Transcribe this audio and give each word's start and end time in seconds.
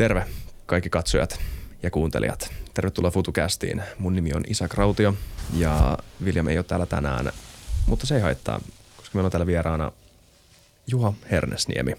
Terve 0.00 0.26
kaikki 0.66 0.90
katsojat 0.90 1.40
ja 1.82 1.90
kuuntelijat. 1.90 2.52
Tervetuloa 2.74 3.10
FutuCastiin. 3.10 3.82
Mun 3.98 4.14
nimi 4.14 4.32
on 4.32 4.42
Isak 4.46 4.74
Rautio 4.74 5.14
ja 5.56 5.98
William 6.24 6.48
ei 6.48 6.58
ole 6.58 6.64
täällä 6.64 6.86
tänään, 6.86 7.32
mutta 7.86 8.06
se 8.06 8.14
ei 8.14 8.20
haittaa, 8.20 8.60
koska 8.96 9.10
meillä 9.14 9.26
on 9.26 9.30
täällä 9.30 9.46
vieraana 9.46 9.92
Juha 10.86 11.12
Hernesniemi. 11.30 11.94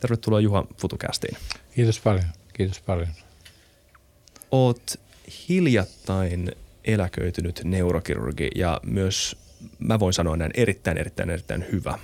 Tervetuloa 0.00 0.40
Juha 0.40 0.66
FutuCastiin. 0.78 1.36
Kiitos 1.74 2.00
paljon, 2.00 2.24
kiitos 2.52 2.80
paljon. 2.80 3.08
Oot 4.50 5.00
hiljattain 5.48 6.52
eläköitynyt 6.84 7.60
neurokirurgi 7.64 8.50
ja 8.54 8.80
myös, 8.82 9.36
mä 9.78 9.98
voin 9.98 10.12
sanoa 10.12 10.36
näin, 10.36 10.52
erittäin, 10.54 10.98
erittäin, 10.98 11.30
erittäin 11.30 11.66
hyvä 11.72 11.98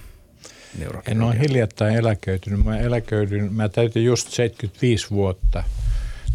neurokirurgi. 0.78 1.10
En 1.10 1.22
ole 1.22 1.38
hiljattain 1.38 1.96
eläköitynyt. 1.96 2.64
Mä 2.64 2.78
eläköidyin, 2.78 3.52
mä 3.52 3.68
täytin 3.68 4.04
just 4.04 4.28
75 4.28 5.10
vuotta. 5.10 5.64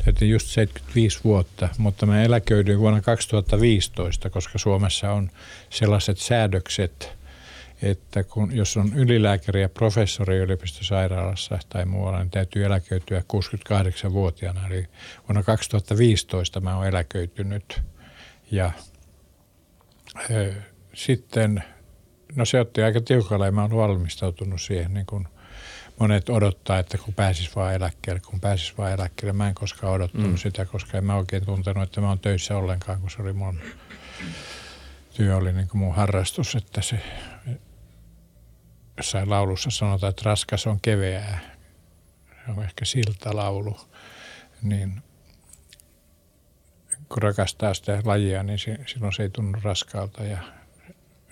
Täytin 0.05 0.29
just 0.29 0.47
75 0.47 1.19
vuotta, 1.23 1.69
mutta 1.77 2.05
mä 2.05 2.23
eläköidyin 2.23 2.79
vuonna 2.79 3.01
2015, 3.01 4.29
koska 4.29 4.57
Suomessa 4.57 5.11
on 5.11 5.29
sellaiset 5.69 6.17
säädökset, 6.17 7.11
että 7.81 8.23
kun, 8.23 8.55
jos 8.55 8.77
on 8.77 8.93
ylilääkäri 8.95 9.61
ja 9.61 9.69
professori 9.69 10.37
yliopistosairaalassa 10.37 11.59
tai 11.69 11.85
muualla, 11.85 12.19
niin 12.19 12.31
täytyy 12.31 12.65
eläköityä 12.65 13.19
68-vuotiaana. 13.19 14.67
Eli 14.67 14.87
vuonna 15.27 15.43
2015 15.43 16.59
mä 16.59 16.77
oon 16.77 16.87
eläköitynyt 16.87 17.81
ja 18.51 18.71
sitten, 20.93 21.63
no 22.35 22.45
se 22.45 22.59
otti 22.59 22.83
aika 22.83 23.01
tiukalla 23.01 23.45
ja 23.45 23.51
mä 23.51 23.61
oon 23.61 23.75
valmistautunut 23.75 24.61
siihen 24.61 24.93
niin 24.93 25.05
kuin 25.05 25.27
monet 25.99 26.29
odottaa, 26.29 26.79
että 26.79 26.97
kun 26.97 27.13
pääsis 27.13 27.55
vaan 27.55 27.73
eläkkeelle, 27.73 28.19
kun 28.19 28.39
pääsis 28.39 28.77
vaan 28.77 28.91
eläkkeelle. 28.91 29.33
Mä 29.33 29.47
en 29.47 29.55
koskaan 29.55 29.93
odottanut 29.93 30.31
mm. 30.31 30.37
sitä, 30.37 30.65
koska 30.65 30.97
en 30.97 31.05
mä 31.05 31.15
oikein 31.15 31.45
tuntenut, 31.45 31.83
että 31.83 32.01
mä 32.01 32.07
oon 32.07 32.19
töissä 32.19 32.57
ollenkaan, 32.57 33.01
kun 33.01 33.11
se 33.11 33.21
oli 33.21 33.33
mun 33.33 33.59
työ 35.13 35.35
oli 35.35 35.53
niin 35.53 35.67
kuin 35.67 35.79
mun 35.79 35.95
harrastus, 35.95 36.55
että 36.55 36.81
se 36.81 36.99
jossain 38.97 39.29
laulussa 39.29 39.69
sanotaan, 39.69 40.09
että 40.09 40.21
raskas 40.25 40.67
on 40.67 40.79
keveää. 40.81 41.39
Se 42.45 42.51
on 42.51 42.63
ehkä 42.63 42.85
siltalaulu. 42.85 43.77
Niin 44.61 45.01
kun 47.09 47.23
rakastaa 47.23 47.73
sitä 47.73 48.01
lajia, 48.05 48.43
niin 48.43 48.59
se, 48.59 48.77
silloin 48.85 49.13
se 49.13 49.23
ei 49.23 49.29
tunnu 49.29 49.59
raskaalta. 49.63 50.23
Ja 50.23 50.37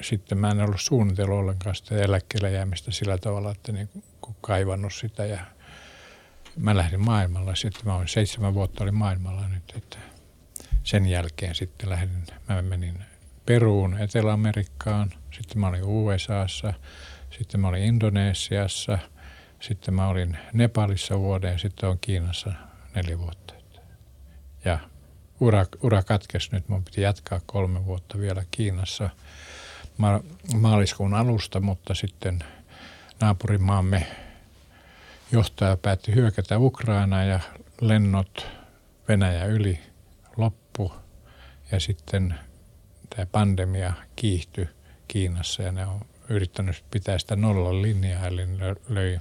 sitten 0.03 0.37
mä 0.37 0.49
en 0.49 0.61
ollut 0.61 0.81
suunnitellut 0.81 1.37
ollenkaan 1.39 1.75
sitä 1.75 1.95
eläkkeelle 1.95 2.51
jäämistä 2.51 2.91
sillä 2.91 3.17
tavalla, 3.17 3.51
että 3.51 3.71
niin 3.71 3.89
kuin 4.21 4.35
kaivannut 4.41 4.93
sitä. 4.93 5.25
Ja 5.25 5.39
mä 6.57 6.75
lähdin 6.77 7.05
maailmalla. 7.05 7.55
Sitten 7.55 7.81
mä 7.85 7.95
olin 7.95 8.07
seitsemän 8.07 8.53
vuotta 8.53 8.83
oli 8.83 8.91
maailmalla 8.91 9.47
nyt. 9.47 9.73
Että 9.77 9.97
sen 10.83 11.05
jälkeen 11.05 11.55
sitten 11.55 11.89
lähdin, 11.89 12.23
mä 12.49 12.61
menin 12.61 13.03
Peruun, 13.45 13.97
Etelä-Amerikkaan. 13.99 15.13
Sitten 15.31 15.59
mä 15.59 15.67
olin 15.67 15.83
USAssa. 15.83 16.73
Sitten 17.37 17.59
mä 17.59 17.67
olin 17.67 17.83
Indonesiassa. 17.83 18.99
Sitten 19.59 19.93
mä 19.93 20.07
olin 20.07 20.37
Nepalissa 20.53 21.19
vuoden 21.19 21.59
sitten 21.59 21.89
on 21.89 21.97
Kiinassa 22.01 22.53
neljä 22.95 23.19
vuotta. 23.19 23.53
Ja 24.65 24.79
ura, 25.39 25.65
ura 25.81 26.03
katkesi 26.03 26.49
nyt. 26.51 26.69
Mun 26.69 26.83
piti 26.83 27.01
jatkaa 27.01 27.41
kolme 27.45 27.85
vuotta 27.85 28.17
vielä 28.17 28.43
Kiinassa 28.51 29.09
maaliskuun 30.55 31.13
alusta, 31.13 31.59
mutta 31.59 31.93
sitten 31.93 32.43
naapurimaamme 33.21 34.07
johtaja 35.31 35.77
päätti 35.77 36.15
hyökätä 36.15 36.57
Ukrainaa 36.57 37.23
ja 37.23 37.39
lennot 37.81 38.47
Venäjä 39.07 39.45
yli 39.45 39.79
loppu. 40.37 40.93
Ja 41.71 41.79
sitten 41.79 42.35
tämä 43.09 43.25
pandemia 43.25 43.93
kiihtyi 44.15 44.69
Kiinassa 45.07 45.63
ja 45.63 45.71
ne 45.71 45.85
on 45.85 46.01
yrittänyt 46.29 46.83
pitää 46.91 47.19
sitä 47.19 47.35
nollan 47.35 47.81
linjaa, 47.81 48.27
eli 48.27 48.47
löi 48.89 49.19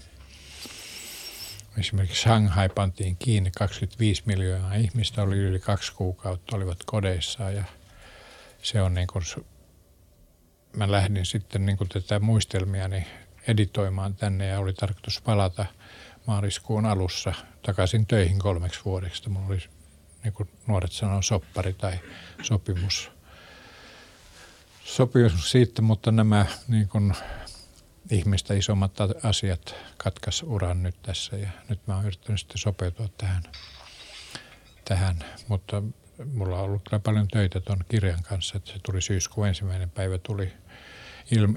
Esimerkiksi 1.78 2.22
Shanghai 2.22 2.69
pantiin 2.69 3.16
kiinni, 3.16 3.50
25 3.50 4.22
miljoonaa 4.26 4.75
ihmistä 4.75 5.22
oli 5.22 5.38
yli 5.38 5.59
kaksi 5.59 5.93
kuukautta, 5.94 6.56
olivat 6.56 6.78
kodeissa 6.87 7.50
ja 7.50 7.64
se 8.62 8.82
on 8.82 8.94
niin 8.94 9.06
kuin, 9.06 9.25
mä 10.77 10.91
lähdin 10.91 11.27
sitten 11.27 11.66
niin 11.66 11.78
tätä 11.93 12.21
muistelmiani 12.21 13.06
editoimaan 13.49 14.15
tänne 14.15 14.47
ja 14.47 14.59
oli 14.59 14.72
tarkoitus 14.72 15.21
palata 15.21 15.66
maaliskuun 16.27 16.87
alussa 16.87 17.34
takaisin 17.66 18.06
töihin 18.06 18.38
kolmeksi 18.38 18.81
vuodeksi. 18.84 19.28
Mulla 19.28 19.47
oli, 19.47 19.59
niin 20.25 20.32
kuin 20.32 20.49
nuoret 20.66 20.93
sanoo, 20.93 21.22
soppari 21.22 21.72
tai 21.72 21.99
sopimus. 22.43 23.11
Sopimus 24.84 25.50
siitä, 25.50 25.82
mutta 25.82 26.12
nämä 26.12 26.47
niin 26.69 26.88
kuin 26.88 27.15
ihmistä 28.11 28.55
isommat 28.55 28.93
asiat 29.22 29.75
katkas 29.97 30.43
uran 30.43 30.82
nyt 30.82 31.03
tässä 31.03 31.37
ja 31.37 31.49
nyt 31.69 31.87
mä 31.87 31.97
oon 31.97 32.06
yrittänyt 32.06 32.41
sitten 32.41 32.59
sopeutua 32.59 33.09
tähän, 33.19 33.43
tähän. 34.84 35.16
mutta 35.49 35.82
mulla 36.32 36.56
on 36.56 36.65
ollut 36.65 36.82
kyllä 36.88 37.00
paljon 37.00 37.28
töitä 37.28 37.61
tuon 37.61 37.84
kirjan 37.88 38.22
kanssa, 38.22 38.56
että 38.56 38.72
se 38.72 38.78
tuli 38.87 39.03
syyskuun 39.03 39.49
ensimmäinen 39.49 39.91
päivä 39.91 40.19
tuli 40.19 40.53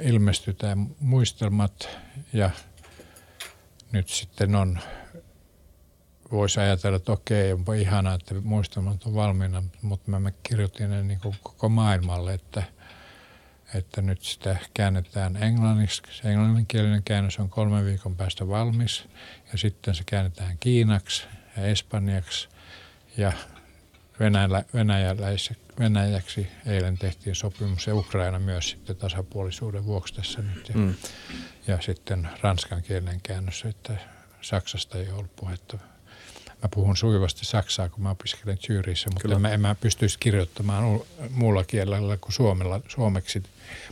ilmestyi 0.03 0.55
muistelmat 0.99 1.89
ja 2.33 2.49
nyt 3.91 4.09
sitten 4.09 4.55
on, 4.55 4.79
voisi 6.31 6.59
ajatella, 6.59 6.97
että 6.97 7.11
okei, 7.11 7.53
onpa 7.53 7.73
ihanaa, 7.73 8.13
että 8.13 8.35
muistelmat 8.43 9.03
on 9.03 9.15
valmiina, 9.15 9.63
mutta 9.81 10.11
mä, 10.11 10.19
mä 10.19 10.31
kirjoitin 10.43 10.89
ne 10.89 11.03
niin 11.03 11.19
koko 11.43 11.69
maailmalle, 11.69 12.33
että– 12.33 12.63
että 13.73 14.01
nyt 14.01 14.21
sitä 14.21 14.57
käännetään 14.73 15.43
englanniksi. 15.43 16.01
Se 16.11 16.29
englanninkielinen 16.29 17.03
käännös 17.03 17.39
on 17.39 17.49
kolmen 17.49 17.85
viikon 17.85 18.15
päästä 18.15 18.47
valmis 18.47 19.05
ja 19.51 19.57
sitten 19.57 19.95
se 19.95 20.03
käännetään 20.05 20.57
kiinaksi 20.57 21.27
ja 21.57 21.65
espanjaksi 21.65 22.49
ja 23.17 23.31
Venäjällä, 24.19 24.63
venäjäksi 25.79 26.47
eilen 26.65 26.97
tehtiin 26.97 27.35
sopimus 27.35 27.87
ja 27.87 27.95
Ukraina 27.95 28.39
myös 28.39 28.69
sitten 28.69 28.95
tasapuolisuuden 28.95 29.85
vuoksi 29.85 30.13
tässä 30.13 30.41
nyt. 30.41 30.69
Ja, 30.69 30.75
mm. 30.75 30.95
ja 31.67 31.81
sitten 31.81 32.29
ranskankielinen 32.41 33.21
käännös, 33.23 33.63
että 33.65 33.97
Saksasta 34.41 34.97
ei 34.97 35.09
ollut 35.09 35.35
puhetta 35.35 35.77
Mä 36.65 36.69
puhun 36.69 36.97
sujuvasti 36.97 37.45
saksaa, 37.45 37.89
kun 37.89 38.03
mä 38.03 38.09
opiskelen 38.09 38.57
Zyrissä, 38.57 39.09
mutta 39.09 39.21
Kyllä. 39.21 39.39
mä, 39.39 39.49
en 39.49 39.61
mä 39.61 39.75
pystyisi 39.75 40.19
kirjoittamaan 40.19 40.99
muulla 41.29 41.63
kielellä 41.63 42.17
kuin 42.17 42.33
suomella, 42.33 42.81
suomeksi 42.87 43.43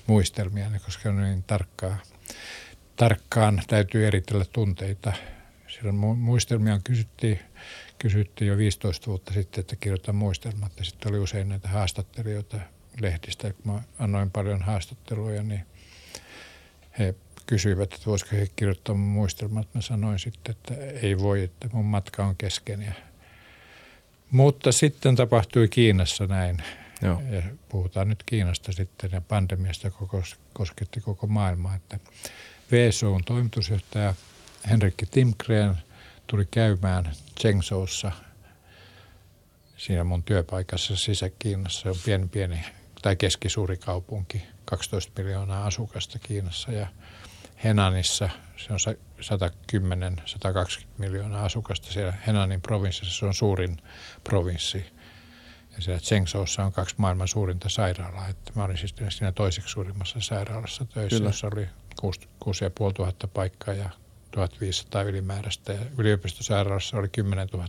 muistelmia, 0.08 0.72
koska 0.86 1.10
on 1.10 1.22
niin 1.22 1.44
tarkkaa. 1.44 1.98
Tarkkaan 2.96 3.62
täytyy 3.68 4.08
eritellä 4.08 4.46
tunteita. 4.54 5.14
Silloin 5.68 5.96
muistelmia 5.96 6.80
kysyttiin, 6.84 7.40
kysyttiin 8.04 8.48
jo 8.48 8.58
15 8.58 9.08
vuotta 9.08 9.34
sitten, 9.34 9.62
että 9.62 9.76
kirjoitan 9.76 10.16
muistelmat. 10.16 10.72
Ja 10.78 10.84
sitten 10.86 11.12
oli 11.12 11.20
usein 11.20 11.50
näitä 11.50 11.68
haastattelijoita 11.68 12.58
lehdistä. 13.02 13.54
Kun 13.54 13.74
mä 13.74 13.82
annoin 14.00 14.32
paljon 14.32 14.62
haastatteluja, 14.62 15.44
niin 15.44 15.66
he 17.00 17.16
kysyivät, 17.46 17.94
että 17.94 18.06
voisiko 18.06 18.36
he 18.36 18.48
kirjoittaa 18.56 18.96
mun 18.96 19.08
muistelmat. 19.08 19.68
Mä 19.74 19.82
sanoin 19.82 20.20
sitten, 20.20 20.56
että 20.56 20.74
ei 21.02 21.18
voi, 21.18 21.44
että 21.44 21.70
mun 21.74 21.86
matka 21.86 22.26
on 22.26 22.36
kesken. 22.36 22.82
Ja, 22.82 22.94
mutta 24.32 24.72
sitten 24.72 25.16
tapahtui 25.16 25.68
Kiinassa 25.68 26.28
näin. 26.28 26.64
Joo. 27.02 27.22
Ja 27.32 27.42
puhutaan 27.70 28.10
nyt 28.10 28.24
Kiinasta 28.26 28.72
sitten 28.72 29.10
ja 29.14 29.22
pandemiasta 29.22 29.92
koko, 29.92 30.24
kosketti 30.54 31.02
koko 31.02 31.28
maailmaa. 31.28 31.76
Että 31.76 32.00
VSOn 32.72 33.24
toimitusjohtaja 33.24 34.14
Henrikki 34.70 35.06
Timgren 35.06 35.78
tuli 36.28 36.46
käymään 36.52 37.12
Chengzhoussa 37.40 38.12
siinä 39.78 40.04
mun 40.04 40.24
työpaikassa 40.24 40.96
Sisä-Kiinassa. 40.96 41.82
Se 41.82 41.90
on 41.90 41.96
pieni, 42.06 42.28
pieni 42.28 42.66
tai 43.02 43.16
keskisuuri 43.16 43.78
kaupunki, 43.78 44.44
12 44.66 45.22
miljoonaa 45.22 45.66
asukasta 45.66 46.20
Kiinassa 46.20 46.72
ja– 46.72 46.88
Henanissa, 47.64 48.30
se 48.58 48.74
on 48.74 48.80
110-120 50.82 50.86
miljoonaa 50.98 51.46
asukasta 51.46 51.92
siellä 51.92 52.14
Henanin 52.28 52.62
provinssissa, 52.62 53.20
se 53.20 53.26
on 53.26 53.34
suurin 53.34 53.78
provinssi. 54.24 54.86
Ja 55.76 55.82
siellä 55.82 56.00
Zhengzhoussa 56.00 56.64
on 56.64 56.74
kaksi 56.74 56.96
maailman 56.98 57.28
suurinta 57.28 57.70
sairaalaa. 57.70 58.28
Että 58.28 58.52
mä 58.56 58.64
olin 58.64 58.78
siis 58.78 58.96
siinä 59.10 59.32
toiseksi 59.32 59.72
suurimmassa 59.72 60.22
sairaalassa 60.22 60.86
töissä, 60.86 61.18
Kyllä. 61.18 61.30
jossa 61.30 61.50
oli 61.54 61.68
6500 62.00 63.30
paikkaa 63.34 63.74
ja 63.74 63.90
1500 64.34 65.02
ylimääräistä. 65.02 65.74
Ja 65.74 65.80
yliopistosairaalassa 65.98 66.98
oli 66.98 67.08
10 67.08 67.48
000 67.54 67.68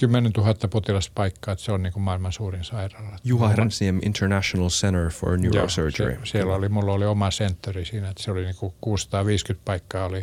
10 0.00 0.32
000 0.36 0.54
potilaspaikkaa, 0.70 1.52
että 1.52 1.64
se 1.64 1.72
on 1.72 1.82
niin 1.82 1.92
kuin 1.92 2.02
maailman 2.02 2.32
suurin 2.32 2.64
sairaala. 2.64 3.16
Juha 3.24 3.48
Hernsiem 3.48 4.00
International 4.02 4.68
Center 4.68 5.10
for 5.10 5.38
Neurosurgery. 5.38 6.12
Joo, 6.12 6.24
se, 6.24 6.30
siellä 6.30 6.54
oli, 6.54 6.68
mulla 6.68 6.92
oli 6.92 7.06
oma 7.06 7.30
sentteri 7.30 7.84
siinä, 7.84 8.08
että 8.08 8.22
se 8.22 8.30
oli 8.30 8.44
niin 8.44 8.56
kuin 8.56 8.74
650 8.80 9.64
paikkaa 9.64 10.06
oli 10.06 10.22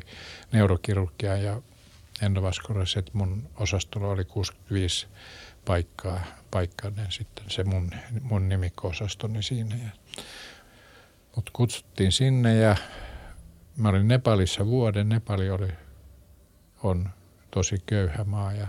neurokirurgia 0.51 1.37
ja 1.37 1.61
endovaskulaaris, 2.21 2.97
että 2.97 3.11
mun 3.13 3.49
osastolla 3.55 4.07
oli 4.07 4.25
65 4.25 5.07
paikkaa, 5.65 6.23
paikkaa 6.51 6.91
niin 6.91 7.11
sitten 7.11 7.45
se 7.47 7.63
mun, 7.63 7.91
mun 8.21 8.49
nimikko-osastoni 8.49 9.43
siinä. 9.43 9.75
Mutta 11.35 11.51
kutsuttiin 11.53 12.11
sinne 12.11 12.55
ja 12.55 12.75
mä 13.77 13.89
olin 13.89 14.07
Nepalissa 14.07 14.65
vuoden. 14.65 15.09
Nepali 15.09 15.49
oli, 15.49 15.67
on 16.83 17.09
tosi 17.51 17.81
köyhä 17.85 18.23
maa, 18.23 18.53
ja, 18.53 18.67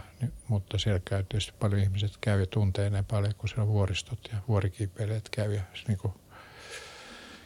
mutta 0.48 0.78
siellä 0.78 1.00
käy 1.04 1.22
tietysti 1.22 1.52
paljon 1.58 1.82
ihmiset 1.82 2.12
käy 2.20 2.40
ja 2.40 2.46
tuntee 2.46 2.90
Nepalia, 2.90 3.34
kun 3.38 3.48
siellä 3.48 3.62
on 3.62 3.68
vuoristot 3.68 4.18
ja 4.32 4.38
vuorikiipeilijät 4.48 5.28
käy 5.30 5.54
ja 5.54 5.62
niin 5.88 5.98
kuin 5.98 6.12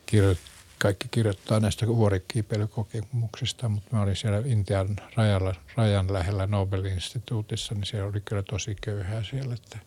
kirjo, 0.07 0.35
kaikki 0.79 1.09
kirjoittaa 1.11 1.61
näistä 1.61 1.87
vuorikiipeilykokemuksista, 1.87 3.69
mutta 3.69 3.97
mä 3.97 4.03
olin 4.03 4.17
siellä 4.17 4.43
Intian 4.45 4.97
rajalla, 5.17 5.55
rajan 5.77 6.13
lähellä 6.13 6.47
Nobel-instituutissa, 6.47 7.75
niin 7.75 7.87
siellä 7.87 8.09
oli 8.09 8.21
kyllä 8.21 8.43
tosi 8.43 8.77
köyhää 8.81 9.25
siellä, 9.25 9.55
että 9.55 9.79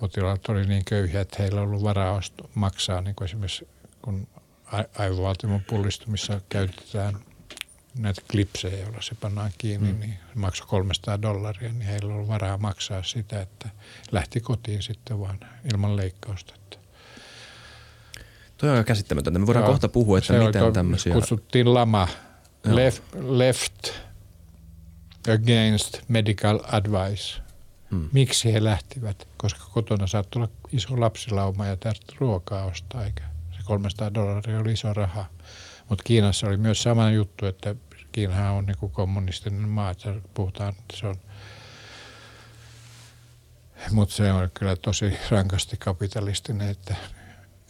potilaat 0.00 0.48
oli 0.48 0.66
niin 0.66 0.84
köyhiä, 0.84 1.20
että 1.20 1.36
heillä 1.38 1.60
on 1.60 1.68
ollut 1.68 1.82
varaa 1.82 2.20
maksaa, 2.54 3.00
niin 3.00 3.14
kuin 3.14 3.26
esimerkiksi 3.26 3.68
kun 4.02 4.28
aivovaltimon 4.98 5.60
pullistumissa 5.68 6.40
käytetään 6.48 7.14
näitä 7.98 8.22
klipsejä, 8.30 8.78
joilla 8.78 9.02
se 9.02 9.14
pannaan 9.14 9.50
kiinni, 9.58 9.92
mm. 9.92 10.00
niin 10.00 10.12
se 10.12 10.38
maksoi 10.38 10.66
300 10.66 11.22
dollaria, 11.22 11.72
niin 11.72 11.80
heillä 11.80 12.08
on 12.08 12.14
ollut 12.14 12.28
varaa 12.28 12.58
maksaa 12.58 13.02
sitä, 13.02 13.40
että 13.40 13.68
lähti 14.12 14.40
kotiin 14.40 14.82
sitten 14.82 15.20
vaan 15.20 15.40
ilman 15.72 15.96
leikkausta. 15.96 16.54
Toi 18.56 18.78
on 18.78 18.84
käsittämätöntä. 18.84 19.38
Me 19.38 19.46
voidaan 19.46 19.64
Joo, 19.64 19.72
kohta 19.72 19.88
puhua, 19.88 20.18
että 20.18 20.32
miten 20.32 20.72
tämmöisiä... 20.72 21.14
Kutsuttiin 21.14 21.74
lama 21.74 22.08
left, 22.64 23.02
left 23.14 23.90
against 25.34 25.98
medical 26.08 26.60
advice. 26.72 27.40
Hmm. 27.90 28.08
Miksi 28.12 28.52
he 28.52 28.64
lähtivät? 28.64 29.28
Koska 29.36 29.60
kotona 29.72 30.06
saattoi 30.06 30.42
olla 30.42 30.52
iso 30.72 31.00
lapsilauma 31.00 31.66
ja 31.66 31.76
tästä 31.76 32.12
ruokaa 32.18 32.64
ostaa, 32.64 33.04
eikä 33.04 33.22
300 33.64 34.14
dollaria 34.14 34.60
oli 34.60 34.72
iso 34.72 34.94
raha. 34.94 35.24
Mutta 35.88 36.04
Kiinassa 36.04 36.46
oli 36.46 36.56
myös 36.56 36.82
sama 36.82 37.10
juttu, 37.10 37.46
että 37.46 37.74
Kiinahan 38.12 38.52
on 38.52 38.66
niin 38.66 38.92
kommunistinen 38.92 39.68
maa, 39.68 39.90
että 39.90 40.14
puhutaan, 40.34 40.68
että 40.68 40.96
se 40.96 41.06
on 41.06 41.16
mutta 43.90 44.14
se 44.14 44.32
on 44.32 44.50
kyllä 44.54 44.76
tosi 44.76 45.16
rankasti 45.30 45.76
kapitalistinen, 45.76 46.68
että 46.68 46.96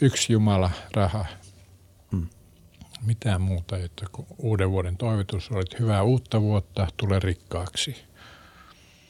yksi 0.00 0.32
Jumala, 0.32 0.70
raha. 0.94 1.26
Hmm. 2.12 2.26
Mitään 3.06 3.40
muuta, 3.40 3.76
että 3.76 4.06
kun 4.12 4.26
uuden 4.38 4.70
vuoden 4.70 4.96
toivotus 4.96 5.50
olit 5.50 5.78
hyvää 5.78 6.02
uutta 6.02 6.40
vuotta, 6.40 6.86
tule 6.96 7.18
rikkaaksi. 7.18 7.96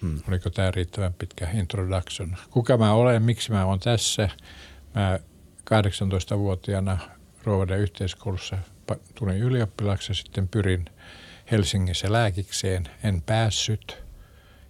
Hmm. 0.01 0.21
Oliko 0.29 0.51
tämä 0.51 0.71
riittävän 0.71 1.15
pitkä 1.15 1.51
introduction? 1.51 2.37
Kuka 2.51 2.77
mä 2.77 2.93
olen, 2.93 3.23
miksi 3.23 3.53
mä 3.53 3.65
olen 3.65 3.81
tässä? 3.81 4.29
Mä 4.95 5.19
18-vuotiaana 5.71 6.99
Roveden 7.45 7.79
yhteiskoulussa 7.79 8.59
tulin 9.15 9.39
ylioppilaksi 9.39 10.11
ja 10.11 10.15
sitten 10.15 10.49
pyrin 10.49 10.85
Helsingissä 11.51 12.13
lääkikseen. 12.13 12.89
En 13.03 13.23
päässyt 13.23 14.05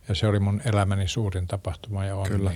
ja 0.08 0.14
se 0.14 0.26
oli 0.26 0.40
mun 0.40 0.60
elämäni 0.64 1.08
suurin 1.08 1.46
tapahtuma 1.46 2.04
ja 2.04 2.16
onni. 2.16 2.28
Kyllä 2.28 2.52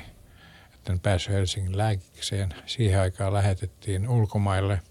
sitten 0.73 1.01
päässyt 1.01 1.35
Helsingin 1.35 1.79
lääkikseen. 1.79 2.55
Siihen 2.67 3.01
aikaan 3.01 3.33
lähetettiin 3.33 4.09
ulkomaille. 4.09 4.83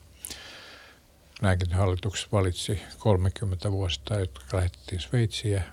Lääkintähallitus 1.42 2.32
valitsi 2.32 2.82
30 2.98 3.72
vuotta, 3.72 4.20
jotka 4.20 4.58
lähetettiin 4.58 5.02
Sveitsiin. 5.02 5.64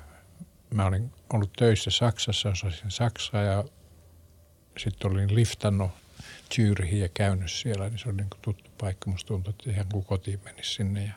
Mä 0.70 0.86
olin 0.86 1.12
ollut 1.32 1.52
töissä 1.52 1.90
Saksassa, 1.90 2.48
osasin 2.48 2.90
Saksaa 2.90 3.42
ja 3.42 3.64
sitten 4.78 5.10
olin 5.10 5.34
liftannut 5.34 5.90
Zürihin 6.54 7.00
ja 7.00 7.08
käynyt 7.08 7.50
siellä, 7.50 7.88
niin 7.88 7.98
se 7.98 8.08
oli 8.08 8.16
niin 8.16 8.28
tuttu 8.42 8.70
paikka. 8.80 9.10
Musta 9.10 9.28
tuntui, 9.28 9.50
että 9.50 9.70
ihan 9.70 9.86
kuin 9.92 10.04
kotiin 10.04 10.40
menisi 10.44 10.74
sinne. 10.74 11.04
Ja 11.04 11.12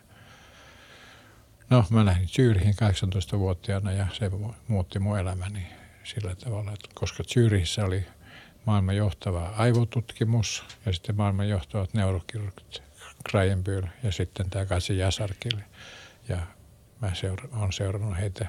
no, 1.69 1.85
mä 1.89 2.05
lähdin 2.05 2.27
Zürihin 2.27 2.73
18-vuotiaana 2.73 3.91
ja 3.91 4.07
se 4.13 4.31
muutti 4.67 4.99
mun 4.99 5.19
elämäni 5.19 5.67
sillä 6.03 6.35
tavalla, 6.35 6.71
että 6.73 6.89
koska 6.93 7.23
Zürihissä 7.23 7.85
oli– 7.85 8.05
maailman 8.67 8.95
johtava 8.95 9.53
aivotutkimus 9.57 10.63
ja 10.85 10.93
sitten 10.93 11.15
maailman 11.15 11.49
johtavat 11.49 11.93
neurokirurgit 11.93 12.83
Krajenbyl 13.29 13.83
ja 14.03 14.11
sitten 14.11 14.49
tämä 14.49 14.65
Kasi 14.65 14.97
Jasarkille. 14.97 15.63
Ja 16.29 16.37
mä 17.01 17.13
seura- 17.13 17.49
olen 17.53 17.71
seurannut 17.71 18.17
heitä 18.17 18.47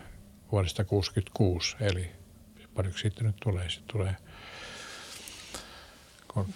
vuodesta 0.53 0.85
1966, 0.85 1.77
eli 1.81 2.11
paljonko 2.75 2.99
siitä 2.99 3.25
nyt 3.25 3.37
tulee? 3.43 3.71
Se 3.71 3.81
tulee 3.87 4.17
kun 6.45 6.55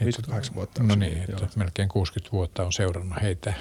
58 0.00 0.54
vuotta. 0.54 0.82
No 0.82 0.94
niin, 0.94 1.18
että 1.18 1.48
melkein 1.56 1.88
60 1.88 2.32
vuotta 2.32 2.64
on 2.64 2.72
seurannut 2.72 3.22
heitä 3.22 3.54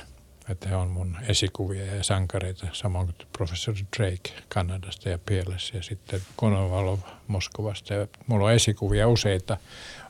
että 0.50 0.70
he 0.70 0.76
on 0.76 0.90
mun 0.90 1.18
esikuvia 1.28 1.96
ja 1.96 2.04
sankareita, 2.04 2.68
samoin 2.74 3.06
kuin 3.06 3.28
professori 3.38 3.80
Drake 3.98 4.44
Kanadasta 4.50 5.10
ja 5.10 5.20
Pieles 5.26 5.72
ja 5.74 5.84
sitten 5.84 6.22
Konovalov 6.36 7.00
Moskovasta. 7.28 7.94
Ja 7.94 8.08
mulla 8.28 8.46
on 8.46 8.54
esikuvia 8.54 9.08
useita. 9.08 9.58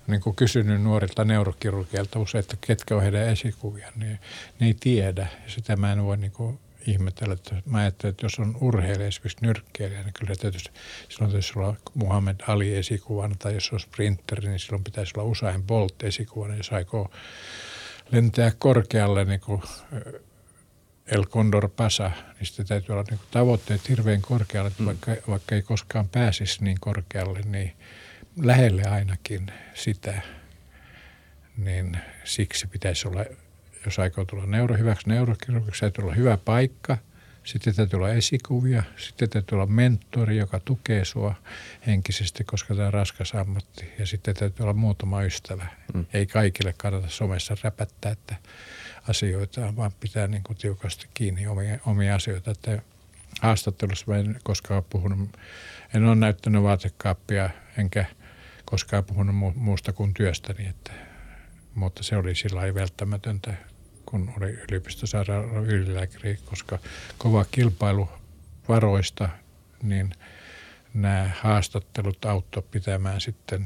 Niin 0.07 0.21
kuin 0.21 0.35
kysynyt 0.35 0.81
nuorilta 0.81 1.25
neurokirurgialta 1.25 2.19
usein, 2.19 2.39
että 2.39 2.57
ketkä 2.61 2.95
on 2.95 3.01
heidän 3.01 3.27
esikuvia, 3.27 3.91
niin 3.95 4.19
ne 4.59 4.67
ei 4.67 4.75
tiedä. 4.79 5.27
Ja 5.45 5.51
sitä 5.51 5.75
mä 5.75 5.91
en 5.91 6.03
voi 6.03 6.17
niin 6.17 6.31
kuin 6.31 6.59
ihmetellä. 6.87 7.33
Että 7.33 7.55
mä 7.65 7.77
ajattelen, 7.77 8.11
että 8.11 8.25
jos 8.25 8.39
on 8.39 8.57
urheilija, 8.61 9.07
esimerkiksi 9.07 9.45
nyrkkeilijä, 9.45 10.03
niin 10.03 10.13
kyllä 10.13 10.35
tietysti 10.39 10.71
silloin 11.09 11.31
täytyisi 11.31 11.59
olla 11.59 11.75
Muhammed 11.93 12.35
Ali 12.47 12.75
esikuvana, 12.75 13.35
tai 13.39 13.53
jos 13.53 13.73
on 13.73 13.79
sprinteri, 13.79 14.47
niin 14.47 14.59
silloin 14.59 14.83
pitäisi 14.83 15.13
olla 15.17 15.29
Usain 15.29 15.63
Bolt 15.63 16.03
esikuvana, 16.03 16.55
jos 16.55 16.71
aikoo 16.71 17.11
lentää 18.11 18.51
korkealle 18.57 19.25
niin 19.25 19.39
kuin 19.39 19.61
El 21.05 21.25
Condor 21.25 21.69
Pasa, 21.69 22.11
niin 22.39 22.45
sitten 22.45 22.67
täytyy 22.67 22.93
olla 22.93 23.05
niin 23.09 23.17
kuin 23.19 23.27
tavoitteet 23.31 23.89
hirveän 23.89 24.21
korkealle, 24.21 24.67
että 24.67 24.83
mm. 24.83 24.85
vaikka, 24.85 25.11
vaikka 25.27 25.55
ei 25.55 25.61
koskaan 25.61 26.09
pääsisi 26.09 26.63
niin 26.63 26.77
korkealle, 26.79 27.41
niin 27.41 27.73
lähelle 28.41 28.83
ainakin 28.83 29.51
sitä, 29.73 30.21
niin 31.57 31.97
siksi 32.23 32.67
pitäisi 32.67 33.07
olla, 33.07 33.25
jos 33.85 33.99
aikoo 33.99 34.25
tulla 34.25 34.45
neuro, 34.45 34.77
hyväksi 34.77 35.09
neurokirurgiksi, 35.09 35.81
täytyy 35.81 36.03
olla 36.03 36.13
hyvä 36.13 36.37
paikka– 36.37 36.97
sitten 37.43 37.75
täytyy 37.75 37.97
olla 37.97 38.09
esikuvia, 38.09 38.83
sitten 38.97 39.29
täytyy 39.29 39.55
olla 39.55 39.65
mentori, 39.65 40.37
joka 40.37 40.59
tukee 40.59 41.05
sua 41.05 41.35
henkisesti, 41.87 42.43
koska 42.43 42.75
tämä 42.75 42.87
on 42.87 42.93
raskas 42.93 43.35
ammatti. 43.35 43.93
Ja 43.99 44.05
sitten 44.05 44.35
täytyy 44.35 44.63
olla 44.63 44.73
muutama 44.73 45.23
ystävä. 45.23 45.67
Mm. 45.93 46.05
Ei 46.13 46.25
kaikille 46.25 46.73
kannata 46.77 47.09
somessa 47.09 47.55
räpättää 47.63 48.11
että 48.11 48.35
asioita, 49.09 49.75
vaan 49.75 49.91
pitää 49.99 50.27
niin 50.27 50.43
kuin 50.43 50.57
tiukasti 50.57 51.07
kiinni 51.13 51.47
omia, 51.47 51.79
omia 51.85 52.15
asioita. 52.15 52.51
Että 52.51 52.81
haastattelussa 53.41 54.05
mä 54.07 54.17
en 54.17 54.39
koskaan 54.43 54.83
puhunut, 54.89 55.37
en 55.93 56.05
ole 56.05 56.15
näyttänyt 56.15 56.63
vaatekaappia, 56.63 57.49
enkä 57.77 58.05
koskaan 58.65 59.03
puhunut 59.03 59.55
muusta 59.55 59.93
kuin 59.93 60.13
työstäni, 60.13 60.67
että, 60.67 60.91
mutta 61.75 62.03
se 62.03 62.17
oli 62.17 62.35
sillä 62.35 62.75
välttämätöntä 62.75 63.53
kun 64.13 64.33
oli 64.37 64.49
yliopistosairaalan 64.51 65.65
ylilääkäri, 65.65 66.39
koska 66.45 66.79
kova 67.17 67.45
kilpailu 67.51 68.09
varoista, 68.69 69.29
niin 69.83 70.09
nämä 70.93 71.29
haastattelut 71.41 72.25
auttoi 72.25 72.63
pitämään 72.71 73.21
sitten, 73.21 73.65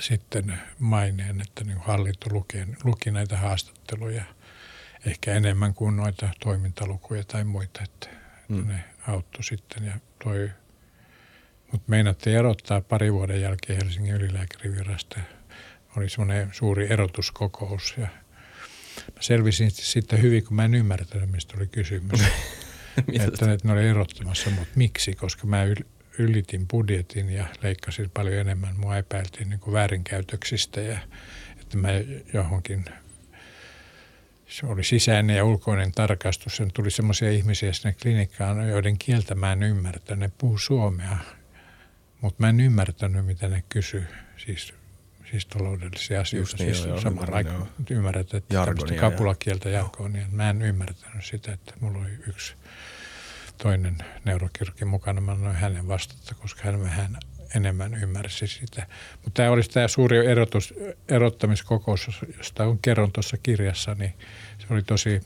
sitten 0.00 0.58
maineen, 0.78 1.40
että 1.40 1.64
niin 1.64 1.78
hallinto 1.78 2.26
luki, 2.30 2.58
luki 2.84 3.10
näitä 3.10 3.36
haastatteluja 3.36 4.24
ehkä 5.06 5.34
enemmän 5.34 5.74
kuin 5.74 5.96
noita 5.96 6.28
toimintalukuja 6.40 7.24
tai 7.24 7.44
muita, 7.44 7.82
että, 7.82 8.08
mm. 8.48 8.68
ne 8.68 8.84
auttoi 9.06 9.44
sitten 9.44 9.84
ja 9.84 9.92
toi 10.24 10.50
mutta 11.72 11.90
meinattiin 11.90 12.36
erottaa 12.36 12.80
pari 12.80 13.12
vuoden 13.12 13.40
jälkeen 13.40 13.78
Helsingin 13.82 14.14
ylilääkärivirasta. 14.14 15.20
Oli 15.96 16.08
semmoinen 16.08 16.48
suuri 16.52 16.92
erotuskokous 16.92 17.94
ja 17.98 18.08
Mä 19.14 19.22
selvisin 19.22 19.70
sitten 19.70 20.22
hyvin, 20.22 20.44
kun 20.44 20.56
mä 20.56 20.64
en 20.64 20.74
ymmärtänyt, 20.74 21.30
mistä 21.30 21.54
oli 21.56 21.66
kysymys. 21.66 22.20
että 23.22 23.46
ne 23.64 23.72
oli 23.72 23.88
erottamassa, 23.88 24.50
mutta 24.50 24.72
miksi? 24.74 25.12
Koska 25.12 25.46
mä 25.46 25.62
ylitin 26.18 26.68
budjetin 26.68 27.30
ja 27.30 27.46
leikkasin 27.62 28.10
paljon 28.10 28.34
enemmän. 28.40 28.76
Mua 28.76 28.96
epäiltiin 28.96 29.50
niin 29.50 29.60
kuin 29.60 29.74
väärinkäytöksistä 29.74 30.80
ja 30.80 30.98
että 31.60 31.76
mä 31.76 31.88
johonkin 32.32 32.84
se 34.48 34.66
oli 34.66 34.84
sisäinen 34.84 35.36
ja 35.36 35.44
ulkoinen 35.44 35.92
tarkastus. 35.92 36.56
Sen 36.56 36.70
tuli 36.74 36.90
semmoisia 36.90 37.30
ihmisiä 37.30 37.72
sinne 37.72 37.96
klinikkaan, 38.02 38.68
joiden 38.68 38.98
kieltä 38.98 39.34
mä 39.34 39.52
en 39.52 39.62
ymmärtänyt. 39.62 40.20
Ne 40.20 40.32
puhuu 40.38 40.58
suomea, 40.58 41.16
mutta 42.20 42.42
mä 42.42 42.48
en 42.48 42.60
ymmärtänyt, 42.60 43.26
mitä 43.26 43.48
ne 43.48 43.64
kysy. 43.68 44.04
Siis 44.36 44.74
siis 45.30 45.46
taloudellisia 45.46 46.20
asioita. 46.20 46.56
niin, 46.58 46.74
siis 46.74 46.86
joo, 46.86 47.00
samalla 47.00 47.36
aikaan 47.36 47.68
ymmärrät, 47.90 48.34
että 48.34 48.54
kapulakieltä 49.00 49.68
jargonia. 49.68 50.26
Mä 50.30 50.50
en 50.50 50.62
ymmärtänyt 50.62 51.24
sitä, 51.24 51.52
että 51.52 51.72
mulla 51.80 51.98
oli 51.98 52.10
yksi 52.26 52.54
toinen 53.62 53.96
neurokirurgi 54.24 54.84
mukana. 54.84 55.20
Mä 55.20 55.32
annoin 55.32 55.56
hänen 55.56 55.88
vastata, 55.88 56.34
koska 56.34 56.62
hän 56.64 56.82
vähän 56.82 57.16
enemmän 57.56 57.94
ymmärsi 57.94 58.46
sitä. 58.46 58.86
Mutta 59.24 59.42
tämä 59.42 59.50
olisi 59.50 59.70
tämä 59.70 59.88
suuri 59.88 60.26
erotus, 60.26 60.74
erottamiskokous, 61.08 62.08
josta 62.36 62.64
on 62.64 62.78
kerron 62.78 63.12
tuossa 63.12 63.36
kirjassa, 63.36 63.94
niin 63.94 64.14
se 64.58 64.66
oli 64.70 64.82
tosi 64.82 65.20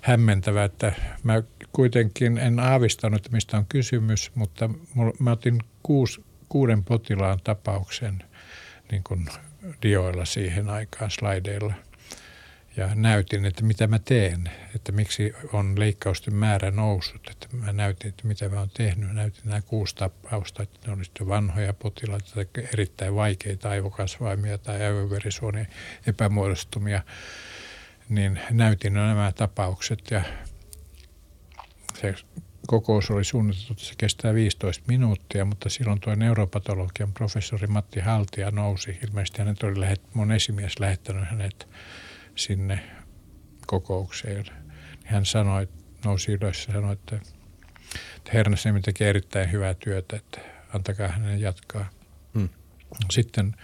hämmentävä, 0.00 0.64
että 0.64 0.92
mä 1.22 1.42
kuitenkin 1.72 2.38
en 2.38 2.60
aavistanut, 2.60 3.30
mistä 3.30 3.56
on 3.56 3.66
kysymys, 3.66 4.30
mutta 4.34 4.70
mä 5.18 5.30
otin 5.30 5.58
kuusi, 5.82 6.24
kuuden 6.48 6.84
potilaan 6.84 7.38
tapauksen 7.44 8.22
niin 8.90 9.04
kuin 9.04 9.28
dioilla 9.82 10.24
siihen 10.24 10.68
aikaan, 10.68 11.10
slideilla. 11.10 11.74
Ja 12.76 12.94
näytin, 12.94 13.44
että 13.44 13.64
mitä 13.64 13.86
mä 13.86 13.98
teen, 13.98 14.50
että 14.74 14.92
miksi 14.92 15.32
on 15.52 15.80
leikkausten 15.80 16.34
määrä 16.34 16.70
noussut. 16.70 17.28
Että 17.30 17.48
mä 17.52 17.72
näytin, 17.72 18.08
että 18.08 18.26
mitä 18.26 18.48
mä 18.48 18.58
oon 18.58 18.70
tehnyt. 18.70 19.12
Näytin 19.12 19.42
nämä 19.44 19.62
kuusi 19.62 19.94
tapausta, 19.94 20.62
että 20.62 20.80
ne 20.86 20.92
olivat 20.92 21.28
vanhoja 21.28 21.72
potilaita 21.72 22.34
tai 22.34 22.46
erittäin 22.72 23.14
vaikeita 23.14 23.70
aivokasvaimia 23.70 24.58
tai 24.58 24.84
aivoverisuonien 24.84 25.68
epämuodostumia. 26.06 27.02
Niin 28.08 28.40
näytin 28.50 28.94
nämä 28.94 29.32
tapaukset 29.32 30.10
ja 30.10 30.22
se 32.00 32.14
kokous 32.66 33.10
oli 33.10 33.24
suunniteltu, 33.24 33.72
että 33.72 33.84
se 33.84 33.94
kestää 33.98 34.34
15 34.34 34.84
minuuttia, 34.88 35.44
mutta 35.44 35.68
silloin 35.68 36.00
tuo 36.00 36.14
neuropatologian 36.14 37.12
professori 37.12 37.66
Matti 37.66 38.00
Haltia 38.00 38.50
nousi. 38.50 38.98
Ilmeisesti 39.08 39.38
hänet 39.38 39.62
oli 39.62 39.80
lähet, 39.80 40.14
mun 40.14 40.32
esimies 40.32 40.80
lähettänyt 40.80 41.28
hänet 41.30 41.68
sinne 42.36 42.80
kokoukseen. 43.66 44.44
Hän 45.04 45.26
sanoi, 45.26 45.68
nousi 46.04 46.32
ylös 46.32 46.66
ja 46.66 46.72
sanoi, 46.72 46.92
että, 46.92 47.16
että 48.16 48.30
Hernäsemi 48.32 48.80
tekee 48.80 49.08
erittäin 49.08 49.52
hyvää 49.52 49.74
työtä, 49.74 50.16
että 50.16 50.40
antakaa 50.74 51.08
hänen 51.08 51.40
jatkaa. 51.40 51.90
Hmm. 52.34 52.48
Sitten 53.10 53.54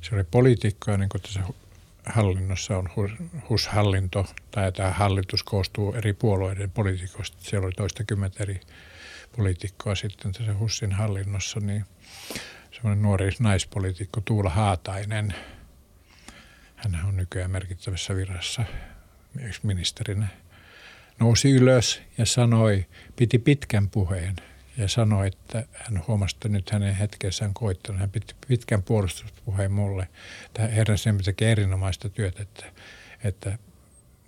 se 0.00 0.14
oli 0.14 0.24
poliitikkoja, 0.24 0.96
niin 0.96 1.08
kuin 1.08 1.22
tässä 1.22 1.40
hallinnossa 2.08 2.78
on 2.78 2.88
HUS-hallinto, 3.50 4.26
tai 4.50 4.72
tämä 4.72 4.90
hallitus 4.90 5.42
koostuu 5.42 5.94
eri 5.94 6.12
puolueiden 6.12 6.70
poliitikoista. 6.70 7.36
Siellä 7.40 7.66
oli 7.66 7.72
toistakymmentä 7.72 8.42
eri 8.42 8.60
poliitikkoa 9.36 9.94
sitten 9.94 10.32
tässä 10.32 10.54
HUSin 10.54 10.92
hallinnossa, 10.92 11.60
niin 11.60 11.84
semmoinen 12.72 13.02
nuori 13.02 13.30
naispoliitikko 13.38 14.20
Tuula 14.24 14.50
Haatainen, 14.50 15.34
hän 16.76 17.04
on 17.08 17.16
nykyään 17.16 17.50
merkittävässä 17.50 18.16
virassa 18.16 18.64
ministerinä, 19.62 20.28
nousi 21.20 21.50
ylös 21.50 22.02
ja 22.18 22.26
sanoi, 22.26 22.86
piti 23.16 23.38
pitkän 23.38 23.90
puheen 23.90 24.36
ja 24.78 24.88
sanoi, 24.88 25.26
että 25.26 25.64
hän 25.72 26.02
huomasi, 26.06 26.36
että 26.36 26.48
nyt 26.48 26.70
hänen 26.70 26.94
hetkessä 26.94 27.44
on 27.44 27.54
koittanut. 27.54 28.00
Hän 28.00 28.10
piti 28.10 28.34
pitkän 28.48 28.82
puolustuspuheen 28.82 29.72
mulle. 29.72 30.08
Tämä 30.54 30.68
herra 30.68 30.96
sen 30.96 31.18
tekee 31.24 31.52
erinomaista 31.52 32.08
työtä, 32.08 32.42
että, 32.42 32.66
että 33.24 33.58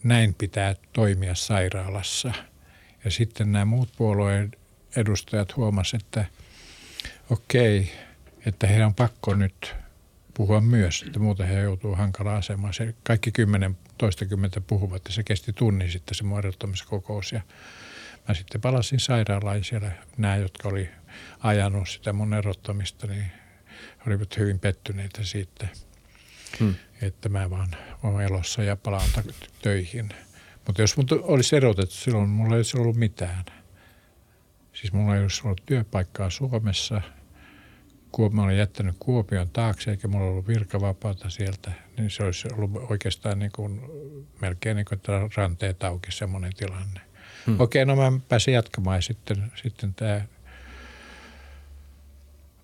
näin 0.02 0.34
pitää 0.34 0.74
toimia 0.92 1.34
sairaalassa. 1.34 2.32
Ja 3.04 3.10
sitten 3.10 3.52
nämä 3.52 3.64
muut 3.64 3.92
puolueen 3.96 4.50
edustajat 4.96 5.56
huomasivat, 5.56 6.02
että 6.02 6.24
okei, 7.30 7.92
että 8.46 8.66
heidän 8.66 8.86
on 8.86 8.94
pakko 8.94 9.34
nyt 9.34 9.74
puhua 10.34 10.60
myös, 10.60 11.04
että 11.06 11.18
muuten 11.18 11.48
he 11.48 11.60
joutuu 11.60 11.94
hankalaan 11.94 12.38
asemaan. 12.38 12.74
Se 12.74 12.94
kaikki 13.02 13.32
kymmenen, 13.32 13.78
toistakymmentä 13.98 14.60
puhuvat 14.60 15.02
ja 15.04 15.12
se 15.12 15.22
kesti 15.22 15.52
tunnin 15.52 15.90
sitten 15.90 16.14
se 16.14 16.24
muodottamiskokous 16.24 17.32
ja 17.32 17.40
Mä 18.28 18.34
sitten 18.34 18.60
palasin 18.60 19.00
sairaalaan 19.00 19.56
ja 19.56 19.64
siellä 19.64 19.92
nämä, 20.16 20.36
jotka 20.36 20.68
oli 20.68 20.88
ajanut 21.40 21.88
sitä 21.88 22.12
mun 22.12 22.34
erottamista, 22.34 23.06
niin 23.06 23.32
olivat 24.06 24.36
hyvin 24.36 24.60
pettyneitä 24.60 25.24
siitä, 25.24 25.68
hmm. 26.60 26.74
että 27.02 27.28
mä 27.28 27.50
vaan 27.50 27.76
olen 28.02 28.26
elossa 28.26 28.62
ja 28.62 28.76
palaan 28.76 29.08
töihin. 29.62 30.08
Mutta 30.66 30.82
jos 30.82 30.96
mut 30.96 31.12
olisi 31.12 31.56
erotettu 31.56 31.94
silloin, 31.94 32.28
mulla 32.28 32.54
ei 32.54 32.58
olisi 32.58 32.78
ollut 32.78 32.96
mitään. 32.96 33.44
Siis 34.72 34.92
mulla 34.92 35.16
ei 35.16 35.22
olisi 35.22 35.40
ollut 35.44 35.62
työpaikkaa 35.66 36.30
Suomessa. 36.30 37.02
Mä 38.32 38.42
olin 38.42 38.58
jättänyt 38.58 38.96
Kuopion 38.98 39.50
taakse, 39.50 39.90
eikä 39.90 40.08
mulla 40.08 40.26
ollut 40.26 40.48
virkavapaata 40.48 41.30
sieltä. 41.30 41.72
Niin 41.96 42.10
se 42.10 42.22
olisi 42.22 42.48
ollut 42.52 42.70
oikeastaan 42.90 43.38
niin 43.38 43.52
kuin, 43.56 43.80
melkein 44.40 44.76
niin 44.76 44.86
kuin 44.86 45.00
ranteet 45.36 45.84
auki 45.84 46.12
semmoinen 46.12 46.52
tilanne. 46.56 47.00
Hmm. 47.46 47.60
Okei, 47.60 47.84
no 47.84 47.96
mä 47.96 48.12
pääsin 48.28 48.54
jatkamaan 48.54 48.98
ja 48.98 49.02
sitten, 49.02 49.52
sitten 49.62 49.94
tämä 49.94 50.20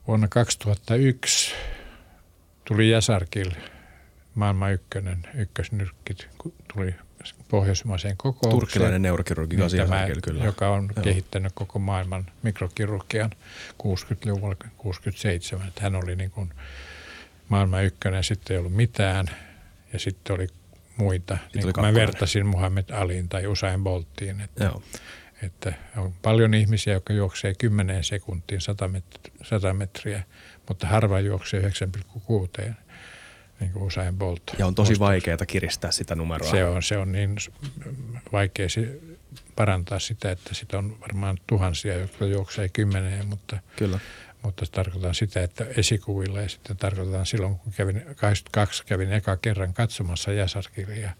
vuonna 0.06 0.28
2001 0.28 1.54
tuli 2.64 2.90
Jäsarkil 2.90 3.50
maailman 4.34 4.72
ykkönen, 4.72 5.22
ykkösnyrkkit, 5.34 6.28
tuli 6.74 6.94
pohjoismaiseen 7.48 8.16
kokoukseen. 8.16 8.50
Turkkilainen 8.50 9.02
neurokirurgi 9.02 9.56
niin 9.56 9.70
tämä, 9.76 10.06
kyllä. 10.24 10.44
Joka 10.44 10.68
on 10.68 10.90
Joo. 10.96 11.04
kehittänyt 11.04 11.52
koko 11.54 11.78
maailman 11.78 12.26
mikrokirurgian 12.42 13.30
60-luvulla, 13.82 14.56
67. 14.76 15.68
Että 15.68 15.82
hän 15.82 15.94
oli 15.94 16.16
niin 16.16 16.30
kuin 16.30 16.52
maailman 17.48 17.84
ykkönen, 17.84 18.24
sitten 18.24 18.54
ei 18.54 18.58
ollut 18.58 18.74
mitään. 18.74 19.26
Ja 19.92 19.98
sitten 19.98 20.36
oli 20.36 20.48
muita. 20.96 21.38
Niin 21.54 21.66
mä 21.80 21.94
vertasin 21.94 22.46
Muhammed 22.46 22.90
Aliin 22.90 23.28
tai 23.28 23.46
Usain 23.46 23.84
Bolttiin, 23.84 24.40
että, 24.40 24.64
Joo. 24.64 24.82
että 25.42 25.72
on 25.96 26.12
paljon 26.22 26.54
ihmisiä, 26.54 26.92
jotka 26.92 27.12
juoksee 27.12 27.54
10 27.58 28.04
sekuntiin 28.04 28.60
100, 28.60 28.88
met- 28.88 29.30
100 29.42 29.72
metriä, 29.72 30.22
mutta 30.68 30.86
harva 30.86 31.20
juoksee 31.20 31.60
9,6 31.60 32.74
niin 33.60 33.72
kuin 33.72 33.82
Usain 33.82 34.16
Bolt. 34.16 34.42
Ja 34.58 34.66
on 34.66 34.74
tosi 34.74 34.98
vaikeaa 34.98 35.46
kiristää 35.46 35.90
sitä 35.90 36.14
numeroa. 36.14 36.50
Se 36.50 36.64
on, 36.64 36.82
se 36.82 36.96
on 36.98 37.12
niin 37.12 37.36
vaikea 38.32 38.66
parantaa 39.56 39.98
sitä, 39.98 40.30
että 40.30 40.54
sitä 40.54 40.78
on 40.78 41.00
varmaan 41.00 41.38
tuhansia, 41.46 41.94
jotka 41.94 42.24
juoksee 42.24 42.68
kymmeneen, 42.68 43.26
mutta 43.26 43.58
Kyllä 43.76 43.98
mutta 44.46 44.66
tarkoitan 44.72 45.14
sitä, 45.14 45.42
että 45.42 45.66
esikuvilla 45.76 46.40
ja 46.40 46.48
sitten 46.48 46.76
tarkoitan 46.76 47.26
silloin, 47.26 47.58
kun 47.58 47.72
kävin, 47.72 48.02
22 48.16 48.86
kävin 48.86 49.12
eka 49.12 49.36
kerran 49.36 49.74
katsomassa 49.74 50.32
Jäsarkirjaa 50.32 51.12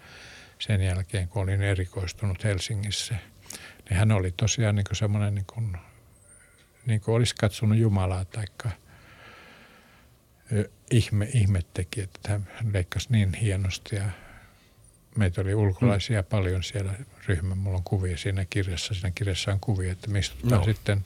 sen 0.58 0.82
jälkeen, 0.82 1.28
kun 1.28 1.42
olin 1.42 1.62
erikoistunut 1.62 2.44
Helsingissä. 2.44 3.14
Niin 3.88 3.98
hän 3.98 4.12
oli 4.12 4.34
tosiaan 4.36 4.74
niin 4.74 4.84
kuin 4.88 4.96
semmoinen, 4.96 5.34
niin 5.34 5.44
kuin, 5.46 5.76
niin 6.86 7.00
kuin 7.00 7.14
olisi 7.14 7.34
katsonut 7.34 7.78
Jumalaa 7.78 8.24
tai 8.24 8.44
ihme, 10.90 11.28
ihme 11.34 11.60
teki, 11.74 12.00
että 12.00 12.28
hän 12.28 12.72
leikkasi 12.72 13.08
niin 13.10 13.34
hienosti 13.34 13.96
ja 13.96 14.10
meitä 15.16 15.40
oli 15.40 15.54
ulkolaisia 15.54 16.22
mm. 16.22 16.26
paljon 16.30 16.62
siellä 16.62 16.94
ryhmä. 17.26 17.54
Mulla 17.54 17.76
on 17.76 17.84
kuvia 17.84 18.16
siinä 18.16 18.46
kirjassa. 18.50 18.94
Siinä 18.94 19.10
kirjassa 19.14 19.52
on 19.52 19.60
kuvia, 19.60 19.92
että 19.92 20.10
mistä 20.10 20.36
no. 20.42 20.64
sitten 20.64 21.04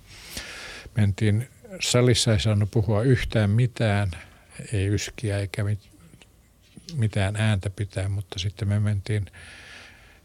mentiin 0.97 1.49
salissa 1.81 2.33
ei 2.33 2.41
saanut 2.41 2.71
puhua 2.71 3.03
yhtään 3.03 3.51
mitään, 3.51 4.11
ei 4.73 4.87
yskiä 4.87 5.39
eikä 5.39 5.65
mitään 6.95 7.37
ääntä 7.37 7.71
pitää, 7.71 8.09
mutta 8.09 8.39
sitten 8.39 8.69
me 8.69 8.81
mentiin 8.81 9.27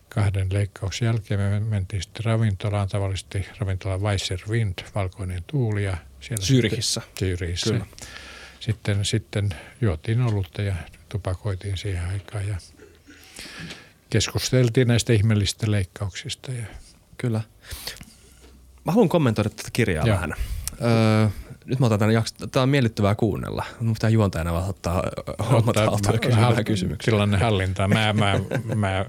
kahden 0.09 0.53
leikkauksen 0.53 1.05
jälkeen, 1.05 1.39
me 1.39 1.59
mentiin 1.59 2.01
sitten 2.01 2.25
ravintolaan, 2.25 2.89
tavallisesti 2.89 3.47
ravintola 3.57 3.97
Weisser 3.97 4.39
Wind, 4.49 4.73
valkoinen 4.95 5.43
tuuli. 5.47 5.83
Ja 5.83 5.97
siellä 6.19 6.45
Syyrihissä. 6.45 7.01
Syyrihissä. 7.19 7.69
Kyllä. 7.69 7.85
Sitten, 8.59 9.05
sitten 9.05 9.49
juotiin 9.81 10.21
olutta 10.21 10.61
ja 10.61 10.75
tupakoitiin 11.09 11.77
siihen 11.77 12.05
aikaan 12.05 12.47
ja 12.47 12.57
keskusteltiin 14.09 14.87
näistä 14.87 15.13
ihmeellisistä 15.13 15.71
leikkauksista. 15.71 16.51
Ja 16.51 16.65
Kyllä. 17.17 17.41
Mä 18.85 18.91
haluan 18.91 19.09
kommentoida 19.09 19.49
tätä 19.49 19.69
kirjaa 19.73 20.07
Joo. 20.07 20.15
vähän. 20.15 20.33
Öö, 20.81 21.27
nyt 21.65 21.79
mä 21.79 21.85
otan 21.85 21.99
tämän 21.99 22.13
jakson. 22.13 22.49
Tämä 22.49 22.63
on 22.63 22.69
miellyttävää 22.69 23.15
kuunnella. 23.15 23.65
Mun 23.79 23.93
pitää 23.93 24.09
juontajana 24.09 24.53
vaan 24.53 24.69
ottaa 24.69 25.03
hommat 25.51 25.75
haltuun 25.75 26.19
kysyä 26.19 26.63
kysymyksiä. 26.65 27.11
Tilanne 27.11 27.37
hallintaa. 27.37 27.87
Mä, 27.87 28.13
mä, 28.13 28.39
mä 28.75 29.05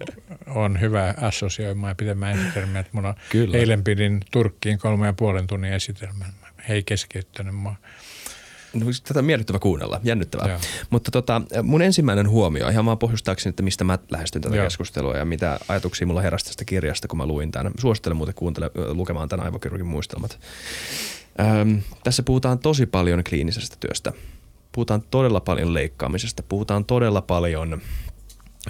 on 0.46 0.80
hyvä 0.80 1.14
assosioimaan 1.20 1.90
ja 1.90 1.94
pitämään 1.94 2.38
esitelmiä. 2.38 2.80
Että 2.80 2.92
mun 2.92 3.06
on, 3.06 3.14
Kyllä. 3.30 3.58
eilen 3.58 3.85
pidin 3.85 4.20
Turkkiin 4.30 4.78
kolme 4.78 5.06
ja 5.06 5.12
puolen 5.12 5.46
tunnin 5.46 5.73
esitelmän. 5.73 6.32
He 6.68 6.75
ei 6.75 6.82
keskeyttänyt 6.82 7.54
mua. 7.54 7.75
No, 8.75 8.87
tätä 9.08 9.18
on 9.18 9.25
miellyttävä 9.25 9.58
kuunnella, 9.58 10.00
jännittävää. 10.04 10.49
Joo. 10.49 10.58
Mutta 10.90 11.11
tota, 11.11 11.42
mun 11.62 11.82
ensimmäinen 11.82 12.28
huomio, 12.28 12.68
ihan 12.68 12.87
vaan 12.87 12.99
pohjustaakseni, 12.99 13.50
että 13.50 13.62
mistä 13.62 13.85
mä 13.85 13.99
lähestyn 14.11 14.42
tätä 14.42 14.56
Joo. 14.56 14.64
keskustelua 14.64 15.16
ja 15.16 15.25
mitä 15.25 15.58
ajatuksia 15.68 16.06
mulla 16.06 16.20
heräsi 16.20 16.44
tästä 16.44 16.64
kirjasta, 16.64 17.08
kun 17.08 17.16
mä 17.16 17.26
luin 17.26 17.52
tämän. 17.52 17.73
Suosittelen 17.78 18.16
muuten 18.16 18.35
kuuntele, 18.35 18.70
lukemaan 18.75 19.28
tämän 19.28 19.46
aivokirurgin 19.46 19.87
muistelmat. 19.87 20.38
Öm, 21.40 21.83
tässä 22.05 22.23
puhutaan 22.23 22.59
tosi 22.59 22.87
paljon 22.87 23.25
kliinisestä 23.28 23.76
työstä. 23.81 24.12
Puhutaan 24.73 25.02
todella 25.11 25.40
paljon 25.40 25.75
leikkaamisesta. 25.75 26.43
Puhutaan 26.43 26.85
todella 26.85 27.21
paljon 27.21 27.81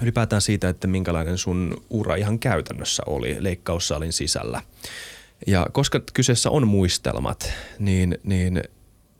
ylipäätään 0.01 0.41
siitä, 0.41 0.69
että 0.69 0.87
minkälainen 0.87 1.37
sun 1.37 1.83
ura 1.89 2.15
ihan 2.15 2.39
käytännössä 2.39 3.03
oli 3.05 3.37
leikkaussalin 3.39 4.13
sisällä. 4.13 4.61
Ja 5.47 5.67
koska 5.71 6.01
kyseessä 6.13 6.49
on 6.49 6.67
muistelmat, 6.67 7.53
niin, 7.79 8.17
niin 8.23 8.63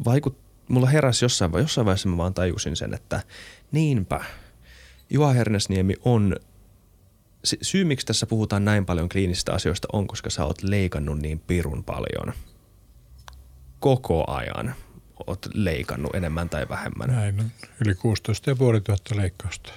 vaikut, 0.05 0.37
mulla 0.67 0.87
heräsi 0.87 1.25
jossain, 1.25 1.51
jossain 1.53 1.85
vaiheessa 1.85 2.09
mä 2.09 2.17
vaan 2.17 2.33
tajusin 2.33 2.75
sen, 2.75 2.93
että 2.93 3.23
niinpä, 3.71 4.25
Juha 5.09 5.33
Hernesniemi 5.33 5.93
on 6.05 6.35
syy, 7.43 7.83
miksi 7.83 8.05
tässä 8.05 8.25
puhutaan 8.25 8.65
näin 8.65 8.85
paljon 8.85 9.09
kliinisistä 9.09 9.53
asioista 9.53 9.87
on, 9.93 10.07
koska 10.07 10.29
sä 10.29 10.45
oot 10.45 10.63
leikannut 10.63 11.19
niin 11.19 11.39
pirun 11.39 11.83
paljon. 11.83 12.33
Koko 13.79 14.31
ajan 14.31 14.75
oot 15.27 15.45
leikannut 15.53 16.15
enemmän 16.15 16.49
tai 16.49 16.69
vähemmän. 16.69 17.09
Näin, 17.09 17.51
yli 17.85 17.95
16 17.95 18.49
ja 18.49 18.55
puoli 18.55 18.81
tuhatta 18.81 19.15
leikkausta. 19.15 19.73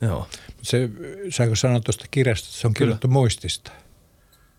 Joo. 0.00 0.28
Se, 0.62 0.90
saanko 1.30 1.56
sanoa 1.56 1.80
tuosta 1.80 2.04
kirjasta, 2.10 2.48
että 2.48 2.60
se 2.60 2.66
on 2.66 2.74
kirjoittu 2.74 3.08
muistista. 3.08 3.70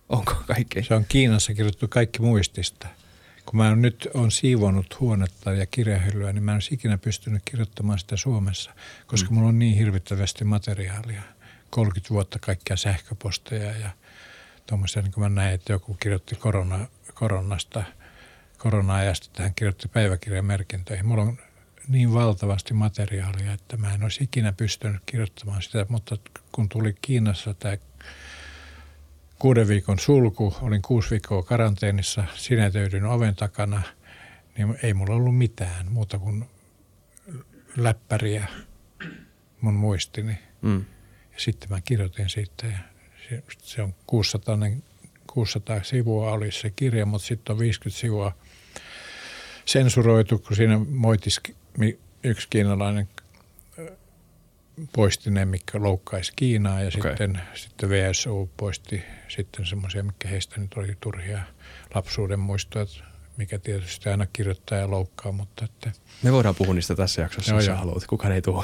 Onko 0.09 0.35
kaikki? 0.47 0.83
Se 0.83 0.93
on 0.93 1.05
Kiinassa 1.07 1.53
kirjoittu 1.53 1.87
kaikki 1.87 2.21
muistista. 2.21 2.87
Kun 3.45 3.57
mä 3.57 3.75
nyt 3.75 4.07
on 4.13 4.31
siivonut 4.31 4.99
huonetta 4.99 5.51
ja 5.51 5.65
kirjahyllyä, 5.65 6.33
niin 6.33 6.43
mä 6.43 6.51
en 6.51 6.55
olisi 6.55 6.73
ikinä 6.73 6.97
pystynyt 6.97 7.41
kirjoittamaan 7.45 7.99
sitä 7.99 8.17
Suomessa, 8.17 8.71
koska 9.07 9.29
mm. 9.29 9.35
mulla 9.35 9.49
on 9.49 9.59
niin 9.59 9.77
hirvittävästi 9.77 10.43
materiaalia. 10.43 11.21
30 11.69 12.09
vuotta 12.09 12.39
kaikkia 12.39 12.77
sähköposteja 12.77 13.71
ja 13.77 13.89
tuommoisia, 14.67 15.01
niin 15.01 15.11
kuin 15.11 15.23
mä 15.23 15.41
näin, 15.41 15.53
että 15.53 15.73
joku 15.73 15.93
kirjoitti 15.93 16.35
korona, 16.35 16.87
koronasta, 17.13 17.83
korona-ajasta, 18.57 19.27
että 19.27 19.43
hän 19.43 19.55
kirjoitti 19.55 19.87
päiväkirjan 19.87 20.45
merkintöihin. 20.45 21.05
Mulla 21.05 21.23
on 21.23 21.37
niin 21.87 22.13
valtavasti 22.13 22.73
materiaalia, 22.73 23.53
että 23.53 23.77
mä 23.77 23.93
en 23.93 24.03
olisi 24.03 24.23
ikinä 24.23 24.53
pystynyt 24.53 25.01
kirjoittamaan 25.05 25.61
sitä, 25.61 25.85
mutta 25.89 26.17
kun 26.51 26.69
tuli 26.69 26.95
Kiinassa 27.01 27.53
tämä 27.53 27.77
kuuden 29.39 29.67
viikon 29.67 29.99
sulku, 29.99 30.55
olin 30.61 30.81
kuusi 30.81 31.09
viikkoa 31.09 31.43
karanteenissa, 31.43 32.23
sinetöidyn 32.35 33.05
oven 33.05 33.35
takana, 33.35 33.81
niin 34.57 34.77
ei 34.83 34.93
mulla 34.93 35.15
ollut 35.15 35.37
mitään 35.37 35.91
muuta 35.91 36.19
kuin 36.19 36.49
läppäriä 37.77 38.47
mun 39.61 39.73
muistini. 39.73 40.37
Mm. 40.61 40.85
Ja 41.33 41.39
sitten 41.39 41.69
mä 41.69 41.81
kirjoitin 41.81 42.29
siitä 42.29 42.67
ja 42.67 42.77
se 43.57 43.81
on 43.81 43.95
600, 44.07 44.57
600 45.27 45.83
sivua 45.83 46.31
oli 46.31 46.51
se 46.51 46.69
kirja, 46.69 47.05
mutta 47.05 47.27
sitten 47.27 47.53
on 47.53 47.59
50 47.59 47.99
sivua 47.99 48.37
sensuroitu, 49.65 50.39
kun 50.39 50.55
siinä 50.55 50.79
moitis 50.89 51.41
yksi 52.23 52.47
kiinalainen 52.49 53.07
poisti 54.95 55.31
ne, 55.31 55.45
mikä 55.45 55.81
loukkaisi 55.81 56.33
Kiinaa 56.35 56.81
ja 56.81 56.87
okay. 56.97 57.11
sitten, 57.11 57.41
sitten 57.53 57.89
VSU 57.89 58.49
poisti 58.57 59.03
sitten 59.27 59.65
semmoisia, 59.65 60.03
mikä 60.03 60.27
heistä 60.27 60.61
nyt 60.61 60.73
oli 60.75 60.97
turhia 60.99 61.39
lapsuuden 61.95 62.39
muistoja, 62.39 62.85
mikä 63.37 63.59
tietysti 63.59 64.09
aina 64.09 64.27
kirjoittaa 64.33 64.77
ja 64.77 64.91
loukkaa, 64.91 65.31
mutta 65.31 65.65
että... 65.65 65.91
Me 66.23 66.31
voidaan 66.31 66.55
puhua 66.55 66.73
niistä 66.73 66.95
tässä 66.95 67.21
jaksossa, 67.21 67.51
joo, 67.51 67.59
jos 67.59 67.67
joo. 67.67 67.77
haluat. 67.77 68.07
Kukaan 68.07 68.33
ei 68.33 68.41
tule. 68.41 68.63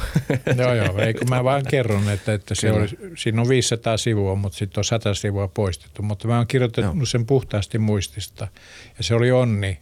joo, 0.58 0.74
joo. 0.74 0.98
Ei, 0.98 1.14
kun 1.14 1.30
mä 1.30 1.44
vaan 1.44 1.64
kerron, 1.70 2.10
että, 2.10 2.34
että 2.34 2.56
se 2.56 2.72
oli, 2.72 2.88
siinä 3.18 3.42
on 3.42 3.50
500 3.50 3.98
sivua, 3.98 4.36
mutta 4.36 4.58
sitten 4.58 4.80
on 4.80 4.86
100 4.86 5.14
sivua 5.14 5.48
poistettu. 5.48 6.02
Mutta 6.02 6.28
mä 6.28 6.38
oon 6.38 6.48
kirjoittanut 6.48 6.96
joo. 6.96 7.06
sen 7.06 7.26
puhtaasti 7.26 7.78
muistista. 7.78 8.48
Ja 8.98 9.04
se 9.04 9.16
oli 9.16 9.32
onni, 9.32 9.80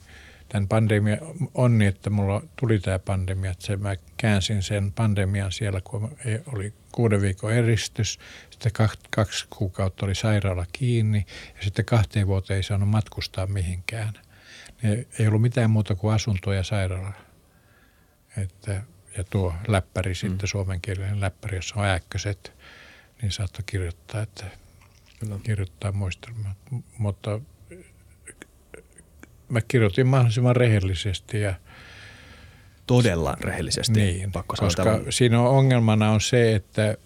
tämän 0.50 0.68
pandemia, 0.68 1.18
onni, 1.54 1.86
että 1.86 2.10
mulla 2.10 2.42
tuli 2.60 2.80
tämä 2.80 3.00
pandemia. 3.00 3.52
Että 3.52 3.66
se, 3.66 3.78
mä 3.78 3.96
käänsin 4.18 4.64
sen 4.64 4.92
pandemian 4.92 5.52
siellä, 5.52 5.82
kun 5.82 6.18
oli 6.54 6.74
kuuden 6.92 7.22
viikon 7.22 7.54
eristys. 7.54 8.20
Sitten 8.50 8.72
kaksi 9.16 9.46
kuukautta 9.50 10.06
oli 10.06 10.16
sairaala 10.16 10.66
kiinni 10.72 11.26
ja 11.58 11.64
sitten 11.64 11.86
kahteen 11.86 12.28
vuoteen 12.28 12.58
ei 12.58 12.64
saanut 12.64 12.90
matkustaa 12.90 13.48
mihinkään– 13.48 14.14
niin 14.82 15.08
ei 15.20 15.28
ollut 15.28 15.42
mitään 15.42 15.72
muuta 15.72 15.96
kuin 15.96 16.14
asunto 16.14 16.54
ja 16.54 16.64
sairaala. 16.64 17.14
Että, 18.38 18.84
ja 19.18 19.24
tuo 19.24 19.54
läppäri 19.68 20.12
mm. 20.12 20.16
sitten, 20.16 20.48
suomenkielinen 20.48 21.22
läppäri, 21.22 21.58
jossa 21.58 21.80
on 21.80 21.86
ääkköset, 21.86 22.54
niin 23.22 23.32
saattoi 23.32 23.64
kirjoittaa, 23.66 24.22
että 24.22 24.46
Kyllä. 25.20 25.40
kirjoittaa 25.44 25.92
muistelmaa. 25.92 26.56
Mutta 26.98 27.40
mä 29.50 29.62
kirjoitin 29.68 30.08
mahdollisimman 30.08 30.56
rehellisesti 30.56 31.42
ja 31.42 31.54
Todella 32.88 33.38
rehellisesti, 33.42 34.00
niin, 34.00 34.32
pakko 34.32 34.56
koska 34.60 34.84
sanoa. 34.84 35.00
siinä 35.10 35.42
on 35.42 35.50
ongelmana 35.50 36.12
on 36.12 36.22
se, 36.22 36.56
että 36.56 36.98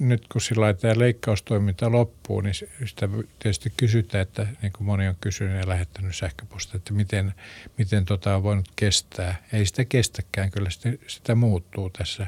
nyt 0.00 0.28
kun 0.28 0.40
sillä 0.40 0.74
tämä 0.74 0.98
leikkaustoiminta 0.98 1.92
loppuu, 1.92 2.40
niin 2.40 2.54
sitä 2.84 3.08
tietysti 3.38 3.72
kysytään, 3.76 4.22
että 4.22 4.46
niin 4.62 4.72
kuin 4.72 4.86
moni 4.86 5.08
on 5.08 5.16
kysynyt 5.20 5.60
ja 5.60 5.68
lähettänyt 5.68 6.16
sähköpostia, 6.16 6.76
että 6.76 6.92
miten, 6.92 7.34
miten 7.78 8.04
tota 8.04 8.36
on 8.36 8.42
voinut 8.42 8.68
kestää. 8.76 9.42
Ei 9.52 9.66
sitä 9.66 9.84
kestäkään, 9.84 10.50
kyllä 10.50 10.70
sitä, 10.70 10.88
sitä 11.06 11.34
muuttuu 11.34 11.90
tässä 11.90 12.26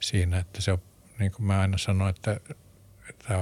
siinä, 0.00 0.38
että 0.38 0.62
se 0.62 0.72
on, 0.72 0.78
niin 1.18 1.32
kuin 1.32 1.46
mä 1.46 1.60
aina 1.60 1.78
sanon, 1.78 2.08
että 2.08 2.40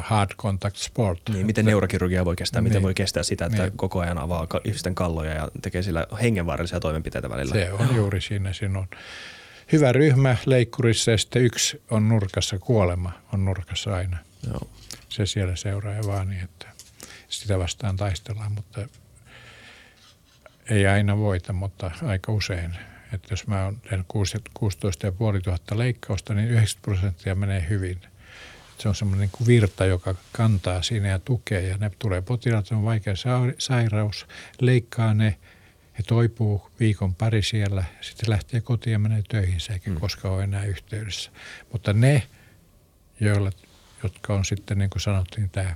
hard 0.01 0.31
contact 0.37 0.77
sport. 0.77 1.21
Niin, 1.29 1.47
miten 1.47 1.65
neurokirurgia 1.65 2.25
voi 2.25 2.37
kestää, 2.37 2.61
niin, 2.61 2.71
miten 2.71 2.83
voi 2.83 2.95
kestää 2.95 3.23
sitä, 3.23 3.47
että 3.47 3.63
niin. 3.63 3.77
koko 3.77 4.01
ajan 4.01 4.19
avaa 4.19 4.47
ihmisten 4.65 4.95
kalloja 4.95 5.35
ja 5.35 5.49
tekee 5.63 5.83
sillä 5.83 6.07
hengenvaarallisia 6.23 6.81
toimenpiteitä 6.81 7.31
välillä. 7.31 7.55
Se 7.55 7.73
on 7.73 7.97
juuri 7.97 8.21
siinä, 8.21 8.53
siinä 8.53 8.79
on 8.79 8.89
hyvä 9.73 9.93
ryhmä 9.93 10.37
leikkurissa 10.47 11.11
ja 11.11 11.19
sitten 11.19 11.43
yksi 11.43 11.83
on 11.91 12.09
nurkassa, 12.09 12.59
kuolema 12.59 13.13
on 13.33 13.45
nurkassa 13.45 13.95
aina. 13.95 14.19
Joo. 14.47 14.71
Se 15.09 15.27
siellä 15.27 15.57
seuraa 15.57 15.95
ja 15.95 16.03
vaan 16.07 16.29
niin, 16.29 16.45
että 16.45 16.67
sitä 17.29 17.59
vastaan 17.59 17.97
taistellaan, 17.97 18.53
mutta 18.53 18.89
ei 20.71 20.87
aina 20.87 21.19
voita, 21.19 21.53
mutta 21.53 21.91
aika 22.03 22.33
usein. 22.33 22.77
Että 23.13 23.29
jos 23.31 23.47
mä 23.47 23.73
tehnyt 23.89 24.07
16 24.55 25.13
500 25.21 25.79
leikkausta, 25.79 26.35
niin 26.35 26.49
90 26.49 26.83
prosenttia 26.83 27.35
menee 27.35 27.67
hyvin. 27.69 28.01
Se 28.83 28.89
on 28.89 28.95
semmoinen 28.95 29.31
niin 29.39 29.47
virta, 29.47 29.85
joka 29.85 30.15
kantaa 30.33 30.83
siinä 30.83 31.09
ja 31.09 31.19
tukee 31.19 31.69
ja 31.69 31.77
ne 31.77 31.91
tulee 31.99 32.23
potilaat, 32.23 32.73
on 32.73 32.85
vaikea 32.85 33.15
sairaus, 33.59 34.27
leikkaa 34.61 35.15
ne– 35.15 35.37
he 35.99 36.03
toipuu 36.07 36.71
viikon 36.81 37.15
pari 37.15 37.43
siellä, 37.43 37.85
sitten 38.01 38.31
lähtee 38.31 38.61
kotiin 38.61 38.93
ja 38.93 38.99
menee 38.99 39.23
töihin, 39.29 39.59
eikä 39.73 39.91
mm. 39.91 40.01
koskaan 40.01 40.35
ole 40.35 40.45
enää 40.45 40.65
yhteydessä. 40.65 41.31
Mutta 41.73 41.93
ne, 41.93 42.23
joilla, 43.21 43.51
jotka 44.03 44.35
on 44.35 44.45
sitten 44.45 44.79
niin 44.79 44.91
kuin 44.91 45.03
sanottiin 45.03 45.51
tämä 45.51 45.75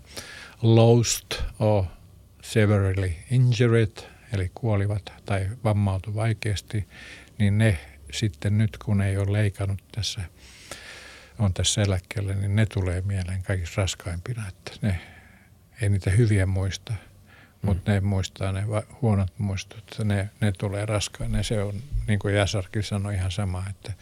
lost 0.63 1.35
or 1.59 1.85
severely 2.43 3.13
injured, 3.31 3.97
eli 4.33 4.51
kuolivat 4.55 5.13
tai 5.25 5.49
vammautu 5.65 6.15
vaikeasti, 6.15 6.89
niin 7.39 7.59
ne 7.59 7.79
sitten 8.13 8.59
nyt 8.59 8.79
kun 8.79 9.03
ei 9.03 9.17
ole 9.17 9.33
leikannut 9.33 9.83
tässä, 9.93 10.21
on 11.39 11.55
tässä 11.55 11.83
eläkkeellä, 11.83 12.35
niin 12.35 12.57
ne 12.57 12.67
tulee 12.67 13.01
mieleen 13.01 13.43
kaikista 13.43 13.81
raskaimpina, 13.83 14.49
että 14.49 14.73
ne 14.83 15.01
ei 15.81 15.89
niitä 15.89 16.11
hyviä 16.11 16.47
muista– 16.47 16.93
mutta 17.67 17.93
ne 17.93 18.01
muistaa 18.01 18.53
ne 18.53 18.63
huonot 19.03 19.39
muistot, 19.39 19.79
että 19.79 20.05
ne, 20.05 20.31
ne 20.41 20.53
tulee 20.53 20.87
raskaan. 20.87 21.45
Se 21.45 21.63
on, 21.63 21.75
niin 22.07 22.19
kuin 22.19 22.35
Jäsarkin 22.35 22.83
sanoi 22.83 23.15
ihan 23.15 23.31
sama, 23.31 23.65
että, 23.71 23.93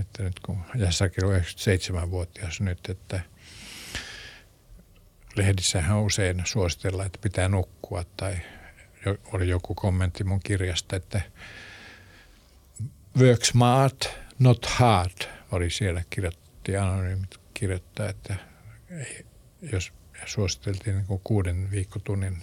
että 0.00 0.22
nyt 0.22 0.40
kun 0.40 0.58
Jäsarkin 0.74 1.24
on 1.24 1.36
97-vuotias 1.36 2.60
nyt, 2.60 2.78
että 2.88 3.20
lehdissähän 5.36 6.00
usein 6.00 6.42
suositellaan, 6.44 7.06
että 7.06 7.18
pitää 7.22 7.48
nukkua 7.48 8.04
tai 8.16 8.36
oli 9.32 9.48
joku 9.48 9.74
kommentti 9.74 10.24
mun 10.24 10.40
kirjasta, 10.44 10.96
että 10.96 11.20
work 13.18 13.44
smart, 13.44 14.08
not 14.38 14.66
hard 14.66 15.28
oli 15.52 15.70
siellä 15.70 16.02
kirjoitti 16.10 16.76
anonyymit 16.76 17.40
kirjoittaa, 17.54 18.08
että 18.08 18.36
ei, 18.90 19.26
jos 19.72 19.92
suositeltiin 20.26 20.96
niin 20.96 21.20
kuuden 21.24 21.70
viikkotunnin 21.70 22.40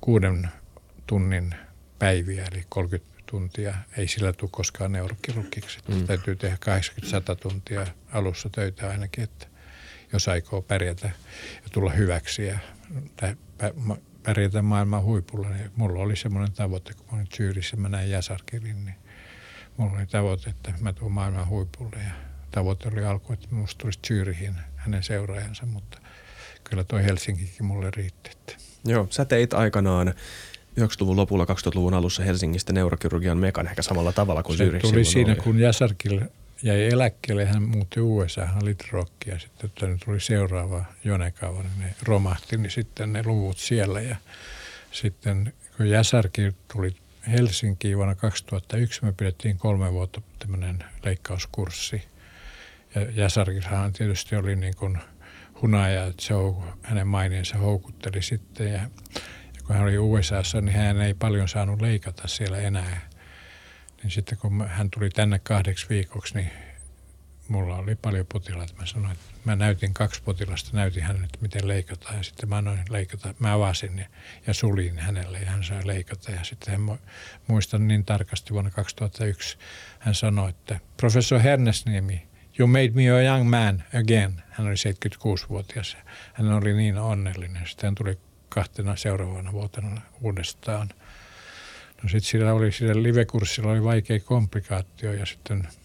kuuden 0.00 0.48
tunnin 1.06 1.54
päiviä, 1.98 2.44
eli 2.52 2.64
30 2.68 3.10
tuntia. 3.26 3.74
Ei 3.96 4.08
sillä 4.08 4.32
tule 4.32 4.50
koskaan 4.52 4.92
neurokirurgiksi. 4.92 5.78
Mm. 5.88 6.06
Täytyy 6.06 6.36
tehdä 6.36 6.56
80-100 7.34 7.36
tuntia 7.36 7.86
alussa 8.12 8.48
töitä 8.48 8.90
ainakin, 8.90 9.24
että 9.24 9.46
jos 10.12 10.28
aikoo 10.28 10.62
pärjätä 10.62 11.10
ja 11.54 11.70
tulla 11.72 11.90
hyväksi 11.90 12.46
ja 12.46 12.58
pärjätä 14.22 14.62
maailman 14.62 15.02
huipulla. 15.02 15.48
Niin 15.48 15.70
mulla 15.76 16.00
oli 16.00 16.16
semmoinen 16.16 16.52
tavoite, 16.52 16.94
kun 16.94 17.06
mä 17.10 17.16
olin 17.16 17.28
Syyrissä, 17.36 17.76
mä 17.76 17.88
näin 17.88 18.10
Jäsarkirin, 18.10 18.84
niin 18.84 18.96
mulla 19.80 19.98
oli 19.98 20.06
tavoite, 20.06 20.50
että 20.50 20.72
mä 20.80 20.92
tuun 20.92 21.12
maailman 21.12 21.48
huipulle 21.48 21.96
ja 21.96 22.12
tavoite 22.50 22.88
oli 22.88 23.04
alku, 23.04 23.32
että 23.32 23.48
musta 23.50 23.78
tulisi 23.78 23.98
Syyrihin 24.06 24.54
hänen 24.76 25.02
seuraajansa, 25.02 25.66
mutta 25.66 25.98
kyllä 26.64 26.84
toi 26.84 27.04
Helsinkikin 27.04 27.66
mulle 27.66 27.90
riitti. 27.96 28.30
Että 28.30 28.52
Joo, 28.84 29.06
sä 29.10 29.24
teit 29.24 29.54
aikanaan 29.54 30.14
90-luvun 30.80 31.16
lopulla 31.16 31.44
2000-luvun 31.44 31.94
alussa 31.94 32.22
Helsingistä 32.22 32.72
neurokirurgian 32.72 33.38
mekan 33.38 33.66
ehkä 33.66 33.82
samalla 33.82 34.12
tavalla 34.12 34.42
kuin 34.42 34.58
Se 34.58 34.70
tuli 34.80 35.04
siinä, 35.04 35.32
oli. 35.32 35.40
kun 35.40 35.58
Jäsarkil 35.58 36.20
jäi 36.62 36.88
eläkkeelle, 36.88 37.44
hän 37.44 37.62
muutti 37.62 38.00
USA, 38.00 38.46
hän 38.46 38.62
oli 38.62 38.76
ja 39.26 39.38
sitten 39.38 39.98
tuli 40.04 40.20
seuraava 40.20 40.84
Jonekava, 41.04 41.62
niin 41.62 41.78
ne 41.78 41.94
romahti, 42.02 42.56
niin 42.56 42.70
sitten 42.70 43.12
ne 43.12 43.22
luvut 43.26 43.58
siellä 43.58 44.00
ja 44.00 44.16
sitten 44.92 45.52
kun 45.76 45.88
Jäsärki 45.88 46.52
tuli 46.72 46.96
Helsinkiin 47.26 47.96
vuonna 47.96 48.14
2001, 48.14 49.04
me 49.04 49.12
pidettiin 49.12 49.58
kolme 49.58 49.92
vuotta 49.92 50.22
tämmöinen 50.38 50.84
leikkauskurssi. 51.04 52.02
Ja 52.94 53.10
Jäsarkissahan 53.10 53.92
tietysti 53.92 54.36
oli 54.36 54.56
niin 54.56 54.76
kuin 54.76 54.98
hunaja, 55.62 56.04
että 56.04 56.22
se 56.22 56.34
hänen 56.82 57.06
maineensa 57.06 57.58
houkutteli 57.58 58.22
sitten. 58.22 58.72
Ja, 58.72 58.80
ja 59.56 59.62
kun 59.66 59.76
hän 59.76 59.84
oli 59.84 59.98
USAssa, 59.98 60.60
niin 60.60 60.76
hän 60.76 61.00
ei 61.00 61.14
paljon 61.14 61.48
saanut 61.48 61.80
leikata 61.80 62.28
siellä 62.28 62.58
enää. 62.58 63.08
Niin 64.02 64.10
sitten 64.10 64.38
kun 64.38 64.68
hän 64.68 64.90
tuli 64.90 65.10
tänne 65.10 65.38
kahdeksi 65.38 65.86
viikoksi, 65.88 66.34
niin 66.34 66.50
mulla 67.50 67.76
oli 67.76 67.94
paljon 67.94 68.26
potilaita. 68.32 68.74
Mä 68.78 68.86
sanoin, 68.86 69.12
että 69.12 69.24
mä 69.44 69.56
näytin 69.56 69.94
kaksi 69.94 70.22
potilasta, 70.22 70.76
näytin 70.76 71.02
hänelle, 71.02 71.24
että 71.24 71.38
miten 71.42 71.68
leikataan. 71.68 72.16
Ja 72.16 72.22
sitten 72.22 72.48
mä 72.48 72.56
annoin 72.56 72.78
leikata, 72.90 73.34
mä 73.38 73.54
avasin 73.54 73.98
ja, 73.98 74.06
ja 74.46 74.54
sulin 74.54 74.98
hänelle 74.98 75.38
ja 75.38 75.50
hän 75.50 75.64
sai 75.64 75.86
leikata. 75.86 76.30
Ja 76.30 76.44
sitten 76.44 76.72
hän 76.72 76.98
muistan 77.46 77.88
niin 77.88 78.04
tarkasti 78.04 78.52
vuonna 78.52 78.70
2001, 78.70 79.58
hän 79.98 80.14
sanoi, 80.14 80.50
että 80.50 80.80
professor 80.96 81.40
Hernesniemi, 81.40 82.28
you 82.58 82.66
made 82.66 82.90
me 82.94 83.10
a 83.10 83.22
young 83.22 83.50
man 83.50 83.84
again. 84.00 84.42
Hän 84.50 84.66
oli 84.66 84.74
76-vuotias. 84.74 85.96
Hän 86.32 86.52
oli 86.52 86.72
niin 86.72 86.98
onnellinen. 86.98 87.66
Sitten 87.66 87.86
hän 87.86 87.94
tuli 87.94 88.18
kahtena 88.48 88.96
seuraavana 88.96 89.52
vuotena 89.52 90.00
uudestaan. 90.20 90.88
No 92.02 92.08
sitten 92.08 92.30
sillä 92.30 92.52
oli, 92.52 92.72
sillä 92.72 93.02
live-kurssilla 93.02 93.70
oli 93.70 93.84
vaikea 93.84 94.20
komplikaatio 94.20 95.12
ja 95.12 95.26
sitten– 95.26 95.68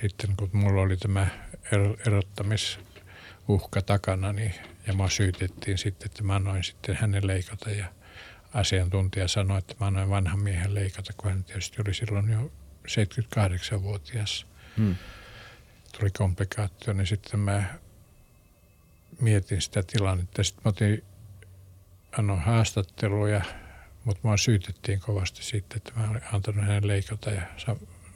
sitten 0.00 0.36
kun 0.36 0.50
mulla 0.52 0.82
oli 0.82 0.96
tämä 0.96 1.26
er-, 1.72 1.96
erottamisuhka 2.06 3.82
takana, 3.86 4.32
niin, 4.32 4.54
ja 4.86 4.92
mä 4.92 5.08
syytettiin 5.08 5.78
sitten, 5.78 6.06
että 6.06 6.22
mä 6.22 6.34
annoin 6.34 6.64
sitten 6.64 6.96
hänen 6.96 7.26
leikata 7.26 7.70
ja 7.70 7.86
asiantuntija 8.54 9.28
sanoi, 9.28 9.58
että 9.58 9.74
mä 9.80 9.86
annoin 9.86 10.10
vanhan 10.10 10.42
miehen 10.42 10.74
leikata, 10.74 11.12
kun 11.16 11.30
hän 11.30 11.44
tietysti 11.44 11.82
oli 11.82 11.94
silloin 11.94 12.30
jo 12.30 12.52
78-vuotias. 12.88 14.46
Hmm. 14.76 14.96
Tuli 15.98 16.10
komplikaatio, 16.10 16.92
niin 16.92 17.06
sitten 17.06 17.40
mä 17.40 17.64
mietin 19.20 19.62
sitä 19.62 19.82
tilannetta. 19.82 20.44
Sitten 20.44 20.62
mä 20.64 20.68
otin, 20.68 21.04
annoin 22.18 22.40
haastatteluja, 22.40 23.40
mutta 24.04 24.20
mua 24.22 24.36
syytettiin 24.36 25.00
kovasti 25.00 25.44
siitä, 25.44 25.76
että 25.76 25.92
mä 25.96 26.10
olin 26.10 26.22
antanut 26.32 26.64
hänen 26.64 26.88
leikata 26.88 27.30
ja 27.30 27.42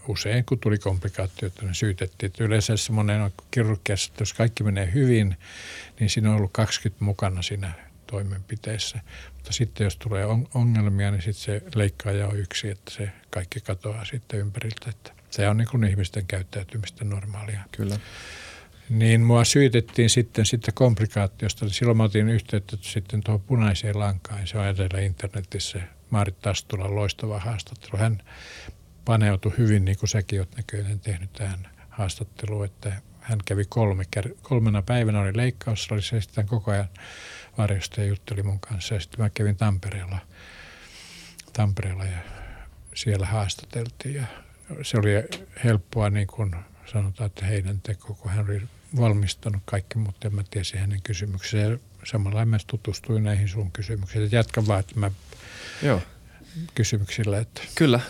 usein, 0.09 0.45
kun 0.45 0.59
tuli 0.59 0.79
komplikaatioita, 0.79 1.63
niin 1.63 1.75
syytettiin. 1.75 2.27
Että 2.27 2.45
yleensä 2.45 2.77
semmoinen 2.77 3.21
on 3.21 3.33
kirurgiassa, 3.51 4.11
että 4.13 4.23
jos 4.23 4.33
kaikki 4.33 4.63
menee 4.63 4.91
hyvin, 4.95 5.37
niin 6.01 6.11
siinä 6.11 6.31
on 6.31 6.37
ollut 6.37 6.53
20 6.53 7.05
mukana 7.05 7.43
siinä 7.43 7.73
toimenpiteessä. 8.07 9.01
Mutta 9.35 9.53
sitten 9.53 9.85
jos 9.85 9.97
tulee 9.97 10.27
ongelmia, 10.55 11.11
niin 11.11 11.23
sitten 11.23 11.45
se 11.45 11.63
leikkaaja 11.75 12.29
on 12.29 12.39
yksi, 12.39 12.71
että 12.71 12.91
se 12.91 13.11
kaikki 13.31 13.61
katoaa 13.61 14.05
sitten 14.05 14.41
ympäriltä. 14.41 14.91
Että 14.91 15.13
se 15.31 15.49
on 15.49 15.57
niin 15.57 15.69
kuin 15.71 15.85
ihmisten 15.85 16.27
käyttäytymistä 16.27 17.05
normaalia. 17.05 17.61
Kyllä. 17.73 17.99
Niin 18.89 19.21
mua 19.21 19.45
syytettiin 19.45 20.11
sitten 20.11 20.47
sitten 20.47 20.75
komplikaatiosta. 20.75 21.69
Silloin 21.69 21.97
mä 21.97 22.05
otin 22.05 22.29
yhteyttä 22.29 22.77
sitten 22.81 23.23
tuohon 23.23 23.41
punaiseen 23.41 23.99
lankaan. 23.99 24.47
Se 24.47 24.59
on 24.59 24.67
edellä 24.67 25.01
internetissä 25.01 25.81
Maarit 26.11 26.41
Tastulan 26.41 26.95
loistava 26.95 27.39
haastattelu. 27.39 27.97
Hän 27.97 28.23
paneutui 29.05 29.53
hyvin, 29.59 29.85
niin 29.85 29.99
kuin 29.99 30.09
säkin 30.09 30.41
olet 30.41 30.57
näköinen 30.57 31.01
tehnyt 31.01 31.33
tähän 31.33 31.69
haastatteluun, 31.89 32.65
että 32.65 32.93
hän 33.21 33.39
kävi 33.45 33.65
kolme, 33.65 34.05
kolmena 34.43 34.83
päivänä 34.83 35.21
oli 35.21 35.37
leikkaus, 35.37 35.89
oli 35.91 36.03
se 36.03 36.21
sitten 36.21 36.47
koko 36.47 36.71
ajan 36.71 36.89
varjosta 37.59 38.01
ja 38.01 38.07
jutteli 38.07 38.43
mun 38.43 38.61
kanssa. 38.61 38.95
Ja 38.95 39.01
sitten 39.01 39.21
mä 39.21 39.31
kävin 39.31 39.57
Tampereella, 39.57 40.19
Tampereella 41.53 42.05
ja 42.05 42.19
siellä 42.95 43.27
haastateltiin 43.27 44.15
ja 44.15 44.25
se 44.83 44.99
oli 44.99 45.11
helppoa 45.65 46.11
niin 46.11 46.27
kuin 46.27 46.55
sanotaan, 46.93 47.27
että 47.27 47.47
heidän 47.47 47.81
teko, 47.81 48.15
kun 48.15 48.31
hän 48.31 48.45
oli 48.45 48.63
valmistanut 48.97 49.63
kaikki, 49.65 49.99
mutta 49.99 50.29
en 50.29 50.35
mä 50.35 50.43
tiesi 50.51 50.77
hänen 50.77 51.03
kysymyksensä. 51.03 51.71
Ja 51.71 51.79
samalla 52.05 52.45
mä 52.45 52.57
tutustuin 52.67 53.25
näihin 53.25 53.49
sun 53.49 53.73
kysymyksiin. 53.73 54.33
Jatka 54.33 54.67
vaan, 54.67 54.81
että 54.81 55.01
mä 55.01 55.11
Joo 55.83 56.03
kysymyksillä. 56.75 57.39
Että. 57.39 57.61
Kyllä, 57.75 58.01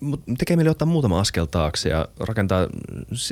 mutta 0.00 0.32
tekee 0.38 0.56
mieli 0.56 0.70
ottaa 0.70 0.86
muutama 0.86 1.20
askel 1.20 1.44
taakse 1.44 1.88
ja 1.88 2.08
rakentaa 2.20 2.68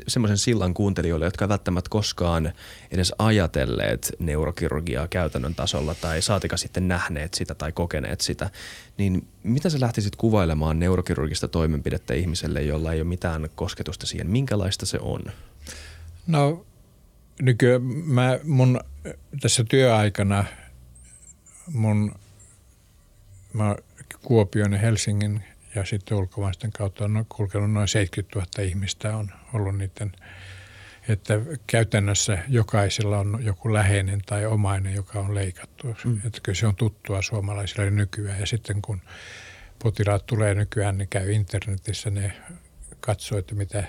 semmoisen 0.08 0.38
sillan 0.38 0.74
kuuntelijoille, 0.74 1.24
jotka 1.24 1.44
eivät 1.44 1.50
välttämättä 1.50 1.90
koskaan 1.90 2.52
edes 2.90 3.12
ajatelleet 3.18 4.12
neurokirurgiaa 4.18 5.08
käytännön 5.08 5.54
tasolla 5.54 5.94
tai 5.94 6.22
saatika 6.22 6.56
sitten 6.56 6.88
nähneet 6.88 7.34
sitä 7.34 7.54
tai 7.54 7.72
kokeneet 7.72 8.20
sitä. 8.20 8.50
Niin 8.98 9.28
mitä 9.42 9.70
sä 9.70 9.80
lähtisit 9.80 10.16
kuvailemaan 10.16 10.78
neurokirurgista 10.78 11.48
toimenpidettä 11.48 12.14
ihmiselle, 12.14 12.62
jolla 12.62 12.92
ei 12.92 13.00
ole 13.00 13.08
mitään 13.08 13.48
kosketusta 13.54 14.06
siihen? 14.06 14.30
Minkälaista 14.30 14.86
se 14.86 14.98
on? 15.00 15.22
No 16.26 16.66
nykyään 17.42 17.82
mä 17.82 18.38
mun 18.44 18.80
tässä 19.40 19.64
työaikana 19.64 20.44
mun 21.72 22.14
mä 23.52 23.76
Kuopion 24.22 24.72
ja 24.72 24.78
Helsingin 24.78 25.44
ja 25.74 25.84
sitten 25.84 26.18
ulkomaisten 26.18 26.72
kautta 26.72 27.04
on 27.04 27.26
kulkenut 27.28 27.72
noin 27.72 27.88
70 27.88 28.38
000 28.38 28.70
ihmistä 28.70 29.16
on 29.16 29.30
ollut 29.54 29.78
niiden, 29.78 30.12
että 31.08 31.40
käytännössä 31.66 32.38
jokaisella 32.48 33.18
on 33.18 33.38
joku 33.42 33.72
läheinen 33.72 34.22
tai 34.26 34.46
omainen, 34.46 34.94
joka 34.94 35.20
on 35.20 35.34
leikattu. 35.34 35.96
Mm. 36.04 36.20
Että 36.26 36.40
kyllä 36.42 36.56
se 36.56 36.66
on 36.66 36.76
tuttua 36.76 37.22
suomalaisille 37.22 37.90
nykyään 37.90 38.40
ja 38.40 38.46
sitten 38.46 38.82
kun 38.82 39.00
potilaat 39.82 40.26
tulee 40.26 40.54
nykyään, 40.54 40.98
niin 40.98 41.08
käy 41.08 41.32
internetissä, 41.32 42.10
ne 42.10 42.32
katsoo, 43.00 43.38
että 43.38 43.54
mitä, 43.54 43.84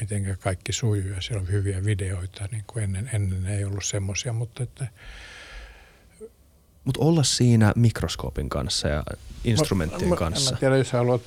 miten 0.00 0.36
kaikki 0.40 0.72
sujuu 0.72 1.14
ja 1.14 1.20
siellä 1.20 1.40
on 1.40 1.48
hyviä 1.48 1.84
videoita, 1.84 2.48
niin 2.50 2.64
kuin 2.66 2.84
ennen, 2.84 3.10
ennen 3.12 3.46
ei 3.46 3.64
ollut 3.64 3.84
semmoisia, 3.84 4.32
mutta 4.32 4.62
että– 4.62 4.86
mutta 6.84 7.00
olla 7.00 7.22
siinä 7.22 7.72
mikroskoopin 7.76 8.48
kanssa 8.48 8.88
ja 8.88 9.04
instrumenttien 9.44 10.10
mä, 10.10 10.16
kanssa. 10.16 10.50
Mä, 10.50 10.54
mä 10.54 10.60
tiedän, 10.60 10.78
jos 10.78 10.92
haluat 10.92 11.22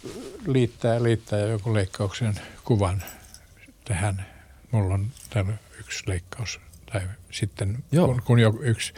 liittää, 0.48 1.04
liittää 1.04 1.40
joku 1.40 1.74
leikkauksen 1.74 2.40
kuvan 2.64 3.04
tähän. 3.86 4.26
Mulla 4.72 4.94
on 4.94 5.08
täällä 5.30 5.54
yksi 5.80 6.04
leikkaus. 6.08 6.60
Tai 6.92 7.02
sitten 7.32 7.84
Joo. 7.92 8.08
kun, 8.08 8.22
kun 8.26 8.40
jo 8.40 8.54
yksi 8.62 8.94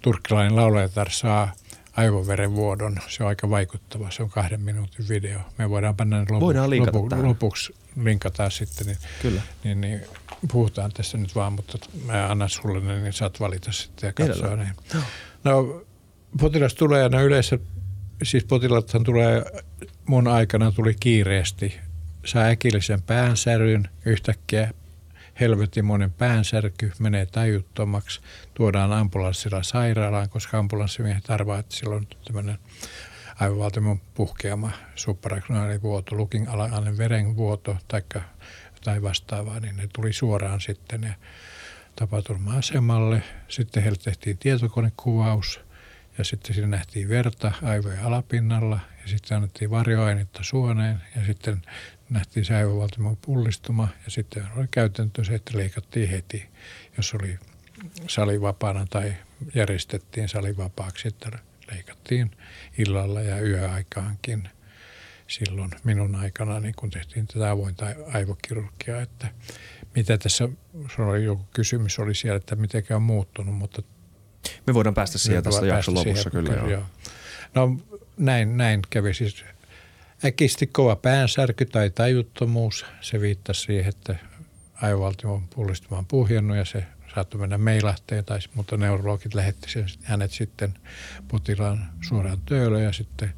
turkkilainen 0.00 0.56
laulajatar 0.56 1.10
saa 1.10 1.52
aivoverenvuodon, 1.96 2.96
se 3.08 3.22
on 3.22 3.28
aika 3.28 3.50
vaikuttava. 3.50 4.10
Se 4.10 4.22
on 4.22 4.30
kahden 4.30 4.60
minuutin 4.60 5.08
video. 5.08 5.40
Me 5.58 5.70
voidaan 5.70 5.96
panna 5.96 6.20
lopu, 6.30 6.40
voidaan 6.46 6.70
lopu, 6.70 7.08
lopuksi 7.22 7.74
linkata 8.02 8.50
sitten. 8.50 8.86
Niin, 8.86 8.98
Kyllä. 9.22 9.42
Niin, 9.64 9.80
niin, 9.80 10.00
puhutaan 10.52 10.92
tässä 10.92 11.18
nyt 11.18 11.34
vaan, 11.34 11.52
mutta 11.52 11.78
mä 12.04 12.26
annan 12.30 12.48
sulle 12.48 12.80
ne, 12.80 13.00
niin 13.00 13.12
saat 13.12 13.40
valita 13.40 13.72
sitten 13.72 14.08
ja 14.08 14.12
katsoa 14.12 14.56
ne. 14.56 14.70
No 15.44 15.85
potilas 16.40 16.74
tulee, 16.74 17.08
no 17.08 17.22
yleensä, 17.22 17.58
siis 18.22 18.44
potilaathan 18.44 19.04
tulee, 19.04 19.44
mun 20.06 20.28
aikana 20.28 20.72
tuli 20.72 20.94
kiireesti, 21.00 21.74
saa 22.24 22.44
äkillisen 22.44 23.02
päänsäryn, 23.02 23.88
yhtäkkiä 24.04 24.70
helvetimoinen 25.40 26.12
päänsärky, 26.12 26.92
menee 26.98 27.26
tajuttomaksi, 27.26 28.20
tuodaan 28.54 28.92
ambulanssilla 28.92 29.62
sairaalaan, 29.62 30.28
koska 30.28 30.58
ambulanssimiehet 30.58 31.30
arvaa, 31.30 31.58
että 31.58 31.76
silloin 31.76 32.08
tämmöinen 32.24 32.58
aivovaltimon 33.40 34.00
puhkeama 34.14 34.70
vuoto, 35.82 36.16
lukin 36.16 36.48
alainen 36.48 36.98
verenvuoto 36.98 37.76
tai 37.88 38.02
jotain 38.74 39.02
vastaavaa, 39.02 39.60
niin 39.60 39.76
ne 39.76 39.88
tuli 39.92 40.12
suoraan 40.12 40.60
sitten 40.60 41.14
tapaturma-asemalle. 41.96 43.22
Sitten 43.48 43.82
heille 43.82 43.98
tehtiin 44.04 44.38
tietokonekuvaus 44.38 45.65
ja 46.18 46.24
sitten 46.24 46.54
siinä 46.54 46.68
nähtiin 46.68 47.08
verta 47.08 47.52
aivojen 47.62 48.04
alapinnalla 48.04 48.80
ja 49.02 49.08
sitten 49.08 49.36
annettiin 49.36 49.70
varjoainetta 49.70 50.42
suoneen 50.42 51.02
ja 51.16 51.24
sitten 51.24 51.62
nähtiin 52.10 52.44
se 52.44 52.56
aivovaltimon 52.56 53.16
pullistuma 53.16 53.88
ja 54.04 54.10
sitten 54.10 54.46
oli 54.56 54.68
käytäntö 54.70 55.24
se, 55.24 55.34
että 55.34 55.58
leikattiin 55.58 56.08
heti, 56.08 56.48
jos 56.96 57.14
oli 57.14 57.38
salivapaana 58.08 58.86
tai 58.90 59.14
järjestettiin 59.54 60.28
salivapaaksi, 60.28 61.08
että 61.08 61.38
leikattiin 61.72 62.30
illalla 62.78 63.20
ja 63.20 63.40
yöaikaankin 63.40 64.48
silloin 65.26 65.70
minun 65.84 66.14
aikana, 66.14 66.60
niin 66.60 66.74
kun 66.74 66.90
tehtiin 66.90 67.26
tätä 67.26 67.50
avointa 67.50 67.86
aivokirurgiaa, 68.14 69.00
että 69.00 69.28
mitä 69.96 70.18
tässä, 70.18 70.48
oli 70.98 71.24
joku 71.24 71.44
kysymys 71.54 71.98
oli 71.98 72.14
siellä, 72.14 72.36
että 72.36 72.56
miten 72.56 72.84
on 72.94 73.02
muuttunut, 73.02 73.54
mutta 73.54 73.82
me 74.66 74.74
voidaan 74.74 74.94
päästä 74.94 75.18
siihen 75.18 75.42
tästä 75.42 75.66
jakson 75.66 75.94
lopussa 75.94 76.30
siihen, 76.30 76.44
kyllä, 76.44 76.60
kyllä 76.60 76.72
joo. 76.72 76.82
No 77.54 77.76
näin, 78.16 78.56
näin 78.56 78.82
kävi 78.90 79.14
siis 79.14 79.44
äkisti 80.24 80.66
kova 80.66 80.96
päänsärky 80.96 81.64
tai 81.64 81.90
tajuttomuus. 81.90 82.86
Se 83.00 83.20
viittasi 83.20 83.60
siihen, 83.60 83.88
että 83.88 84.16
aivovaltimo 84.82 85.34
on 85.34 85.48
pullistumaan 85.48 86.06
puhjennut 86.06 86.56
ja 86.56 86.64
se 86.64 86.84
saattoi 87.14 87.40
mennä 87.40 87.58
meilahteen, 87.58 88.24
tai, 88.24 88.38
mutta 88.54 88.76
neurologit 88.76 89.34
lähetti 89.34 89.70
sen, 89.70 89.86
hänet 90.02 90.30
sitten 90.30 90.74
potilaan 91.28 91.92
suoraan 92.00 92.40
töölle 92.40 92.82
ja 92.82 92.92
sitten 92.92 93.32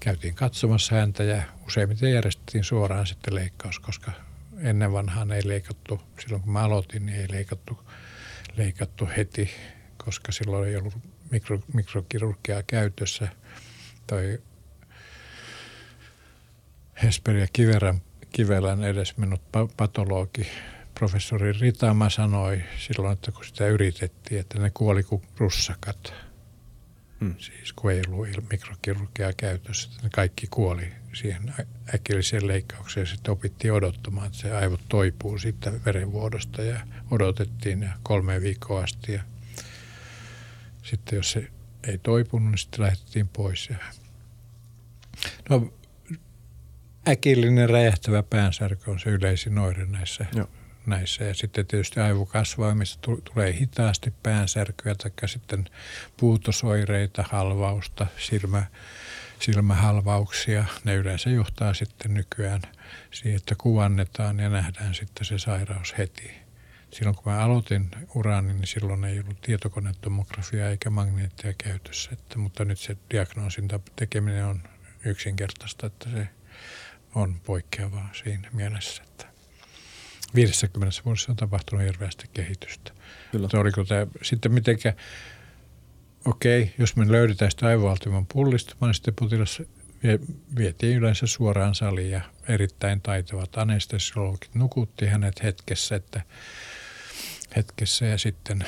käytiin 0.00 0.34
katsomassa 0.34 0.94
häntä 0.94 1.22
ja 1.24 1.42
useimmiten 1.66 2.12
järjestettiin 2.12 2.64
suoraan 2.64 3.06
sitten 3.06 3.34
leikkaus, 3.34 3.78
koska 3.78 4.12
ennen 4.58 4.92
vanhaan 4.92 5.32
ei 5.32 5.48
leikattu, 5.48 6.02
silloin 6.20 6.42
kun 6.42 6.52
mä 6.52 6.62
aloitin, 6.62 7.06
niin 7.06 7.20
ei 7.20 7.26
leikattu, 7.30 7.78
leikattu 8.56 9.08
heti, 9.16 9.50
koska 10.04 10.32
silloin 10.32 10.68
ei 10.68 10.76
ollut 10.76 10.94
mikro, 11.30 11.60
mikrokirurgiaa 11.74 12.62
käytössä. 12.62 13.28
Toi 14.06 14.42
Hesper 17.02 17.36
ja 17.36 17.46
Kiverän, 17.52 18.02
Kivelän 18.32 18.84
edesmennyt 18.84 19.40
patologi, 19.76 20.46
professori 20.94 21.52
Ritama 21.52 22.10
sanoi 22.10 22.62
silloin, 22.78 23.12
että 23.12 23.32
kun 23.32 23.44
sitä 23.44 23.66
yritettiin, 23.66 24.40
että 24.40 24.58
ne 24.58 24.70
kuoli 24.70 25.02
kuin 25.02 25.22
russakat. 25.36 26.14
Hmm. 27.20 27.34
Siis 27.38 27.72
kun 27.72 27.92
ei 27.92 28.02
ollut 28.08 28.50
mikrokirurgiaa 28.50 29.32
käytössä, 29.36 29.88
että 29.92 30.02
ne 30.02 30.10
kaikki 30.10 30.46
kuoli 30.46 30.92
siihen 31.12 31.54
äkilliseen 31.94 32.46
leikkaukseen. 32.46 33.06
Sitten 33.06 33.32
opittiin 33.32 33.72
odottamaan, 33.72 34.26
että 34.26 34.38
se 34.38 34.52
aivot 34.52 34.80
toipuu 34.88 35.38
siitä 35.38 35.72
verenvuodosta 35.84 36.62
ja 36.62 36.80
odotettiin 37.10 37.82
ja 37.82 37.92
kolme 38.02 38.40
viikkoa 38.40 38.82
asti. 38.82 39.12
Ja 39.12 39.22
sitten 40.82 41.16
jos 41.16 41.30
se 41.30 41.48
ei 41.86 41.98
toipunut, 41.98 42.50
niin 42.50 42.58
sitten 42.58 42.84
lähdettiin 42.84 43.28
pois. 43.28 43.68
Ja 43.70 43.76
no, 45.48 45.72
äkillinen 47.08 47.70
räjähtävä 47.70 48.22
päänsärky 48.22 48.90
on 48.90 49.00
se 49.00 49.10
yleisin 49.10 49.58
oire 49.58 49.86
näissä, 49.86 50.26
Joo. 50.34 50.48
näissä. 50.86 51.24
Ja 51.24 51.34
sitten 51.34 51.66
tietysti 51.66 52.00
aivokasvaimista 52.00 52.98
tulee 53.24 53.52
hitaasti 53.52 54.14
päänsärkyä 54.22 54.94
tai 54.94 55.28
sitten 55.28 55.64
puutosoireita, 56.16 57.24
halvausta, 57.30 58.06
silmä, 58.18 58.66
silmähalvauksia. 59.40 60.64
Ne 60.84 60.94
yleensä 60.94 61.30
johtaa 61.30 61.74
sitten 61.74 62.14
nykyään 62.14 62.62
siihen, 63.10 63.36
että 63.36 63.54
kuvannetaan 63.58 64.38
ja 64.38 64.48
nähdään 64.48 64.94
sitten 64.94 65.24
se 65.24 65.38
sairaus 65.38 65.98
heti. 65.98 66.39
Silloin 66.92 67.16
kun 67.16 67.32
mä 67.32 67.38
aloitin 67.38 67.90
urani, 68.14 68.52
niin 68.52 68.66
silloin 68.66 69.04
ei 69.04 69.20
ollut 69.20 69.40
tietokonetomografiaa 69.40 70.68
eikä 70.68 70.90
magneettia 70.90 71.52
käytössä. 71.64 72.10
Että, 72.12 72.38
mutta 72.38 72.64
nyt 72.64 72.78
se 72.78 72.96
diagnoosin 73.10 73.68
tekeminen 73.96 74.44
on 74.44 74.62
yksinkertaista, 75.04 75.86
että 75.86 76.10
se 76.10 76.28
on 77.14 77.40
poikkeavaa 77.44 78.10
siinä 78.12 78.48
mielessä, 78.52 79.02
että 79.02 79.26
50 80.34 81.00
vuodessa 81.04 81.32
on 81.32 81.36
tapahtunut 81.36 81.84
hirveästi 81.84 82.26
kehitystä. 82.32 82.92
Kyllä. 83.32 83.48
oliko 83.54 83.84
tämä, 83.84 84.06
sitten 84.22 84.52
mitenkä, 84.52 84.94
okei, 86.24 86.62
okay, 86.62 86.74
jos 86.78 86.96
me 86.96 87.12
löydetään 87.12 87.50
sitä 87.50 87.66
aivovaltimon 87.66 88.26
pullistuma, 88.26 88.86
niin 88.86 88.94
sitten 88.94 89.14
potilas 89.14 89.62
vietiin 90.56 90.96
yleensä 90.96 91.26
suoraan 91.26 91.74
saliin 91.74 92.10
ja 92.10 92.20
erittäin 92.48 93.00
taitavat 93.00 93.58
anestesiologit 93.58 94.54
nukutti 94.54 95.06
hänet 95.06 95.42
hetkessä, 95.42 95.96
että 95.96 96.22
hetkessä 97.56 98.06
ja 98.06 98.18
sitten 98.18 98.64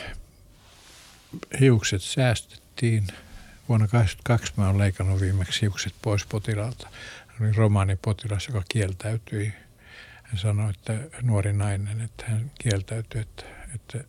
hiukset 1.61 2.03
säästettiin. 2.03 3.07
Vuonna 3.68 3.88
1982 3.88 4.53
mä 4.57 4.66
olen 4.66 4.79
leikannut 4.79 5.21
viimeksi 5.21 5.61
hiukset 5.61 5.95
pois 6.03 6.27
potilaalta 6.27 6.88
oli 7.40 7.53
romaanipotilas, 7.53 8.47
joka 8.47 8.62
kieltäytyi. 8.68 9.53
Hän 10.23 10.38
sanoi, 10.38 10.71
että 10.71 11.01
nuori 11.23 11.53
nainen, 11.53 12.01
että 12.01 12.25
hän 12.27 12.51
kieltäytyi, 12.61 13.21
että, 13.21 13.45
että 13.75 14.05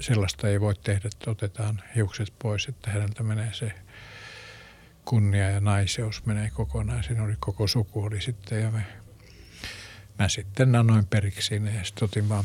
sellaista 0.00 0.48
ei 0.48 0.60
voi 0.60 0.74
tehdä, 0.74 1.08
että 1.14 1.30
otetaan 1.30 1.82
hiukset 1.96 2.32
pois, 2.38 2.68
että 2.68 2.90
häneltä 2.90 3.22
menee 3.22 3.52
se 3.52 3.72
kunnia 5.04 5.50
ja 5.50 5.60
naiseus 5.60 6.26
menee 6.26 6.50
kokonaan. 6.50 7.04
Siinä 7.04 7.22
oli 7.24 7.34
koko 7.40 7.66
suku 7.66 8.02
oli 8.02 8.20
sitten 8.20 8.62
ja 8.62 8.70
me, 8.70 8.86
mä 10.18 10.28
sitten 10.28 10.74
annoin 10.74 11.06
periksi 11.06 11.46
siinä 11.46 11.70
ja 11.70 11.84
sitten 11.84 12.04
otin 12.04 12.28
vaan 12.28 12.44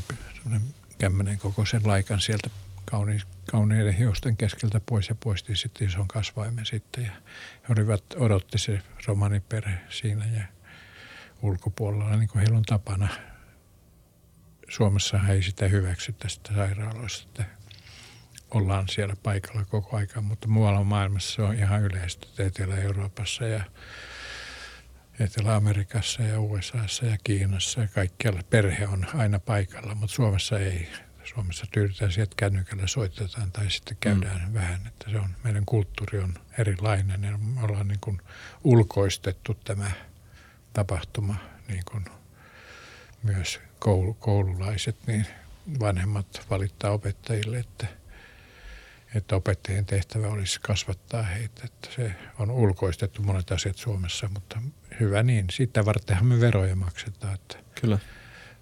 kämmenen 0.97 1.39
koko 1.39 1.65
sen 1.65 1.81
laikan 1.85 2.21
sieltä 2.21 2.49
kauni, 2.91 3.17
kauniiden 3.51 3.93
hiusten 3.93 4.37
keskeltä 4.37 4.81
pois 4.85 5.09
ja 5.09 5.15
poistin 5.15 5.55
sitten 5.55 5.87
ison 5.87 6.07
kasvaimen 6.07 6.65
sitten. 6.65 7.03
Ja 7.03 7.11
he 7.69 7.73
olivat, 7.77 8.03
odotti 8.17 8.57
se 8.57 8.81
romaniperhe 9.07 9.77
siinä 9.89 10.25
ja 10.25 10.43
ulkopuolella, 11.41 12.15
niin 12.15 12.29
kuin 12.29 12.39
heillä 12.39 12.57
on 12.57 12.63
tapana. 12.63 13.07
Suomessa 14.69 15.19
ei 15.29 15.43
sitä 15.43 15.67
hyväksy 15.67 16.13
tästä 16.13 16.53
sairaaloista, 16.55 17.41
että 17.41 17.45
ollaan 18.51 18.87
siellä 18.87 19.15
paikalla 19.23 19.65
koko 19.65 19.97
aika, 19.97 20.21
mutta 20.21 20.47
muualla 20.47 20.83
maailmassa 20.83 21.35
se 21.35 21.41
on 21.41 21.55
ihan 21.55 21.81
yleistä, 21.81 22.27
Etelä-Euroopassa 22.43 23.45
ja 23.45 23.63
Etelä-Amerikassa 25.19 26.21
ja 26.21 26.39
USAssa 26.39 27.05
ja 27.05 27.17
Kiinassa 27.23 27.81
ja 27.81 27.87
kaikkialla 27.87 28.41
perhe 28.49 28.87
on 28.87 29.05
aina 29.13 29.39
paikalla, 29.39 29.95
mutta 29.95 30.15
Suomessa 30.15 30.59
ei. 30.59 30.89
Suomessa 31.23 31.65
tyydytään 31.71 32.11
siihen, 32.11 32.23
että 32.23 32.35
kännykällä 32.37 32.87
soitetaan 32.87 33.51
tai 33.51 33.71
sitten 33.71 33.97
käydään 33.99 34.41
mm. 34.47 34.53
vähän. 34.53 34.87
Että 34.87 35.11
se 35.11 35.17
on, 35.17 35.29
meidän 35.43 35.65
kulttuuri 35.65 36.19
on 36.19 36.33
erilainen 36.57 37.23
ja 37.23 37.37
me 37.37 37.61
ollaan 37.61 37.87
niin 37.87 37.99
kuin 38.01 38.21
ulkoistettu 38.63 39.53
tämä 39.53 39.91
tapahtuma 40.73 41.35
niin 41.67 41.83
kuin 41.91 42.05
myös 43.23 43.59
koulu, 43.79 44.13
koululaiset, 44.13 45.07
niin 45.07 45.25
vanhemmat 45.79 46.45
valittaa 46.49 46.91
opettajille, 46.91 47.57
että, 47.57 47.87
että 49.15 49.35
opettajien 49.35 49.85
tehtävä 49.85 50.27
olisi 50.27 50.59
kasvattaa 50.61 51.23
heitä. 51.23 51.61
Että 51.63 51.89
se 51.95 52.11
on 52.39 52.51
ulkoistettu 52.51 53.21
monet 53.21 53.51
asiat 53.51 53.77
Suomessa, 53.77 54.29
mutta 54.33 54.61
hyvä 54.99 55.23
niin. 55.23 55.45
Sitä 55.51 55.85
vartenhan 55.85 56.25
me 56.25 56.39
veroja 56.39 56.75
maksetaan. 56.75 57.33
Että 57.33 57.57
Kyllä 57.81 57.99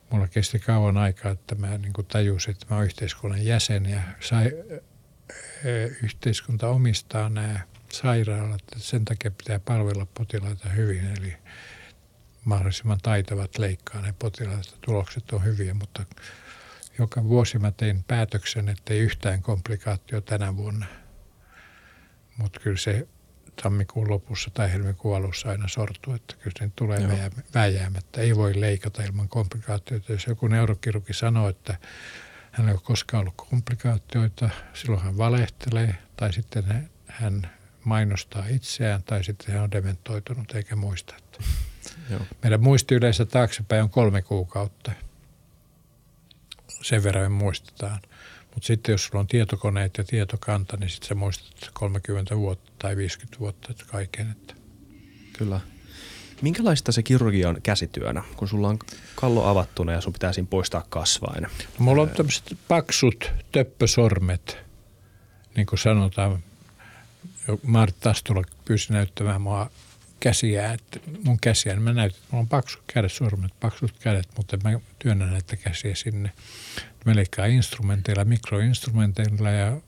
mulla 0.10 0.28
kesti 0.28 0.60
kauan 0.60 0.98
aikaa, 0.98 1.32
että 1.32 1.56
mä 1.56 1.78
niin 1.78 1.94
kuin 1.94 2.08
tajusin, 2.08 2.52
että 2.52 2.66
mä 2.70 2.76
oon 2.76 2.86
yhteiskunnan 2.86 3.46
jäsen 3.46 3.86
ja 3.86 4.02
sai, 4.20 4.52
yhteiskunta 6.04 6.68
omistaa 6.68 7.30
nämä 7.30 7.60
sairaalat. 7.92 8.62
Että 8.62 8.80
sen 8.80 9.06
takia 9.06 9.32
pitää 9.32 9.60
palvella 9.60 10.06
potilaita 10.06 10.70
hyvin, 10.70 11.06
eli 11.18 11.34
mahdollisimman 12.46 13.00
taitavat 13.04 13.58
leikkaa 13.58 14.02
ne 14.02 14.14
potilaat, 14.20 14.78
tulokset 14.82 15.32
on 15.32 15.44
hyviä, 15.44 15.74
mutta 15.74 16.06
joka 17.00 17.24
vuosi 17.24 17.60
mä 17.60 17.72
tein 17.72 18.04
päätöksen, 18.04 18.70
että 18.70 18.94
ei 18.94 19.00
yhtään 19.00 19.42
komplikaatio 19.42 20.22
tänä 20.22 20.58
vuonna. 20.58 20.86
Mutta 22.38 22.60
kyllä 22.60 22.78
se 22.78 23.08
tammikuun 23.62 24.10
lopussa 24.10 24.50
tai 24.54 24.72
helmikuun 24.72 25.18
alussa 25.18 25.50
aina 25.50 25.68
sortuu, 25.68 26.14
että 26.14 26.36
kyllä 26.36 26.56
se 26.60 26.72
tulee 26.76 27.00
Joo. 27.00 27.12
vääjäämättä. 27.54 28.22
Ei 28.22 28.36
voi 28.36 28.62
leikata 28.62 29.04
ilman 29.04 29.30
komplikaatioita. 29.30 30.12
Jos 30.12 30.28
joku 30.28 30.48
neurokirurgi 30.48 31.14
sanoo, 31.14 31.50
että 31.50 31.78
hän 32.52 32.68
ei 32.68 32.74
ole 32.74 32.82
koskaan 32.84 33.22
ollut 33.22 33.34
komplikaatioita, 33.50 34.50
silloin 34.74 35.04
hän 35.04 35.18
valehtelee 35.18 35.96
tai 36.16 36.34
sitten 36.34 36.90
hän 37.08 37.52
mainostaa 37.84 38.46
itseään 38.48 39.04
tai 39.04 39.24
sitten 39.24 39.54
hän 39.54 39.64
on 39.64 39.72
dementoitunut 39.72 40.52
eikä 40.52 40.76
muista. 40.76 41.16
Että 41.18 41.44
Joo. 42.10 42.22
Meidän 42.44 42.64
muisti 42.64 42.96
yleensä 42.96 43.26
taaksepäin 43.26 43.84
on 43.84 43.90
kolme 43.90 44.22
kuukautta. 44.22 44.92
Sen 46.84 47.04
verran 47.04 47.24
me 47.24 47.30
muistetaan. 47.30 48.00
Mutta 48.54 48.68
sitten 48.68 48.94
jos 48.94 49.06
sulla 49.06 49.20
on 49.20 49.28
tietokoneet 49.28 49.98
ja 49.98 50.04
tietokanta, 50.04 50.78
niin 50.78 50.90
sitten 50.90 51.08
sä 51.08 51.16
muistat 51.16 51.70
30 51.74 52.38
vuotta 52.38 52.72
tai 52.80 52.98
50 52.98 53.40
vuotta 53.40 53.68
että 53.72 53.86
kaiken. 53.88 54.32
Että. 54.32 54.54
Kyllä. 55.38 55.60
Minkälaista 56.42 56.92
se 56.92 57.04
kirurgia 57.04 57.50
on 57.50 57.62
käsityönä, 57.64 58.24
kun 58.36 58.48
sulla 58.48 58.68
on 58.68 58.80
kallo 59.16 59.48
avattuna 59.48 59.92
ja 59.92 60.02
sun 60.02 60.14
pitää 60.14 60.34
siinä 60.34 60.48
poistaa 60.50 60.86
kasvain? 60.90 61.48
Mulla 61.78 62.02
on 62.02 62.10
tämmöiset 62.10 62.58
paksut 62.68 63.32
töppösormet, 63.52 64.58
niin 65.56 65.66
kuin 65.66 65.80
sanotaan. 65.80 66.44
Maarit 67.64 68.00
Tastola 68.00 68.44
pyysi 68.66 68.94
näyttämään 68.94 69.42
mua 69.42 69.72
käsiä, 70.24 70.74
että 70.74 71.00
mun 71.24 71.40
käsiä, 71.40 71.74
niin 71.74 71.84
mä 71.84 71.94
näytin, 71.94 72.18
että 72.18 72.28
mulla 72.32 72.42
on 72.42 72.48
paksut 72.48 72.84
kädet, 72.94 73.12
sormet, 73.12 73.52
paksut 73.60 73.94
kädet, 74.00 74.28
mutta 74.38 74.58
mä 74.64 74.80
työnnän 75.00 75.32
näitä 75.32 75.56
käsiä 75.56 75.96
sinne. 75.96 76.32
Mä 77.06 77.16
leikkaan 77.16 77.50
instrumenteilla, 77.50 78.26
mikroinstrumenteilla 78.26 79.50
ja 79.50 79.82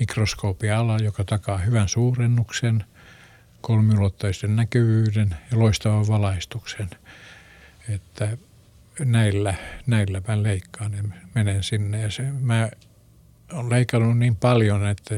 mikroskoopiala, 0.00 0.98
joka 0.98 1.24
takaa 1.24 1.58
hyvän 1.58 1.88
suurennuksen, 1.88 2.84
kolmiulotteisen 3.60 4.56
näkyvyyden 4.56 5.36
ja 5.50 5.58
loistavan 5.58 6.08
valaistuksen. 6.08 6.90
Että 7.88 8.36
näillä, 9.04 9.54
näillä 9.86 10.22
mä 10.28 10.42
leikkaan 10.42 10.92
ja 10.92 11.02
menen 11.34 11.62
sinne. 11.62 12.00
Ja 12.00 12.10
se, 12.10 12.22
mä 12.22 12.70
olen 13.52 13.70
leikannut 13.70 14.18
niin 14.18 14.36
paljon, 14.36 14.86
että, 14.86 15.14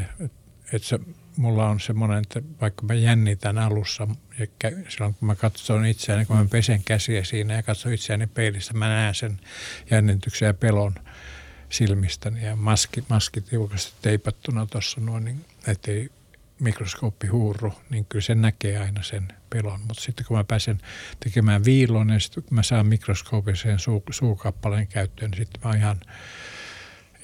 että 0.72 0.88
se, 0.88 0.98
mulla 1.36 1.68
on 1.68 1.80
semmoinen, 1.80 2.18
että 2.18 2.42
vaikka 2.60 2.86
mä 2.86 2.94
jännitän 2.94 3.58
alussa, 3.58 4.08
ja 4.40 4.70
silloin 4.88 5.14
kun 5.14 5.26
mä 5.26 5.34
katson 5.34 5.86
itseäni, 5.86 6.26
kun 6.26 6.36
mä 6.36 6.46
pesen 6.50 6.84
käsiä 6.84 7.24
siinä 7.24 7.54
ja 7.54 7.62
katson 7.62 7.92
itseäni 7.92 8.26
peilissä, 8.26 8.74
mä 8.74 8.88
näen 8.88 9.14
sen 9.14 9.40
jännityksen 9.90 10.46
ja 10.46 10.54
pelon– 10.54 10.94
silmistäni 11.70 12.44
ja 12.44 12.56
maski, 12.56 13.04
maski 13.08 13.40
tiukasti 13.40 13.92
teipattuna 14.02 14.66
tuossa 14.66 15.00
noin, 15.00 15.24
niin 15.24 15.44
ettei 15.66 16.10
mikroskooppi 16.58 17.26
huurru, 17.26 17.72
niin 17.90 18.04
kyllä 18.04 18.22
se 18.22 18.34
näkee 18.34 18.78
aina 18.78 19.02
sen 19.02 19.28
pelon. 19.50 19.80
Mutta 19.80 20.02
sitten 20.02 20.26
kun 20.26 20.36
mä 20.36 20.44
pääsen 20.44 20.80
tekemään 21.20 21.64
viilon 21.64 22.10
ja 22.10 22.20
sitten 22.20 22.42
kun 22.42 22.54
mä 22.54 22.62
saan 22.62 22.86
mikroskoopisen 22.86 23.78
suu, 23.78 24.02
suukappaleen 24.10 24.86
käyttöön, 24.86 25.30
niin 25.30 25.38
sitten 25.38 25.60
mä 25.64 25.70
oon 25.70 25.78
ihan, 25.78 26.00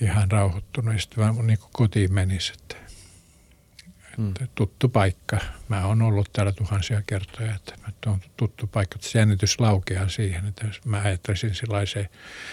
ihan 0.00 0.30
rauhoittunut 0.30 0.94
ja 0.94 1.00
sitten 1.00 1.24
mä 1.24 1.42
niin 1.42 1.58
kotiin 1.72 2.14
menisin. 2.14 2.54
Että, 2.62 2.76
että 4.18 4.46
tuttu 4.54 4.88
paikka. 4.88 5.38
Mä 5.68 5.86
oon 5.86 6.02
ollut 6.02 6.32
täällä 6.32 6.52
tuhansia 6.52 7.02
kertoja, 7.06 7.54
että 7.54 7.74
mä 7.80 8.12
on 8.12 8.20
tuttu 8.36 8.66
paikka. 8.66 8.96
Että 8.96 9.08
se 9.08 9.18
jännitys 9.18 9.60
laukeaa 9.60 10.08
siihen, 10.08 10.46
että 10.46 10.66
jos 10.66 10.84
mä 10.84 11.00
ajattelisin 11.04 11.54
sellaisen, 11.54 12.08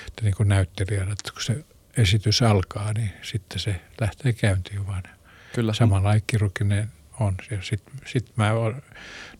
että 0.08 0.24
niin 0.24 0.36
kuin 0.36 0.50
näyttelijänä, 0.50 1.12
että 1.12 1.32
kun 1.32 1.42
se 1.42 1.66
esitys 1.98 2.42
alkaa, 2.42 2.94
niin 2.94 3.14
sitten 3.22 3.60
se 3.60 3.82
lähtee 4.02 4.34
käyntiin 4.34 4.88
vaan. 4.88 5.04
Kyllä. 5.56 5.74
Samalla 5.74 6.20
kirurginen 6.28 6.92
on. 7.20 7.36
Sitten 7.62 7.94
sit 8.06 8.38
mä 8.38 8.54
olen 8.54 8.82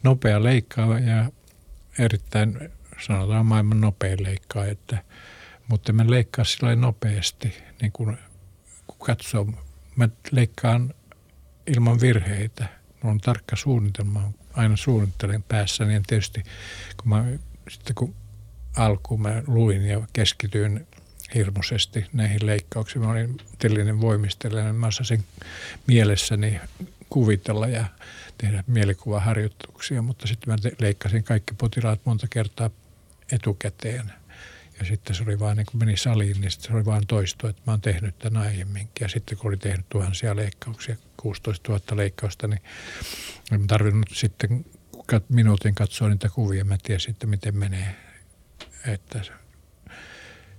nopea 0.04 0.44
leikkaa 0.44 1.00
ja 1.00 1.32
erittäin, 2.00 2.70
sanotaan 3.06 3.46
maailman 3.46 3.82
nopein 3.82 4.24
leikkaa, 4.24 4.66
että, 4.66 5.04
mutta 5.68 5.94
mä 5.94 6.04
leikkaa 6.08 6.46
sillä 6.46 6.76
nopeasti, 6.76 7.64
niin 7.82 7.92
kun, 7.92 8.18
kun 8.88 9.08
katsoo, 9.08 9.48
mä 9.96 10.10
leikkaan 10.32 10.94
ilman 11.68 12.02
virheitä. 12.02 12.68
Mulla 13.02 13.14
on 13.14 13.20
tarkka 13.20 13.56
suunnitelma, 13.56 14.32
aina 14.54 14.78
suunnittelen 14.78 15.44
päässä, 15.44 15.86
niin 15.86 16.04
tietysti 16.08 16.44
kun 16.98 17.10
mä, 17.10 17.26
sitten 17.70 17.96
kun 17.96 18.16
alkuun 18.78 19.22
mä 19.22 19.44
luin 19.48 19.86
ja 19.86 20.08
keskityin 20.14 20.88
hirmuisesti 21.36 22.06
näihin 22.14 22.46
leikkauksiin. 22.46 23.02
Mä 23.02 23.12
olin 23.12 23.38
tellinen 23.60 24.02
voimistelija, 24.02 24.64
niin 24.64 24.76
mä 24.76 24.88
osasin 24.88 25.24
mielessäni 25.88 26.62
kuvitella 27.10 27.68
ja 27.68 27.86
tehdä 28.38 28.64
mielikuvaharjoituksia, 28.68 30.02
mutta 30.02 30.28
sitten 30.28 30.54
mä 30.54 30.72
leikkasin 30.80 31.24
kaikki 31.24 31.54
potilaat 31.54 32.00
monta 32.06 32.28
kertaa 32.30 32.70
etukäteen. 33.32 34.14
Ja 34.80 34.86
sitten 34.86 35.16
se 35.16 35.24
oli 35.24 35.40
vaan, 35.40 35.58
niin 35.58 35.66
kun 35.72 35.80
meni 35.80 35.98
saliin, 35.98 36.42
niin 36.42 36.52
se 36.52 36.74
oli 36.74 36.86
vaan 36.86 37.08
toisto, 37.08 37.48
että 37.48 37.62
mä 37.66 37.74
oon 37.74 37.82
tehnyt 37.82 38.20
tämän 38.20 38.44
aiemminkin. 38.44 39.02
Ja 39.02 39.08
sitten 39.08 39.38
kun 39.38 39.48
oli 39.48 39.58
tehnyt 39.58 39.86
tuhansia 39.90 40.36
leikkauksia, 40.36 40.96
16 41.24 41.72
000 41.72 41.84
leikkausta, 41.96 42.48
niin 42.48 42.62
en 43.52 43.68
tarvinnut 43.68 44.10
sitten 44.14 44.66
minuutin 45.30 45.76
katsoa 45.76 46.10
niitä 46.10 46.30
kuvia. 46.30 46.66
Mä 46.66 46.78
tiesin, 46.84 47.12
että 47.12 47.28
miten 47.28 47.58
menee. 47.58 47.96
Että 48.88 49.22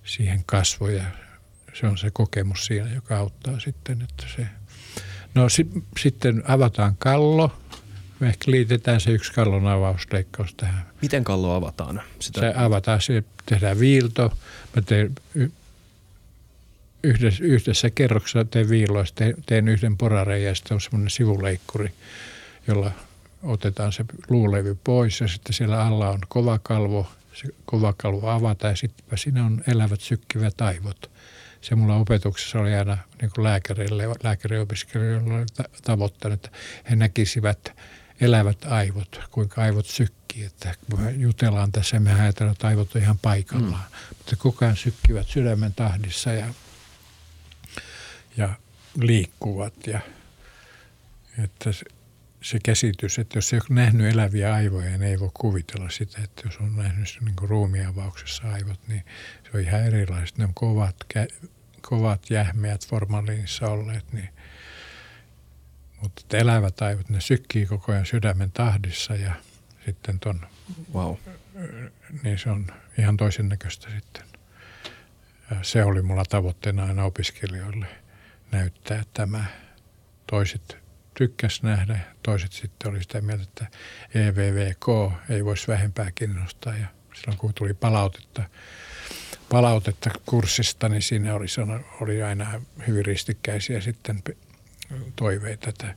siihen 0.05 0.42
kasvoja. 0.46 1.05
Se 1.74 1.87
on 1.87 1.98
se 1.98 2.11
kokemus 2.11 2.66
siinä, 2.66 2.92
joka 2.94 3.18
auttaa 3.18 3.61
sitten, 3.61 4.03
että 4.03 4.24
se... 4.37 4.46
No 5.35 5.48
si, 5.48 5.66
sitten 6.00 6.42
avataan 6.48 6.96
kallo. 6.98 7.57
Me 8.20 8.29
ehkä 8.29 8.50
liitetään 8.50 9.00
se 9.00 9.11
yksi 9.11 9.33
kallon 9.33 9.66
avausleikkaus 9.66 10.55
tähän. 10.55 10.87
Miten 11.03 11.24
kallo 11.24 11.55
avataan? 11.55 12.03
Sitä... 12.20 12.40
Se 12.40 12.53
avataan, 12.57 13.00
se 13.00 13.24
tehdään 13.46 13.81
viilto. 13.81 14.38
Mä 14.77 14.83
teen 14.83 15.14
yhdessä, 17.04 17.44
yhdessä 17.44 17.90
kerroksessa 17.90 18.44
teen 18.44 18.68
viiloista, 18.68 19.14
teen, 19.14 19.34
teen 19.46 19.68
yhden 19.68 19.96
porareen 19.96 20.44
ja 20.44 20.54
sitten 20.54 20.74
on 20.74 20.80
semmoinen 20.80 21.10
sivuleikkuri, 21.10 21.92
jolla 22.66 22.90
otetaan 23.42 23.92
se 23.92 24.04
luulevy 24.28 24.78
pois 24.84 25.20
ja 25.20 25.28
sitten 25.28 25.52
siellä 25.52 25.86
alla 25.86 26.10
on 26.10 26.20
kova 26.28 26.58
kalvo 26.58 27.06
se 27.34 27.48
kova 27.64 27.94
kalvo 27.96 28.28
avata 28.28 28.66
ja 28.66 28.76
sitten 28.76 29.18
siinä 29.18 29.44
on 29.44 29.62
elävät 29.66 30.00
sykkivät 30.00 30.60
aivot. 30.60 31.10
Se 31.60 31.74
mulla 31.74 31.96
opetuksessa 31.96 32.58
oli 32.58 32.74
aina 32.74 32.98
niin 33.20 33.30
kuin 33.34 33.44
lääkärille, 33.44 34.04
lääkäriopiskelijoilla 34.22 35.34
oli 35.34 35.44
tavoittanut, 35.82 36.44
että 36.44 36.58
he 36.90 36.96
näkisivät 36.96 37.72
elävät 38.20 38.64
aivot, 38.64 39.20
kuinka 39.30 39.62
aivot 39.62 39.86
sykkii. 39.86 40.44
Että 40.44 40.74
kun 40.90 41.00
me 41.00 41.10
jutellaan 41.10 41.72
tässä, 41.72 42.00
me 42.00 42.14
ajatellaan, 42.22 42.52
että 42.52 42.66
aivot 42.66 42.96
on 42.96 43.02
ihan 43.02 43.18
paikallaan. 43.18 43.84
Mm. 43.90 44.16
Mutta 44.18 44.36
koko 44.36 44.64
ajan 44.64 44.76
sykkivät 44.76 45.26
sydämen 45.26 45.74
tahdissa 45.74 46.32
ja, 46.32 46.46
ja 48.37 48.55
liikkuvat. 49.01 49.87
Ja, 49.87 50.01
että 51.44 51.70
se 52.42 52.59
käsitys, 52.64 53.18
että 53.18 53.38
jos 53.38 53.53
ei 53.53 53.59
ole 53.59 53.81
nähnyt 53.81 54.12
eläviä 54.12 54.55
aivoja, 54.55 54.90
niin 54.90 55.03
ei 55.03 55.20
voi 55.20 55.31
kuvitella 55.35 55.90
sitä, 55.90 56.20
että 56.25 56.42
jos 56.44 56.57
on 56.57 56.77
nähnyt 56.77 57.18
niin 57.20 57.49
ruumiavauksessa 57.49 58.42
aivot, 58.53 58.81
niin 58.88 59.05
se 59.42 59.51
on 59.55 59.61
ihan 59.61 59.87
erilaiset. 59.87 60.38
Ne 60.38 60.44
on 60.44 60.55
kovat, 60.55 60.97
kovat 61.81 62.31
jähmeät 62.31 62.87
formaliinissa 62.87 63.66
olleet, 63.66 64.12
niin 64.12 64.29
mutta 66.03 66.37
elävät 66.37 66.83
aivot, 66.83 67.09
ne 67.09 67.20
sykkii 67.20 67.66
koko 67.66 67.92
ajan 67.92 68.07
sydämen 68.07 68.51
tahdissa 68.53 69.14
ja 69.14 69.35
sitten 69.87 70.20
ton, 70.20 70.47
wow. 70.94 71.14
niin 72.23 72.38
se 72.38 72.51
on 72.51 72.66
ihan 72.99 73.16
toisen 73.16 73.49
näköistä 73.49 73.90
sitten. 73.90 74.23
Ja 75.51 75.57
se 75.62 75.85
oli 75.85 76.03
mulla 76.03 76.25
tavoitteena 76.25 76.85
aina 76.85 77.05
opiskelijoille 77.05 77.87
näyttää 78.54 79.02
tämä. 79.14 79.44
Toiset 80.26 80.76
tykkäs 81.14 81.62
nähdä. 81.62 81.98
Toiset 82.22 82.52
sitten 82.52 82.90
oli 82.90 83.02
sitä 83.02 83.20
mieltä, 83.20 83.42
että 83.42 83.66
EVVK 84.14 84.86
ei 85.30 85.44
voisi 85.44 85.68
vähempää 85.68 86.10
kiinnostaa. 86.14 86.76
Ja 86.76 86.86
silloin 87.14 87.38
kun 87.38 87.54
tuli 87.54 87.74
palautetta, 87.74 88.42
palautetta 89.48 90.10
kurssista, 90.26 90.88
niin 90.88 91.02
siinä 91.02 91.34
oli, 91.34 91.46
oli 92.00 92.22
aina 92.22 92.60
hyvin 92.86 93.04
ristikkäisiä 93.04 93.80
sitten 93.80 94.22
toiveita, 95.16 95.68
että 95.68 95.94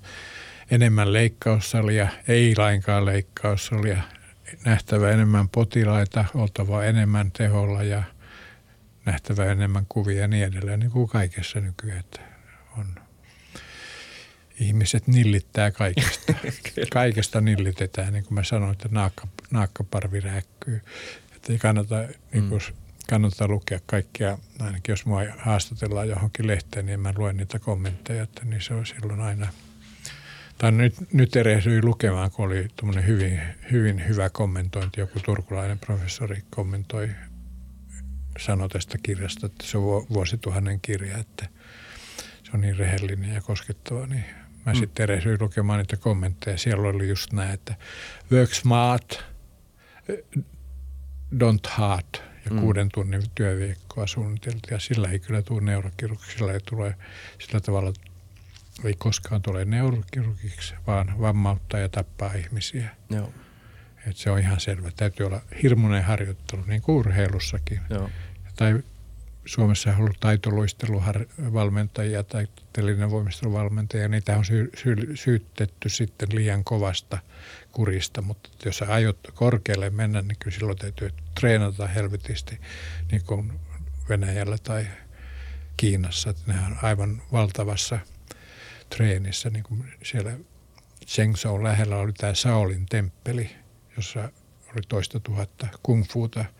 enemmän 0.71 1.13
leikkaussalia, 1.13 2.07
ei 2.27 2.53
lainkaan 2.57 3.05
leikkaussalia, 3.05 4.01
nähtävä 4.65 5.11
enemmän 5.11 5.49
potilaita, 5.49 6.25
oltava 6.33 6.83
enemmän 6.83 7.31
teholla 7.31 7.83
ja 7.83 8.03
nähtävä 9.05 9.45
enemmän 9.45 9.85
kuvia 9.89 10.21
ja 10.21 10.27
niin 10.27 10.45
edelleen, 10.45 10.79
niin 10.79 10.91
kuin 10.91 11.09
kaikessa 11.09 11.59
nykyään. 11.59 12.03
On 12.77 12.95
ihmiset 14.59 15.07
nillittää 15.07 15.71
kaikesta. 15.71 16.33
kaikesta 16.93 17.41
nillitetään, 17.41 18.13
niin 18.13 18.23
kuin 18.23 18.33
mä 18.33 18.43
sanoin, 18.43 18.71
että 18.71 18.89
naakka, 18.91 19.27
naakkaparvi 19.51 20.19
räkkyy. 20.19 20.81
Että 21.35 21.53
ei 21.53 21.59
kannata, 21.59 21.95
niin 22.33 22.49
kuin, 22.49 22.61
mm. 22.69 22.75
kannata 23.09 23.47
lukea 23.47 23.79
kaikkia, 23.85 24.37
ainakin 24.59 24.93
jos 24.93 25.05
mua 25.05 25.21
haastatellaan 25.37 26.09
johonkin 26.09 26.47
lehteen, 26.47 26.85
niin 26.85 26.99
mä 26.99 27.13
luen 27.17 27.37
niitä 27.37 27.59
kommentteja, 27.59 28.23
että 28.23 28.45
niin 28.45 28.61
se 28.61 28.73
on 28.73 28.85
silloin 28.85 29.21
aina– 29.21 29.47
tai 30.57 30.71
nyt, 30.71 31.13
nyt 31.13 31.35
erehdyin 31.35 31.85
lukemaan, 31.85 32.31
kun 32.31 32.45
oli 32.45 32.67
hyvin, 33.05 33.41
hyvin 33.71 34.07
hyvä 34.07 34.29
kommentointi. 34.29 34.99
Joku 34.99 35.19
turkulainen 35.19 35.79
professori 35.79 36.43
kommentoi, 36.49 37.09
sanoi 38.39 38.69
tästä 38.69 38.97
kirjasta, 39.03 39.45
että 39.45 39.63
se 39.63 39.77
on 39.77 40.05
vuosituhannen 40.09 40.81
kirja, 40.81 41.17
että 41.17 41.49
se 42.47 42.51
on 42.53 42.62
niin 42.62 42.77
rehellinen 42.77 43.33
ja 43.33 43.41
koskettava, 43.41 44.07
niin 44.07 44.25
Mä 44.67 44.73
mm. 44.73 44.79
sitten 44.79 45.03
erehdyin 45.03 45.38
lukemaan 45.41 45.79
niitä 45.79 45.97
kommentteja. 45.97 46.57
Siellä 46.57 46.88
oli 46.88 47.10
just 47.10 47.33
näin, 47.33 47.51
että 47.51 47.75
work 48.31 48.53
smart, 48.53 49.23
don't 51.36 51.69
hard 51.69 52.15
ja 52.45 52.51
mm. 52.51 52.60
kuuden 52.60 52.89
tunnin 52.93 53.23
työviikkoa 53.36 54.07
suunniteltiin. 54.07 54.71
Ja 54.71 54.79
sillä 54.79 55.10
ei 55.10 55.19
kyllä 55.19 55.41
tule 55.41 55.62
neurokirurgiksi, 55.62 56.38
sillä 56.38 56.53
ei 56.53 56.60
tule 56.60 56.95
sillä 57.39 57.60
tavalla, 57.60 57.93
ei 58.83 58.93
koskaan 58.93 59.41
tule 59.41 59.65
neurokirurgiksi, 59.65 60.73
vaan 60.88 61.19
vammauttaa 61.19 61.79
ja 61.79 61.89
tappaa 61.89 62.33
ihmisiä. 62.33 62.89
Joo. 63.10 63.33
Et 64.07 64.17
se 64.17 64.31
on 64.31 64.39
ihan 64.39 64.60
selvä. 64.60 64.91
Täytyy 64.95 65.25
olla 65.25 65.41
hirmuinen 65.63 66.03
harjoittelu, 66.03 66.63
niin 66.67 66.81
kuin 66.81 66.95
urheilussakin. 66.95 67.79
Joo. 67.89 68.10
Tai 68.55 68.83
Suomessa 69.47 69.89
on 69.89 69.97
ollut 69.97 70.19
taitoluisteluvalmentajia 70.19 72.23
tai 72.23 72.48
telinen 72.73 73.12
voimisteluvalmentajia, 73.12 74.08
niitä 74.08 74.37
on 74.37 74.45
sy- 74.45 74.71
sy- 74.83 75.15
syytetty 75.15 75.89
sitten 75.89 76.29
liian 76.31 76.63
kovasta 76.63 77.17
kurista, 77.71 78.21
mutta 78.21 78.50
jos 78.65 78.77
sä 78.77 78.93
aiot 78.93 79.19
korkealle 79.33 79.89
mennä, 79.89 80.21
niin 80.21 80.37
kyllä 80.39 80.56
silloin 80.56 80.77
täytyy 80.77 81.10
treenata 81.39 81.87
helvetisti 81.87 82.60
niin 83.12 83.21
kuin 83.25 83.60
Venäjällä 84.10 84.58
tai 84.58 84.87
Kiinassa. 85.77 86.29
Että 86.29 86.43
nehän 86.48 86.71
on 86.71 86.77
aivan 86.81 87.21
valtavassa 87.31 88.00
treenissä, 88.89 89.50
niin 89.50 89.63
kuin 89.63 89.93
siellä 90.04 90.37
Chengzhou 91.06 91.63
lähellä 91.63 91.98
oli 91.98 92.13
tämä 92.13 92.33
Saolin 92.33 92.85
temppeli, 92.85 93.50
jossa 93.95 94.31
oli 94.71 94.81
toista 94.87 95.19
tuhatta 95.19 95.67
kungfuuta– 95.83 96.45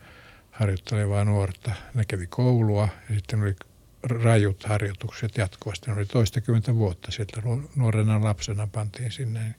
harjoittelevaa 0.58 1.24
nuorta. 1.24 1.70
Ne 1.94 2.04
kävi 2.04 2.26
koulua 2.26 2.88
ja 3.08 3.14
sitten 3.14 3.42
oli 3.42 3.56
rajut 4.02 4.64
harjoitukset 4.64 5.36
jatkuvasti. 5.36 5.90
Ne 5.90 5.96
oli 5.96 6.06
toistakymmentä 6.06 6.74
vuotta 6.74 7.10
sieltä 7.10 7.42
nuorena 7.76 8.24
lapsena 8.24 8.68
pantiin 8.72 9.12
sinne. 9.12 9.54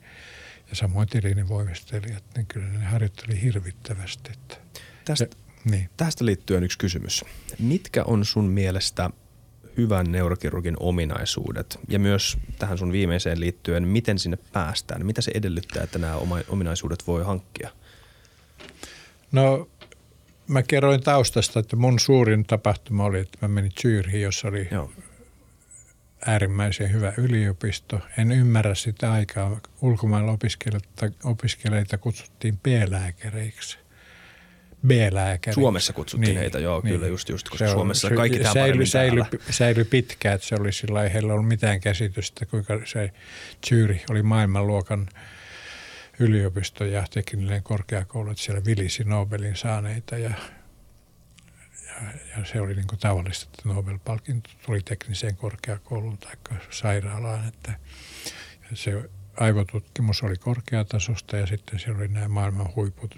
Ja 0.70 0.76
samoin 0.76 1.08
tilinen 1.08 1.50
voimistelijat, 1.50 2.24
niin 2.36 2.46
kyllä 2.46 2.68
ne 2.68 2.86
harjoitteli 2.86 3.42
hirvittävästi. 3.42 4.32
Että 4.32 4.58
tästä, 5.06 5.26
ja, 5.26 5.72
niin. 5.72 5.90
tästä 5.98 6.26
liittyen 6.26 6.64
yksi 6.64 6.78
kysymys. 6.78 7.26
Mitkä 7.60 8.04
on 8.04 8.26
sun 8.26 8.46
mielestä 8.46 9.10
hyvän 9.78 10.12
neurokirurgin 10.12 10.78
ominaisuudet 10.80 11.80
ja 11.88 12.00
myös 12.00 12.38
tähän 12.60 12.78
sun 12.78 12.92
viimeiseen 12.92 13.40
liittyen, 13.40 13.88
miten 13.88 14.20
sinne 14.20 14.38
päästään? 14.54 15.06
Mitä 15.06 15.22
se 15.22 15.32
edellyttää, 15.34 15.84
että 15.84 16.00
nämä 16.00 16.20
ominaisuudet 16.50 17.08
voi 17.08 17.24
hankkia? 17.24 17.70
No 19.32 19.70
mä 20.50 20.64
kerroin 20.64 21.04
taustasta, 21.04 21.60
että 21.60 21.76
mun 21.76 22.00
suurin 22.00 22.46
tapahtuma 22.46 23.04
oli, 23.04 23.20
että 23.20 23.38
mä 23.42 23.48
menin 23.48 23.72
Zyyriin, 23.82 24.22
jossa 24.22 24.48
oli 24.48 24.68
Joo. 24.72 24.92
äärimmäisen 26.26 26.94
hyvä 26.94 27.14
yliopisto. 27.18 28.00
En 28.18 28.32
ymmärrä 28.32 28.76
sitä 28.76 29.12
aikaa. 29.12 29.60
Ulkomailla 29.82 30.32
opiskelijoita, 30.32 31.12
opiskelijoita 31.24 31.98
kutsuttiin 31.98 32.58
B-lääkäreiksi. 32.58 33.78
B-lääkäri. 34.88 35.54
Suomessa 35.54 35.94
kutsuttiin 35.94 36.30
niin, 36.30 36.40
heitä, 36.40 36.60
joo, 36.60 36.82
niin. 36.84 36.96
kyllä 36.96 37.08
just, 37.08 37.30
just 37.30 37.50
koska 37.50 37.68
se 37.68 37.72
Suomessa 37.72 38.08
on, 38.08 38.16
kaikki 38.16 38.40
tämä 38.40 38.54
säily, 38.54 38.86
säily, 38.86 39.24
säily 39.50 39.84
pitkään, 39.84 40.36
että 40.36 40.48
se 40.48 40.56
oli 40.60 40.72
sillä 40.72 41.04
ei 41.04 41.14
heillä 41.14 41.34
ollut 41.34 41.48
mitään 41.48 41.80
käsitystä, 41.80 42.46
kuinka 42.46 42.80
se 42.86 43.12
Zürich 43.68 44.04
oli 44.10 44.24
maailmanluokan 44.24 45.10
yliopisto 46.20 46.86
ja 46.86 47.06
teknillinen 47.14 47.64
korkeakoulu, 47.64 48.32
että 48.32 48.44
siellä 48.44 48.66
vilisi 48.66 49.04
Nobelin 49.04 49.56
saaneita 49.56 50.18
ja, 50.18 50.32
ja, 51.86 52.14
ja 52.38 52.46
se 52.46 52.62
oli 52.62 52.76
niin 52.76 52.88
kuin 52.88 53.00
tavallista, 53.00 53.46
että 53.46 53.70
Nobel-palkinto 53.70 54.50
tuli 54.66 54.82
tekniseen 54.82 55.36
korkeakouluun 55.36 56.18
tai 56.18 56.36
sairaalaan, 56.70 57.48
että 57.48 57.74
se 58.74 59.10
aivotutkimus 59.38 60.24
oli 60.24 60.36
korkeatasosta 60.36 61.38
ja 61.38 61.48
sitten 61.48 61.80
siellä 61.80 61.98
oli 61.98 62.08
nämä 62.08 62.28
maailman 62.28 62.76
huiput 62.76 63.16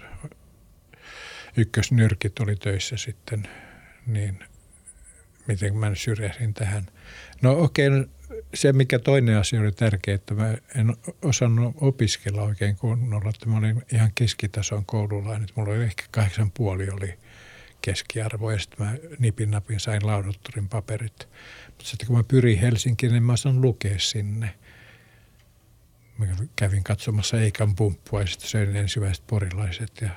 ykkösnyrkit 1.56 2.40
oli 2.40 2.56
töissä 2.56 2.96
sitten, 2.96 3.48
niin 4.06 4.44
miten 5.46 5.76
mä 5.76 5.94
syrjäsin 5.94 6.54
tähän. 6.54 6.86
No 7.42 7.52
okei, 7.62 7.88
okay, 7.88 7.98
no 8.00 8.06
se 8.54 8.72
mikä 8.72 8.98
toinen 8.98 9.36
asia 9.36 9.60
oli 9.60 9.72
tärkeä, 9.72 10.14
että 10.14 10.34
mä 10.34 10.54
en 10.76 10.96
osannut 11.22 11.74
opiskella 11.80 12.42
oikein 12.42 12.76
kunnolla, 12.76 13.30
että 13.30 13.46
mä 13.46 13.58
olin 13.58 13.82
ihan 13.92 14.10
keskitason 14.14 14.86
koululainen. 14.86 15.48
Mulla 15.54 15.72
oli 15.72 15.84
ehkä 15.84 16.04
kahdeksan 16.10 16.50
puoli 16.50 16.90
oli 16.90 17.14
keskiarvo 17.82 18.50
ja 18.50 18.58
sitten 18.58 18.86
mä 18.86 18.94
nipin 19.18 19.50
napin 19.50 19.80
sain 19.80 20.06
laudottorin 20.06 20.68
paperit. 20.68 21.28
Mutta 21.66 21.84
sitten 21.84 22.06
kun 22.06 22.16
mä 22.16 22.22
pyrin 22.22 22.58
Helsinkiin, 22.58 23.12
niin 23.12 23.22
mä 23.22 23.36
saan 23.36 23.60
lukea 23.60 23.98
sinne. 23.98 24.54
Mä 26.18 26.26
kävin 26.56 26.84
katsomassa 26.84 27.40
Eikan 27.40 27.74
pumppua 27.74 28.20
ja 28.20 28.26
sitten 28.26 28.48
söin 28.48 28.76
ensimmäiset 28.76 29.26
porilaiset 29.26 29.92
ja 30.00 30.10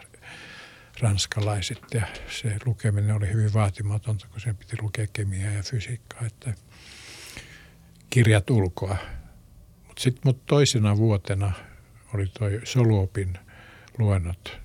ranskalaiset 1.00 1.82
ja 1.94 2.08
se 2.30 2.58
lukeminen 2.66 3.16
oli 3.16 3.34
hyvin 3.34 3.54
vaatimatonta, 3.54 4.28
kun 4.28 4.42
sen 4.42 4.58
piti 4.58 4.78
lukea 4.82 5.08
kemiaa 5.14 5.54
ja 5.54 5.64
fysiikkaa, 5.64 6.26
että 6.26 6.54
kirjat 8.16 8.49
ulkoa. 8.49 8.97
Mutta 9.88 10.01
sitten 10.01 10.22
mut 10.26 10.45
toisena 10.45 10.97
vuotena 10.97 11.51
oli 12.13 12.28
toi 12.28 12.61
soluopin 12.63 13.38
luennot 13.97 14.59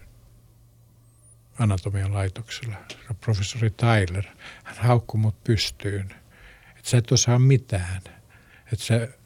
anatomian 1.58 2.14
laitoksella. 2.14 2.76
Professori 3.20 3.70
Tyler, 3.70 4.24
hän 4.64 4.76
haukkui 4.76 5.20
mut 5.20 5.44
pystyyn, 5.44 6.14
että 6.76 6.90
sä 6.90 6.98
et 6.98 7.12
osaa 7.12 7.38
mitään. 7.38 8.02
Että 8.72 8.84
se, 8.84 9.18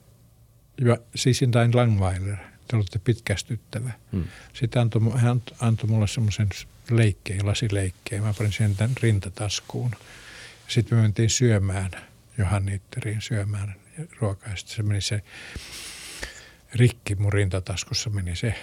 ja 0.80 0.98
Sisindain 1.14 1.76
Langweiler, 1.76 2.36
te 2.68 2.76
olette 2.76 2.98
pitkästyttävä. 2.98 3.90
Hmm. 4.12 4.24
Sitten 4.52 4.82
antoi, 4.82 5.02
hän 5.16 5.42
antoi 5.60 5.88
mulle 5.88 6.06
semmoisen 6.06 6.48
leikkeen, 6.90 7.46
lasileikkeen. 7.46 8.22
Mä 8.22 8.34
panin 8.38 8.52
sen 8.52 8.76
tämän 8.76 8.96
rintataskuun. 9.02 9.90
Sitten 10.68 10.98
me 10.98 11.02
mentiin 11.02 11.30
syömään 11.30 11.90
Johannitteriin 12.38 13.20
syömään 13.20 13.83
ruokaa. 14.20 14.50
Ja 14.50 14.56
sitten 14.56 14.76
se 14.76 14.82
meni 14.82 15.00
se 15.00 15.22
rikki 16.74 17.14
mun 17.14 17.32
rintataskussa 17.32 18.10
meni 18.10 18.36
se 18.36 18.54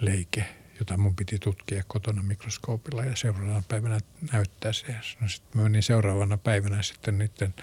leike, 0.00 0.44
jota 0.78 0.96
mun 0.96 1.16
piti 1.16 1.38
tutkia 1.38 1.82
kotona 1.86 2.22
mikroskoopilla 2.22 3.04
ja 3.04 3.16
seuraavana 3.16 3.62
päivänä 3.68 3.98
näyttää 4.32 4.72
se. 4.72 4.96
No 5.20 5.28
sitten 5.28 5.50
mä 5.54 5.62
menin 5.62 5.82
seuraavana 5.82 6.36
päivänä 6.36 6.82
sitten 6.82 7.18
niiden 7.18 7.54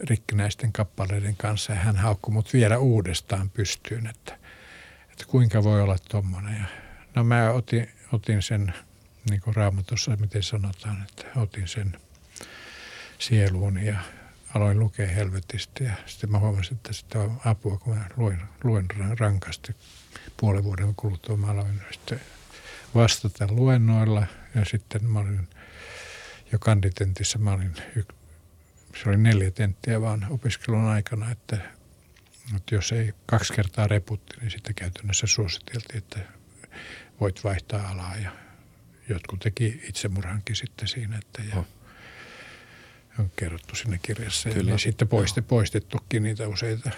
rikkinäisten 0.00 0.72
kappaleiden 0.72 1.36
kanssa 1.36 1.72
ja 1.72 1.78
hän 1.78 1.96
haukkui 1.96 2.32
mut 2.32 2.52
vielä 2.52 2.78
uudestaan 2.78 3.50
pystyyn, 3.50 4.06
että, 4.06 4.38
että 5.10 5.24
kuinka 5.26 5.62
voi 5.62 5.82
olla 5.82 5.96
tuommoinen. 6.10 6.66
No 7.14 7.24
mä 7.24 7.50
otin, 7.50 7.88
otin 8.12 8.42
sen, 8.42 8.74
niin 9.30 9.40
kuin 9.40 9.56
raamatussa 9.56 10.16
miten 10.16 10.42
sanotaan, 10.42 11.02
että 11.02 11.40
otin 11.40 11.68
sen 11.68 11.96
sieluun 13.18 13.78
ja 13.78 13.98
aloin 14.56 14.78
lukea 14.78 15.06
helvetistä 15.06 15.84
ja 15.84 15.92
sitten 16.06 16.30
mä 16.30 16.38
huomasin, 16.38 16.74
että 16.74 16.92
sitä 16.92 17.18
on 17.20 17.40
apua, 17.44 17.78
kun 17.78 17.96
mä 17.96 18.04
luin, 18.16 18.40
luin 18.64 18.86
rankasti 19.18 19.76
puolen 20.36 20.64
vuoden 20.64 20.94
kuluttua. 20.94 21.36
Mä 21.36 21.46
aloin 21.46 21.82
sitten 21.92 22.20
vastata 22.94 23.46
luennoilla 23.50 24.26
ja 24.54 24.64
sitten 24.64 25.04
mä 25.04 25.18
olin 25.18 25.48
jo 26.52 26.58
kanditentissä, 26.58 27.38
mä 27.38 27.52
olin, 27.52 27.74
se 29.02 29.08
oli 29.08 29.16
neljä 29.16 29.50
tenttiä 29.50 30.00
vaan 30.00 30.26
opiskelun 30.30 30.84
aikana, 30.84 31.30
että, 31.30 31.58
että 32.56 32.74
jos 32.74 32.92
ei 32.92 33.14
kaksi 33.26 33.52
kertaa 33.52 33.86
reputti, 33.86 34.36
niin 34.40 34.50
sitten 34.50 34.74
käytännössä 34.74 35.26
suositeltiin, 35.26 35.98
että 35.98 36.20
voit 37.20 37.44
vaihtaa 37.44 37.88
alaa 37.88 38.16
ja 38.16 38.30
jotkut 39.08 39.40
teki 39.40 39.82
itsemurhankin 39.88 40.56
sitten 40.56 40.88
siinä, 40.88 41.18
että 41.18 41.42
ja 41.42 41.56
oh. 41.56 41.66
On 43.18 43.30
kerrottu 43.36 43.74
sinne 43.74 43.98
kirjassa. 44.02 44.50
Kyllä. 44.50 44.70
Ja 44.70 44.78
sitten 44.78 45.08
poisti, 45.08 45.42
poistettukin 45.42 46.22
niitä 46.22 46.48
useita. 46.48 46.90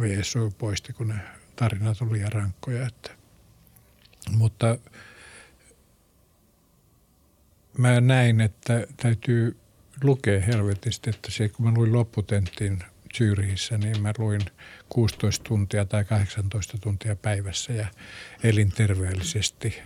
VSU 0.00 0.54
poisti, 0.58 0.92
kun 0.92 1.08
ne 1.08 1.14
tarinat 1.56 2.02
oli 2.02 2.12
liian 2.12 2.32
rankkoja. 2.32 2.86
Että. 2.86 3.10
Mutta 4.30 4.78
mä 7.78 8.00
näin, 8.00 8.40
että 8.40 8.86
täytyy 8.96 9.56
lukea 10.02 10.40
helvetisti, 10.40 11.10
että 11.10 11.30
se 11.30 11.48
kun 11.48 11.66
mä 11.66 11.72
luin 11.74 11.92
lopputenttiin 11.92 12.78
Zyrihissä, 13.14 13.78
niin 13.78 14.02
mä 14.02 14.12
luin 14.18 14.40
16 14.88 15.44
tuntia 15.44 15.84
tai 15.84 16.04
18 16.04 16.78
tuntia 16.78 17.16
päivässä 17.16 17.72
ja 17.72 17.86
elin 18.42 18.72
terveellisesti. 18.72 19.82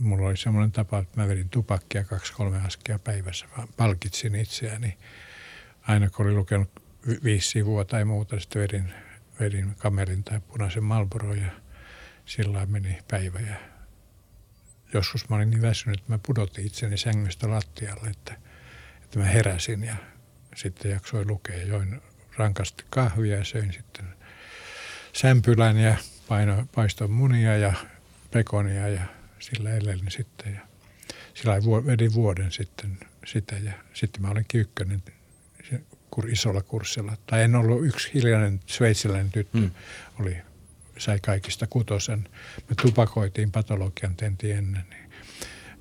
Mulla 0.00 0.28
oli 0.28 0.36
semmoinen 0.36 0.72
tapa, 0.72 0.98
että 0.98 1.20
mä 1.20 1.28
vedin 1.28 1.48
tupakkia 1.48 2.04
kaksi-kolme 2.04 2.60
askia 2.66 2.98
päivässä. 2.98 3.46
Mä 3.56 3.66
palkitsin 3.76 4.34
itseäni. 4.34 4.98
Aina 5.82 6.10
kun 6.10 6.26
oli 6.26 6.34
lukenut 6.34 6.82
viisi 7.24 7.48
sivua 7.48 7.84
tai 7.84 8.04
muuta, 8.04 8.40
sitten 8.40 8.62
vedin, 8.62 8.94
vedin 9.40 9.74
kamerin 9.78 10.24
tai 10.24 10.40
punaisen 10.40 10.84
Marlboron 10.84 11.38
ja 11.38 11.50
sillä 12.26 12.66
meni 12.66 12.98
päivä. 13.10 13.40
Ja 13.40 13.56
joskus 14.92 15.28
mä 15.28 15.36
olin 15.36 15.50
niin 15.50 15.62
väsynyt, 15.62 15.98
että 16.00 16.12
mä 16.12 16.18
pudotin 16.26 16.66
itseni 16.66 16.96
sängystä 16.96 17.50
lattialle, 17.50 18.10
että, 18.10 18.34
että 19.04 19.18
mä 19.18 19.24
heräsin 19.24 19.84
ja 19.84 19.96
sitten 20.54 20.90
jaksoin 20.90 21.28
lukea. 21.28 21.62
Join 21.62 22.02
rankasti 22.36 22.84
kahvia 22.90 23.36
ja 23.36 23.44
söin 23.44 23.72
sitten 23.72 24.04
sämpylän 25.12 25.76
ja 25.76 25.96
paino, 26.28 26.66
paiston 26.74 27.10
munia 27.10 27.56
ja 27.56 27.72
pekonia 28.30 28.88
ja 28.88 29.02
sillä 29.46 29.70
elelin 29.70 30.10
sitten. 30.10 30.54
Ja 30.54 30.60
sillä 31.34 31.54
vedin 31.86 32.14
vuoden 32.14 32.52
sitten 32.52 32.98
sitä 33.26 33.56
ja 33.56 33.72
sitten 33.94 34.22
mä 34.22 34.30
olinkin 34.30 34.60
ykkönen 34.60 35.02
isolla 36.28 36.62
kurssilla. 36.62 37.16
Tai 37.26 37.42
en 37.42 37.54
ollut 37.54 37.86
yksi 37.86 38.10
hiljainen 38.14 38.60
sveitsiläinen 38.66 39.32
tyttö, 39.32 39.58
mm. 39.58 39.70
oli, 40.20 40.36
sai 40.98 41.18
kaikista 41.20 41.66
kutosen. 41.66 42.28
Me 42.68 42.74
tupakoitiin 42.82 43.52
patologian 43.52 44.16
tenti 44.16 44.52
ennen, 44.52 44.84
niin 44.90 45.10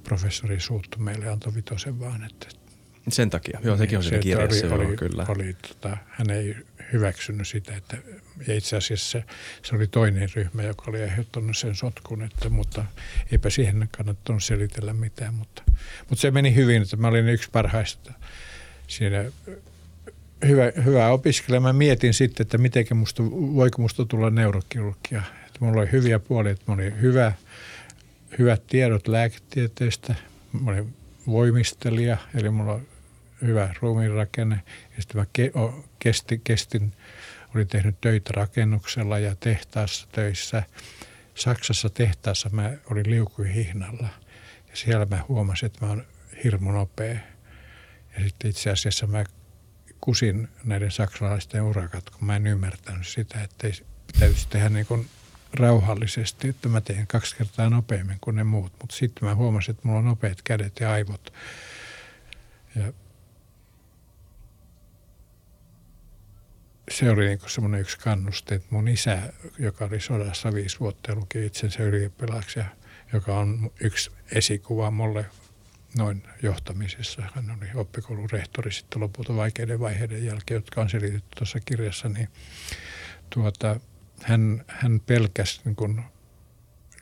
professori 0.04 0.60
suuttu 0.60 1.00
meille 1.00 1.28
antoi 1.30 1.56
vitosen 1.56 2.00
vaan, 2.00 2.24
että 2.24 2.48
sen 3.10 3.30
takia, 3.30 3.60
joo, 3.64 3.78
sekin 3.78 3.98
on 3.98 4.04
siinä 4.04 4.20
kirjassa, 4.20 4.76
oli, 4.76 4.86
oli, 4.86 4.98
kyllä. 4.98 5.26
Oli, 5.28 5.54
tota, 5.54 5.98
hän 6.08 6.30
ei 6.30 6.56
hyväksynyt 6.94 7.48
sitä, 7.48 7.76
että 7.76 7.98
ja 8.48 8.56
itse 8.56 8.78
asiassa 8.78 9.12
se, 9.12 9.24
se 9.64 9.76
oli 9.76 9.88
toinen 9.88 10.30
ryhmä, 10.36 10.64
joka 10.64 10.84
oli 10.88 11.02
aiheuttanut 11.02 11.58
sen 11.58 11.76
sotkun, 11.76 12.22
että, 12.22 12.50
mutta 12.50 12.86
eipä 13.32 13.50
siihen 13.50 13.90
kannattanut 13.98 14.44
selitellä 14.44 14.94
mitään, 14.94 15.34
mutta, 15.34 15.64
mutta 16.10 16.22
se 16.22 16.32
meni 16.32 16.56
hyvin, 16.56 16.82
että 16.82 16.98
mä 16.98 17.08
olin 17.08 17.30
yksi 17.30 17.50
parhaista 17.52 18.14
siinä 18.88 19.26
hyvä, 20.48 20.72
hyvä 20.86 21.10
opiskelija. 21.10 21.60
Mä 21.60 21.74
mietin 21.74 22.14
sitten, 22.14 22.44
että 22.44 22.58
miten 22.58 22.86
musta, 22.94 23.24
voiko 23.32 23.82
musta 23.82 24.06
tulla 24.06 24.30
neurokirurgia. 24.30 25.22
Että 25.48 25.60
mulla 25.60 25.82
oli 25.82 25.92
hyviä 25.92 26.20
puolia, 26.20 26.52
että 26.52 26.64
mulla 26.68 26.84
oli 26.84 26.94
hyvä, 27.02 27.32
hyvät 28.40 28.68
tiedot 28.68 29.08
lääketieteestä, 29.08 30.16
mä 30.62 30.72
olin 30.72 30.96
voimistelija, 31.28 32.18
eli 32.36 32.50
mulla 32.50 32.80
hyvä 33.42 33.74
ruumiinrakenne. 33.82 34.62
Ja 34.96 35.02
sitten 35.02 35.22
mä 35.22 35.26
ke, 35.34 35.52
o, 35.56 35.86
kesti, 36.00 36.42
kestin, 36.44 36.94
olin 37.56 37.68
tehnyt 37.68 38.02
töitä 38.02 38.32
rakennuksella 38.34 39.20
ja 39.20 39.36
tehtaassa 39.36 40.08
töissä. 40.12 40.64
Saksassa 41.36 41.90
tehtaassa 41.90 42.50
mä 42.50 42.72
olin 42.92 43.10
liukuhihnalla 43.10 44.10
ja 44.70 44.76
siellä 44.76 45.06
mä 45.06 45.26
huomasin, 45.28 45.66
että 45.66 45.86
mä 45.86 45.92
oon 45.92 46.06
hirmu 46.44 46.72
nopea. 46.72 47.18
Ja 48.18 48.24
sitten 48.24 48.50
itse 48.50 48.70
asiassa 48.70 49.08
mä 49.08 49.24
kusin 50.02 50.48
näiden 50.64 50.92
saksalaisten 50.92 51.62
urakat, 51.62 52.10
kun 52.10 52.28
mä 52.28 52.36
en 52.36 52.48
ymmärtänyt 52.48 53.08
sitä, 53.08 53.42
että 53.42 53.68
ei 53.68 53.74
pitäisi 54.08 54.48
tehdä 54.50 54.70
niin 54.70 54.86
kuin 54.86 55.08
rauhallisesti, 55.54 56.50
että 56.50 56.70
mä 56.70 56.82
teen 56.82 57.08
kaksi 57.08 57.36
kertaa 57.36 57.70
nopeammin 57.70 58.18
kuin 58.22 58.36
ne 58.36 58.44
muut. 58.44 58.72
Mutta 58.82 58.96
sitten 58.96 59.28
mä 59.28 59.36
huomasin, 59.36 59.72
että 59.72 59.88
mulla 59.88 60.00
on 60.00 60.06
nopeat 60.06 60.42
kädet 60.42 60.80
ja 60.80 60.92
aivot. 60.92 61.34
Ja 62.76 62.94
se 66.96 67.10
oli 67.10 67.28
niin 67.28 67.40
semmoinen 67.48 67.82
yksi 67.82 68.00
kannuste, 68.00 68.56
että 68.56 68.68
mun 68.70 68.88
isä, 68.88 69.20
joka 69.60 69.86
oli 69.86 70.00
sodassa 70.00 70.54
viisi 70.54 70.80
vuotta 70.80 71.12
ja 71.12 71.16
luki 71.16 71.46
itsensä 71.46 71.84
ylioppilaaksi, 71.84 72.60
joka 73.14 73.38
on 73.38 73.72
yksi 73.82 74.12
esikuva 74.32 74.92
mulle 74.92 75.26
noin 75.98 76.24
johtamisessa. 76.44 77.22
Hän 77.34 77.58
oli 77.58 77.70
oppikoulun 77.76 78.30
rehtori 78.30 78.72
sitten 78.72 79.02
lopulta 79.02 79.36
vaikeiden 79.36 79.80
vaiheiden 79.80 80.26
jälkeen, 80.26 80.58
jotka 80.58 80.82
on 80.82 80.90
selitetty 80.90 81.30
tuossa 81.38 81.60
kirjassa, 81.60 82.10
niin 82.10 82.30
tuota, 83.30 83.80
hän, 84.24 84.66
hän 84.68 85.00
pelkäsi 85.00 85.62
niin 85.66 85.76
kuin 85.76 86.04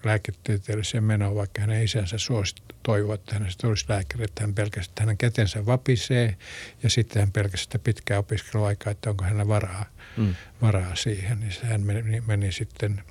lääketieteelliseen 0.06 1.04
menoon, 1.04 1.36
vaikka 1.36 1.62
hänen 1.62 1.84
isänsä 1.84 2.18
suosit, 2.18 2.64
toivoi, 2.84 3.16
että 3.16 3.34
hänestä 3.34 3.68
olisi 3.68 3.86
lääkäri, 3.90 4.24
että 4.24 4.44
hän 4.44 4.56
pelkäsi, 4.56 4.90
että 4.90 5.04
hänen 5.04 5.18
kätensä 5.18 5.66
vapisee 5.66 6.38
ja 6.84 6.90
sitten 6.90 7.22
hän 7.22 7.32
pelkäsi 7.32 7.64
sitä 7.64 7.80
pitkää 7.80 8.20
opiskeluaikaa, 8.20 8.92
että 8.92 9.10
onko 9.10 9.24
hänellä 9.24 9.48
varaa, 9.48 9.86
mm. 10.18 10.36
varaa 10.62 10.96
siihen. 10.96 11.40
Niin 11.40 11.52
hän 11.64 11.82
meni, 11.82 12.22
meni 12.22 12.52
sitten 12.52 13.04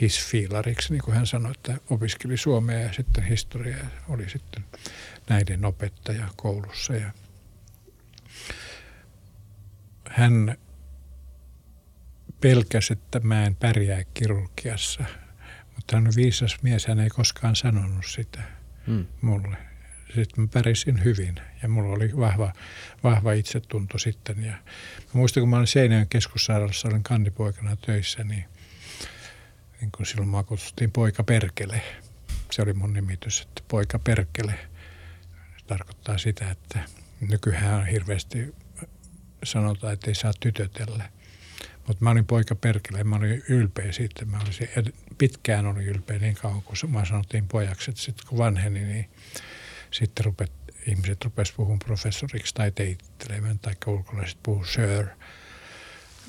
hisfiilariksi, 0.00 0.92
niin 0.92 1.02
kuin 1.04 1.16
hän 1.16 1.26
sanoi, 1.26 1.52
että 1.52 1.76
opiskeli 1.90 2.36
suomea 2.36 2.80
ja 2.80 2.92
sitten 2.92 3.24
historiaa 3.24 3.86
oli 4.08 4.30
sitten 4.30 4.64
näiden 5.28 5.64
opettaja 5.64 6.28
koulussa. 6.36 6.94
Ja 6.94 7.10
hän 10.10 10.56
pelkäsi, 12.40 12.92
että 12.92 13.20
mä 13.20 13.46
en 13.46 13.56
pärjää 13.56 14.02
kirurgiassa. 14.14 15.04
Mutta 15.88 15.96
hän 15.96 16.06
on 16.06 16.12
viisas 16.16 16.62
mies, 16.62 16.86
hän 16.86 17.00
ei 17.00 17.08
koskaan 17.08 17.56
sanonut 17.56 18.06
sitä 18.06 18.42
hmm. 18.86 19.06
mulle. 19.20 19.56
Sitten 20.14 20.44
mä 20.44 20.48
pärjäsin 20.52 21.04
hyvin 21.04 21.34
ja 21.62 21.68
mulla 21.68 21.94
oli 21.94 22.16
vahva, 22.16 22.52
vahva 23.04 23.32
itsetunto 23.32 23.98
sitten. 23.98 24.44
Ja 24.44 24.52
mä 24.52 25.12
muistan, 25.12 25.40
kun 25.40 25.48
mä 25.48 25.56
olin 25.56 25.66
Seinäjön 25.66 26.08
keskussairaalassa, 26.08 26.88
olin 26.88 27.02
kandipoikana 27.02 27.76
töissä, 27.76 28.24
niin, 28.24 28.44
niin 29.80 29.92
kun 29.96 30.06
silloin 30.06 30.28
mä 30.28 30.42
kutsuttiin 30.42 30.90
poika 30.90 31.24
perkele. 31.24 31.82
Se 32.50 32.62
oli 32.62 32.72
mun 32.72 32.92
nimitys, 32.92 33.40
että 33.40 33.62
poika 33.68 33.98
perkele. 33.98 34.54
Se 35.58 35.64
tarkoittaa 35.66 36.18
sitä, 36.18 36.50
että 36.50 36.80
nykyään 37.20 37.80
on 37.80 37.86
hirveästi 37.86 38.54
sanotaan, 39.44 39.92
että 39.92 40.10
ei 40.10 40.14
saa 40.14 40.32
tytötellä. 40.40 41.08
Mutta 41.88 42.04
mä 42.04 42.10
olin 42.10 42.26
poika 42.26 42.54
perkele, 42.54 43.04
mä 43.04 43.16
olin 43.16 43.42
ylpeä 43.48 43.92
siitä. 43.92 44.24
Mä 44.24 44.38
olisin, 44.44 44.68
pitkään 45.18 45.66
oli 45.66 45.84
ylpeä 45.84 46.18
niin 46.18 46.34
kauan, 46.34 46.62
kun 46.62 46.76
mä 46.90 47.04
sanottiin 47.04 47.48
pojaksi. 47.48 47.92
Sitten 47.94 48.26
kun 48.26 48.38
vanheni, 48.38 48.84
niin 48.84 49.10
sitten 49.90 50.24
rupet, 50.24 50.52
ihmiset 50.86 51.24
rupesivat 51.24 51.56
puhumaan 51.56 51.78
professoriksi 51.78 52.54
tai 52.54 52.70
teittelemään, 52.70 53.58
tai 53.58 53.74
ulkolaiset 53.86 54.38
puhuu 54.42 54.64
sir. 54.64 55.06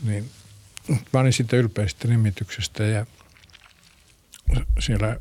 Niin, 0.03 0.29
mä 1.13 1.19
olin 1.19 1.33
siitä 1.33 1.57
nimityksestä 2.07 2.83
ja 2.83 3.05
siellä 4.79 5.19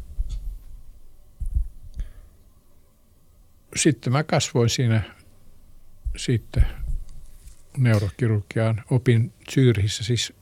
sitten 3.76 4.12
mä 4.12 4.24
kasvoin 4.24 4.70
siinä 4.70 5.02
sitten 6.16 6.66
neurokirurgiaan. 7.78 8.84
Opin 8.90 9.32
Syyrihissä, 9.50 10.04
siis 10.04 10.32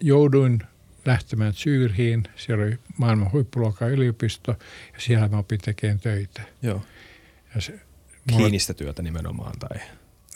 jouduin 0.00 0.62
lähtemään 1.04 1.52
Syyrihiin. 1.52 2.22
Siellä 2.36 2.64
oli 2.64 2.78
maailman 2.98 3.32
huippuluokan 3.32 3.90
yliopisto 3.90 4.52
ja 4.94 5.00
siellä 5.00 5.28
mä 5.28 5.38
opin 5.38 5.60
tekemään 5.60 6.00
töitä. 6.00 6.42
Joo. 6.62 6.82
Ja 7.54 7.60
se, 7.60 7.80
Kliinistä 8.28 8.72
mulla, 8.72 8.78
työtä 8.78 9.02
nimenomaan 9.02 9.58
tai? 9.58 9.80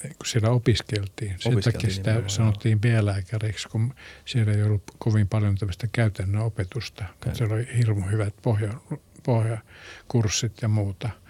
Kun 0.02 0.26
siellä 0.26 0.50
opiskeltiin. 0.50 1.34
Sen 1.38 1.60
takia 1.60 1.90
sitä 1.90 2.22
sanottiin 2.26 2.80
B-lääkäriksi, 2.80 3.68
kun 3.68 3.94
siellä 4.24 4.52
ei 4.52 4.62
ollut 4.62 4.82
kovin 4.98 5.28
paljon 5.28 5.56
tämmöistä 5.56 5.88
käytännön 5.92 6.42
opetusta. 6.42 7.04
Okay. 7.22 7.34
Siellä 7.34 7.54
oli 7.54 7.68
hirmu 7.78 8.08
hyvät 8.10 8.34
pohja, 8.42 8.74
pohjakurssit 9.22 10.62
ja 10.62 10.68
muuta– 10.68 11.10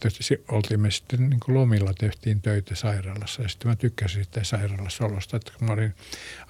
tietysti 0.00 0.44
oltiin 0.48 0.80
me 0.80 0.90
sitten 0.90 1.30
niin 1.30 1.40
lomilla 1.46 1.94
tehtiin 1.98 2.42
töitä 2.42 2.74
sairaalassa 2.74 3.42
ja 3.42 3.48
sitten 3.48 3.68
mä 3.68 3.76
tykkäsin 3.76 4.24
sitä 4.24 4.44
sairaalassa 4.44 5.04
olosta, 5.04 5.36
että 5.36 5.52
kun 5.58 5.68
mä 5.68 5.74
olin 5.74 5.94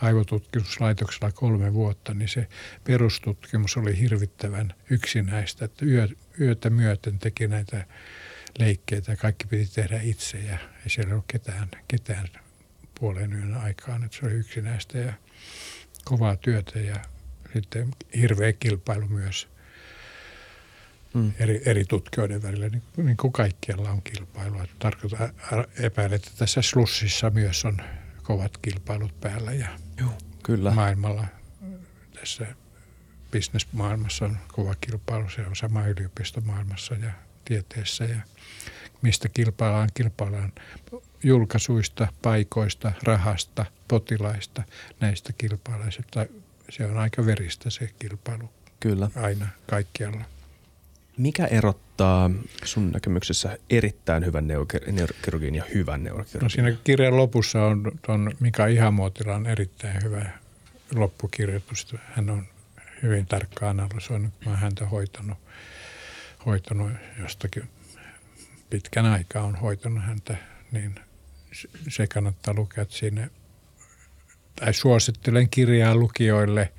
aivotutkimuslaitoksella 0.03 1.33
kolme 1.33 1.75
vuotta, 1.75 2.15
niin 2.15 2.29
se 2.29 2.49
perustutkimus 2.85 3.77
oli 3.77 4.01
hirvittävän 4.01 4.75
yksinäistä, 4.91 5.65
että 5.65 5.87
yö, 5.87 6.09
yötä 6.41 6.71
myöten 6.71 7.19
teki 7.19 7.49
näitä 7.49 7.87
leikkeitä 8.59 9.13
ja 9.13 9.17
kaikki 9.17 9.47
piti 9.47 9.71
tehdä 9.75 10.01
itse 10.03 10.39
ja 10.39 10.59
ei 10.59 10.91
siellä 10.91 11.13
ollut 11.13 11.25
ketään, 11.29 11.69
ketään 11.89 12.29
puolen 13.01 13.33
yön 13.33 13.55
aikaan, 13.55 14.05
että 14.05 14.17
se 14.17 14.27
oli 14.27 14.35
yksinäistä 14.35 14.99
ja 14.99 15.13
kovaa 16.05 16.37
työtä 16.37 16.79
ja 16.79 16.97
sitten 17.53 17.89
hirveä 18.17 18.53
kilpailu 18.53 19.09
myös– 19.09 19.49
mm. 21.17 21.33
eri, 21.39 21.63
eri 21.67 21.85
tutkijoiden 21.85 22.43
välillä, 22.43 22.69
niin, 22.69 22.83
niin 22.97 23.17
kuin 23.17 23.33
kaikkialla 23.33 23.91
on 23.91 24.03
kilpailua. 24.03 24.65
Tarkoitan, 24.79 25.33
epäilen, 25.79 26.17
että 26.17 26.31
tässä 26.39 26.63
slussissa 26.63 27.31
myös 27.31 27.65
on 27.65 27.81
kovat 28.23 28.59
kilpailut 28.59 29.21
päällä 29.21 29.53
ja 29.53 29.69
Joo, 30.01 30.13
kyllä. 30.43 30.71
maailmalla 30.71 31.27
tässä 32.21 32.47
bisnesmaailmassa 33.31 34.25
on 34.25 34.39
kova 34.53 34.75
kilpailu. 34.81 35.31
Se 35.31 35.47
on 35.47 35.57
sama 35.57 35.87
yliopistomaailmassa 35.87 36.95
ja 36.95 37.11
tieteessä 37.45 38.05
ja 38.05 38.21
mistä 39.03 39.29
kilpaillaan, 39.29 39.89
kilpaillaan 39.95 40.53
julkaisuista, 41.23 42.09
paikoista, 42.23 42.93
rahasta, 43.03 43.67
potilaista, 43.89 44.63
näistä 45.01 45.33
kilpaillaan. 45.33 45.93
Se 46.71 46.87
on 46.87 46.99
aika 46.99 47.27
veristä 47.27 47.71
se 47.71 47.91
kilpailu 47.99 48.51
Kyllä. 48.81 49.11
aina 49.17 49.49
kaikkialla. 49.71 50.25
Mikä 51.17 51.47
erottaa 51.47 52.31
sun 52.65 52.91
näkemyksessä 52.91 53.59
erittäin 53.71 54.25
hyvän 54.27 54.47
neurokirurgin 54.47 55.55
ja 55.55 55.65
hyvän 55.75 56.05
neurokirurgin? 56.05 56.45
No 56.45 56.49
siinä 56.49 56.77
kirjan 56.85 57.17
lopussa 57.17 57.63
on 57.63 57.93
tuon 58.07 58.33
Mika 58.41 58.67
Ihamuotilan 58.67 59.47
erittäin 59.47 60.05
hyvä 60.05 60.31
loppukirjoitus. 60.95 61.95
Hän 62.13 62.31
on 62.31 62.47
hyvin 63.03 63.27
tarkkaan 63.27 63.81
analysoinut, 63.81 64.33
mä 64.45 64.51
olen 64.51 64.61
häntä 64.61 64.87
hoitanut, 64.87 65.39
hoitanut 66.47 66.91
jostakin 67.21 67.69
pitkän 68.71 69.07
aikaa 69.07 69.43
on 69.43 69.57
hoitanut 69.57 70.05
häntä, 70.05 70.37
niin 70.73 70.95
se 71.89 72.07
kannattaa 72.07 72.55
lukea, 72.55 72.83
että 72.83 72.97
siinä, 72.97 73.31
tai 74.57 74.75
suosittelen 74.75 75.49
kirjaa 75.49 75.95
lukijoille– 75.95 76.73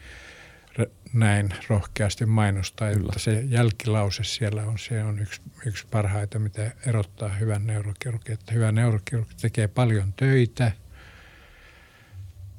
näin 1.14 1.50
rohkeasti 1.70 2.26
mainostaa, 2.26 2.94
Kyllä. 2.94 3.06
että 3.06 3.20
se 3.20 3.42
jälkilause 3.42 4.24
siellä 4.24 4.64
on, 4.64 4.80
se 4.80 5.04
on 5.04 5.20
yksi, 5.20 5.42
yksi 5.66 5.88
parhaita, 5.92 6.40
mitä 6.40 6.72
erottaa 6.86 7.30
hyvän 7.30 7.68
neurokirurgi. 7.68 8.32
Että 8.32 8.54
hyvä 8.54 8.72
neurokirurgi 8.72 9.34
tekee 9.42 9.68
paljon 9.68 10.14
töitä, 10.14 10.72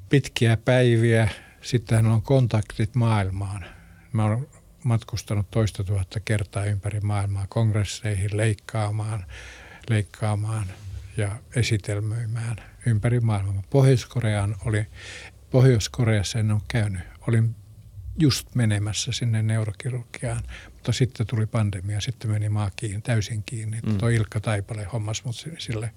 pitkiä 0.09 0.57
päiviä, 0.57 1.29
sitten 1.61 1.95
hän 1.95 2.13
on 2.13 2.21
kontaktit 2.21 2.95
maailmaan. 2.95 3.65
Mä 4.13 4.25
olen 4.25 4.47
matkustanut 4.83 5.51
toista 5.51 5.83
tuhatta 5.83 6.19
kertaa 6.19 6.65
ympäri 6.65 6.99
maailmaa 6.99 7.45
kongresseihin 7.49 8.37
leikkaamaan, 8.37 9.25
leikkaamaan 9.89 10.65
ja 11.17 11.35
esitelmöimään 11.55 12.55
ympäri 12.85 13.19
maailmaa. 13.19 13.63
Pohjois-Koreaan 13.69 14.55
oli, 14.65 14.87
Pohjois-Koreassa 15.51 16.39
en 16.39 16.51
ole 16.51 16.61
käynyt. 16.67 17.01
Olin 17.27 17.55
just 18.19 18.55
menemässä 18.55 19.11
sinne 19.11 19.43
neurokirurgiaan, 19.43 20.43
mutta 20.73 20.91
sitten 20.91 21.27
tuli 21.27 21.45
pandemia, 21.45 22.01
sitten 22.01 22.31
meni 22.31 22.49
maa 22.49 22.71
kiinni, 22.75 23.01
täysin 23.01 23.43
kiinni. 23.45 23.79
Mm. 23.85 23.97
Tuo 23.97 24.09
Ilkka 24.09 24.39
Taipale 24.39 24.83
hommas 24.83 25.23
mut 25.23 25.45
sille, 25.57 25.91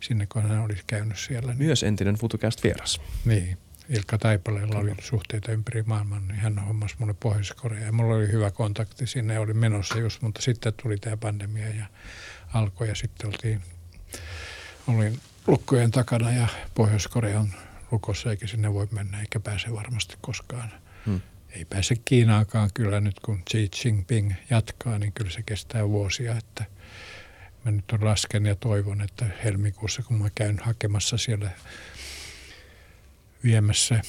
sinne, 0.00 0.26
kun 0.26 0.42
hän 0.42 0.58
olisi 0.58 0.82
käynyt 0.86 1.18
siellä. 1.18 1.54
Niin, 1.54 1.66
Myös 1.66 1.82
entinen 1.82 2.14
FutuCast 2.14 2.64
vieras. 2.64 3.00
Niin, 3.24 3.58
Ilkka 3.88 4.18
Taipaleella 4.18 4.78
oli 4.78 4.94
suhteita 5.00 5.52
ympäri 5.52 5.82
maailman, 5.82 6.28
niin 6.28 6.40
hän 6.40 6.58
hommasi 6.58 6.94
mulle 6.98 7.14
pohjois 7.14 7.54
ja 7.84 7.92
mulla 7.92 8.14
oli 8.14 8.32
hyvä 8.32 8.50
kontakti 8.50 9.06
sinne, 9.06 9.38
oli 9.38 9.54
menossa 9.54 9.98
just, 9.98 10.22
mutta 10.22 10.42
sitten 10.42 10.72
tuli 10.82 10.96
tämä 10.98 11.16
pandemia 11.16 11.68
ja 11.68 11.86
alkoi 12.54 12.88
ja 12.88 12.94
sitten 12.94 13.26
oltiin, 13.26 13.62
olin 14.86 15.20
lukkojen 15.46 15.90
takana 15.90 16.32
ja 16.32 16.48
Pohjois-Korea 16.74 17.40
on 17.40 17.48
lukossa 17.90 18.30
eikä 18.30 18.46
sinne 18.46 18.72
voi 18.72 18.88
mennä 18.90 19.20
eikä 19.20 19.40
pääse 19.40 19.72
varmasti 19.72 20.16
koskaan. 20.20 20.72
Hmm 21.06 21.20
ei 21.50 21.64
pääse 21.64 21.94
Kiinaakaan 22.04 22.70
kyllä 22.74 23.00
nyt, 23.00 23.20
kun 23.20 23.42
Xi 23.50 23.70
Jinping 23.84 24.32
jatkaa, 24.50 24.98
niin 24.98 25.12
kyllä 25.12 25.30
se 25.30 25.42
kestää 25.42 25.88
vuosia, 25.88 26.36
että 26.36 26.64
mä 27.64 27.70
nyt 27.70 27.92
on 27.92 28.04
lasken 28.04 28.46
ja 28.46 28.54
toivon, 28.54 29.00
että 29.00 29.26
helmikuussa, 29.44 30.02
kun 30.02 30.18
mä 30.18 30.30
käyn 30.34 30.58
hakemassa 30.58 31.18
siellä 31.18 31.50
viemässä 33.44 34.00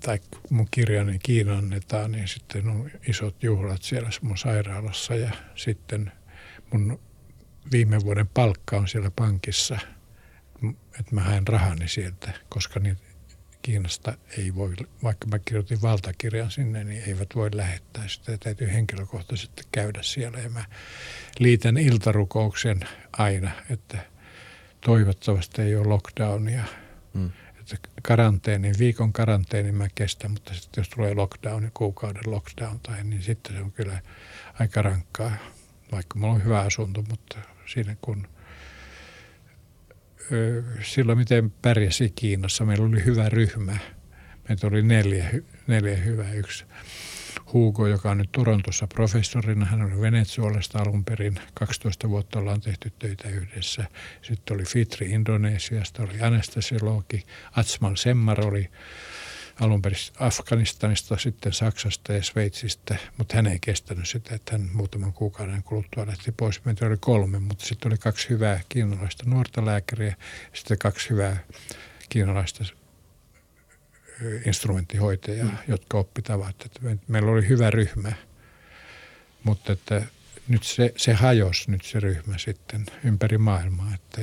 tai 0.00 0.18
mun 0.50 0.68
kirjani 0.70 1.18
Kiinannetaan, 1.18 2.12
niin 2.12 2.28
sitten 2.28 2.68
on 2.68 2.90
isot 3.08 3.42
juhlat 3.42 3.82
siellä 3.82 4.10
mun 4.22 4.38
sairaalassa 4.38 5.14
ja 5.14 5.30
sitten 5.54 6.12
mun 6.72 7.00
viime 7.72 8.00
vuoden 8.00 8.28
palkka 8.28 8.76
on 8.76 8.88
siellä 8.88 9.10
pankissa, 9.10 9.78
että 11.00 11.14
mä 11.14 11.20
haen 11.20 11.48
rahani 11.48 11.88
sieltä, 11.88 12.32
koska 12.48 12.80
niin 12.80 12.98
Kiinasta 13.64 14.14
ei 14.38 14.54
voi, 14.54 14.74
vaikka 15.02 15.26
mä 15.26 15.38
kirjoitin 15.38 15.82
valtakirjan 15.82 16.50
sinne, 16.50 16.84
niin 16.84 17.02
eivät 17.06 17.28
voi 17.34 17.50
lähettää 17.54 18.08
sitä. 18.08 18.38
Täytyy 18.38 18.72
henkilökohtaisesti 18.72 19.62
käydä 19.72 20.02
siellä 20.02 20.38
ja 20.38 20.48
mä 20.48 20.64
liitän 21.38 21.78
iltarukouksen 21.78 22.80
aina, 23.12 23.50
että 23.70 23.98
toivottavasti 24.80 25.62
ei 25.62 25.76
ole 25.76 25.86
lockdownia. 25.86 26.64
Mm. 27.14 27.30
Että 27.60 27.76
karanteeni, 28.02 28.72
viikon 28.78 29.12
karanteeni 29.12 29.72
mä 29.72 29.88
kestän, 29.94 30.30
mutta 30.30 30.54
sitten 30.54 30.80
jos 30.82 30.88
tulee 30.88 31.14
lockdown 31.14 31.64
ja 31.64 31.70
kuukauden 31.74 32.32
lockdown 32.32 32.80
tai 32.80 33.04
niin 33.04 33.22
sitten 33.22 33.56
se 33.56 33.62
on 33.62 33.72
kyllä 33.72 34.00
aika 34.60 34.82
rankkaa. 34.82 35.32
Vaikka 35.92 36.18
mulla 36.18 36.34
on 36.34 36.44
hyvä 36.44 36.60
asunto, 36.60 37.04
mutta 37.08 37.38
siinä 37.66 37.96
kun 38.00 38.26
silloin 40.82 41.18
miten 41.18 41.50
pärjäsi 41.50 42.12
Kiinassa. 42.14 42.64
Meillä 42.64 42.86
oli 42.86 43.04
hyvä 43.04 43.28
ryhmä. 43.28 43.76
Meitä 44.48 44.66
oli 44.66 44.82
neljä, 44.82 45.30
neljä 45.66 45.96
hyvää. 45.96 46.32
Yksi 46.32 46.64
Hugo, 47.52 47.86
joka 47.86 48.10
on 48.10 48.18
nyt 48.18 48.32
Torontossa 48.32 48.86
professorina. 48.86 49.64
Hän 49.64 49.82
oli 49.82 50.00
Venezuelasta 50.00 50.78
alun 50.78 51.04
perin. 51.04 51.40
12 51.54 52.08
vuotta 52.08 52.38
ollaan 52.38 52.60
tehty 52.60 52.92
töitä 52.98 53.28
yhdessä. 53.28 53.84
Sitten 54.22 54.54
oli 54.54 54.64
Fitri 54.64 55.10
Indonesiasta, 55.10 56.02
oli 56.02 56.20
anestesiologi. 56.20 57.22
Atsmal 57.56 57.96
Semmar 57.96 58.46
oli 58.46 58.70
alun 59.60 59.82
perin 59.82 59.98
Afganistanista, 60.18 61.16
sitten 61.18 61.52
Saksasta 61.52 62.12
ja 62.12 62.22
Sveitsistä, 62.22 62.96
mutta 63.18 63.36
hän 63.36 63.46
ei 63.46 63.58
kestänyt 63.60 64.08
sitä, 64.08 64.34
että 64.34 64.52
hän 64.52 64.70
muutaman 64.72 65.12
kuukauden 65.12 65.62
kuluttua 65.62 66.06
lähti 66.06 66.32
pois. 66.32 66.64
Meitä 66.64 66.86
oli 66.86 66.96
kolme, 67.00 67.38
mutta 67.38 67.66
sitten 67.66 67.92
oli 67.92 67.98
kaksi 67.98 68.30
hyvää 68.30 68.60
kiinalaista 68.68 69.24
nuorta 69.26 69.66
lääkäriä 69.66 70.08
ja 70.08 70.16
sitten 70.52 70.78
kaksi 70.78 71.10
hyvää 71.10 71.36
kiinalaista 72.08 72.64
instrumenttihoitajaa, 74.46 75.46
mm. 75.46 75.58
jotka 75.68 75.98
oppitavat. 75.98 76.56
Että 76.64 76.80
meillä 77.08 77.30
oli 77.30 77.48
hyvä 77.48 77.70
ryhmä, 77.70 78.12
mutta 79.44 79.72
että 79.72 80.02
nyt 80.48 80.62
se, 80.62 80.92
se 80.96 81.12
hajosi 81.12 81.70
nyt 81.70 81.84
se 81.84 82.00
ryhmä 82.00 82.38
sitten 82.38 82.86
ympäri 83.04 83.38
maailmaa, 83.38 83.94
että 83.94 84.20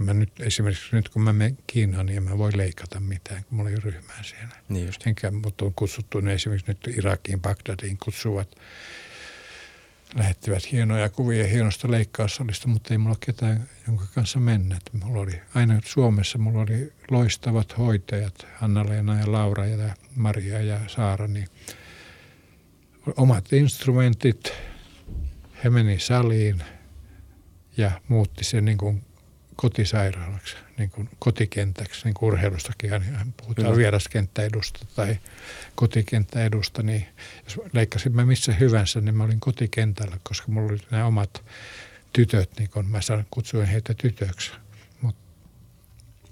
en 0.00 0.06
mä 0.06 0.14
nyt, 0.14 0.40
esimerkiksi 0.40 0.96
nyt 0.96 1.08
kun 1.08 1.22
mä 1.22 1.32
menen 1.32 1.58
Kiinaan, 1.66 2.06
niin 2.06 2.16
en 2.16 2.22
mä 2.22 2.38
voi 2.38 2.56
leikata 2.56 3.00
mitään, 3.00 3.44
kun 3.44 3.56
mulla 3.56 3.70
ei 3.70 3.76
ole 3.76 3.82
ryhmää 3.84 4.22
siellä. 4.22 4.56
Niin 4.68 4.86
just. 4.86 5.06
Enkä, 5.06 5.30
mutta 5.30 5.64
on 5.64 5.74
kutsuttu 5.74 6.20
ne 6.20 6.32
esimerkiksi 6.32 6.70
nyt 6.70 6.96
Irakiin, 6.96 7.40
Bagdadiin 7.40 7.98
kutsuvat, 8.04 8.48
lähettivät 10.14 10.72
hienoja 10.72 11.08
kuvia 11.08 11.46
hienosta 11.46 11.90
leikkaussalista, 11.90 12.68
mutta 12.68 12.94
ei 12.94 12.98
mulla 12.98 13.10
ole 13.10 13.26
ketään, 13.26 13.68
jonka 13.86 14.04
kanssa 14.14 14.40
mennä. 14.40 14.78
Mulla 14.92 15.20
oli, 15.20 15.40
aina 15.54 15.80
Suomessa 15.84 16.38
mulla 16.38 16.60
oli 16.60 16.92
loistavat 17.10 17.78
hoitajat, 17.78 18.46
Hanna-Leena 18.54 19.20
ja 19.20 19.32
Laura 19.32 19.66
ja 19.66 19.94
Maria 20.16 20.62
ja 20.62 20.80
Saara, 20.86 21.28
niin 21.28 21.48
omat 23.16 23.52
instrumentit, 23.52 24.52
he 25.64 25.70
meni 25.70 25.98
saliin 25.98 26.62
ja 27.76 27.90
muutti 28.08 28.44
sen 28.44 28.64
niin 28.64 28.78
kuin 28.78 29.02
kotisairaalaksi, 29.60 30.56
niin 30.78 30.90
kuin 30.90 31.08
kotikentäksi, 31.18 32.04
niin 32.04 32.14
kuin 32.14 32.28
urheilustakin 32.28 32.90
hän 32.90 33.34
puhutaan 33.36 33.76
vieraskenttäedusta 33.76 34.86
tai 34.96 35.18
kotikenttäedusta, 35.74 36.82
niin 36.82 37.06
jos 37.44 37.60
leikkasin 37.72 38.16
mä 38.16 38.26
missä 38.26 38.52
hyvänsä, 38.52 39.00
niin 39.00 39.14
mä 39.14 39.24
olin 39.24 39.40
kotikentällä, 39.40 40.18
koska 40.22 40.52
mulla 40.52 40.72
oli 40.72 40.78
nämä 40.90 41.06
omat 41.06 41.44
tytöt, 42.12 42.50
niin 42.58 42.70
kuin 42.70 42.86
mä 42.86 43.00
sanon, 43.00 43.24
kutsuin 43.30 43.66
heitä 43.66 43.94
tytöksi. 43.94 44.52
Mutta 45.00 45.20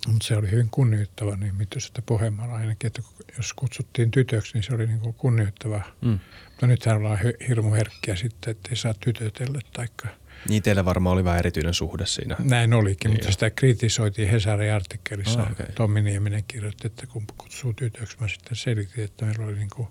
mut 0.08 0.22
se 0.22 0.36
oli 0.36 0.50
hyvin 0.50 0.70
kunnioittava 0.70 1.36
niin 1.36 1.68
sitä 1.78 2.02
Pohjanmaalla 2.02 2.54
ainakin, 2.54 2.86
että 2.86 3.02
jos 3.36 3.52
kutsuttiin 3.52 4.10
tytöksi, 4.10 4.54
niin 4.54 4.62
se 4.62 4.74
oli 4.74 4.86
niin 4.86 5.00
kuin 5.00 5.14
kunnioittava. 5.14 5.82
Mm. 6.00 6.18
Mutta 6.48 6.66
nythän 6.66 6.96
ollaan 6.96 7.18
hirmu 7.48 7.72
herkkiä 7.72 8.16
sitten, 8.16 8.50
että 8.50 8.70
ei 8.70 8.76
saa 8.76 8.94
tytötellä 8.94 9.60
taikka– 9.72 10.08
niin 10.48 10.62
teillä 10.62 10.84
varmaan 10.84 11.14
oli 11.14 11.24
vähän 11.24 11.38
erityinen 11.38 11.74
suhde 11.74 12.06
siinä. 12.06 12.36
Näin 12.38 12.74
olikin, 12.74 13.10
niin 13.10 13.18
mutta 13.18 13.32
sitä 13.32 13.50
kritisoitiin 13.50 14.28
Hesarin 14.28 14.72
artikkelissa. 14.72 15.42
Oh, 15.42 15.50
okay. 15.50 15.66
Tommi 15.74 16.02
Nieminen 16.02 16.44
kirjoitti, 16.48 16.86
että 16.86 17.06
kun 17.06 17.24
kutsuu 17.38 17.72
tytöksi, 17.72 18.16
mä 18.20 18.28
sitten 18.28 18.56
selitin, 18.56 19.04
että 19.04 19.24
meillä 19.24 19.46
oli 19.46 19.54
niin 19.54 19.70
kuin 19.74 19.88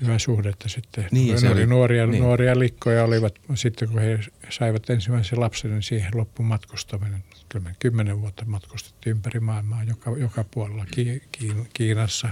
hyvä 0.00 0.18
suhde, 0.18 0.48
että 0.48 0.68
sitten 0.68 1.08
niin, 1.10 1.40
se 1.40 1.46
oli, 1.46 1.54
oli 1.54 1.66
nuoria, 1.66 2.06
niin. 2.06 2.22
nuoria 2.22 2.58
likkoja 2.58 3.04
olivat, 3.04 3.34
sitten 3.54 3.88
kun 3.88 4.00
he 4.00 4.18
saivat 4.48 4.90
ensimmäisen 4.90 5.40
lapsen, 5.40 5.70
niin 5.70 5.82
siihen 5.82 6.10
loppui 6.14 6.46
matkustaminen. 6.46 7.24
Kyllä 7.48 7.64
me 7.64 7.74
kymmenen 7.78 8.20
vuotta 8.20 8.44
matkustettiin 8.44 9.16
ympäri 9.16 9.40
maailmaa 9.40 9.84
joka, 9.84 10.10
joka 10.10 10.44
puolella, 10.44 10.86
Ki, 10.90 11.22
Ki, 11.32 11.52
Kiinassa, 11.72 12.28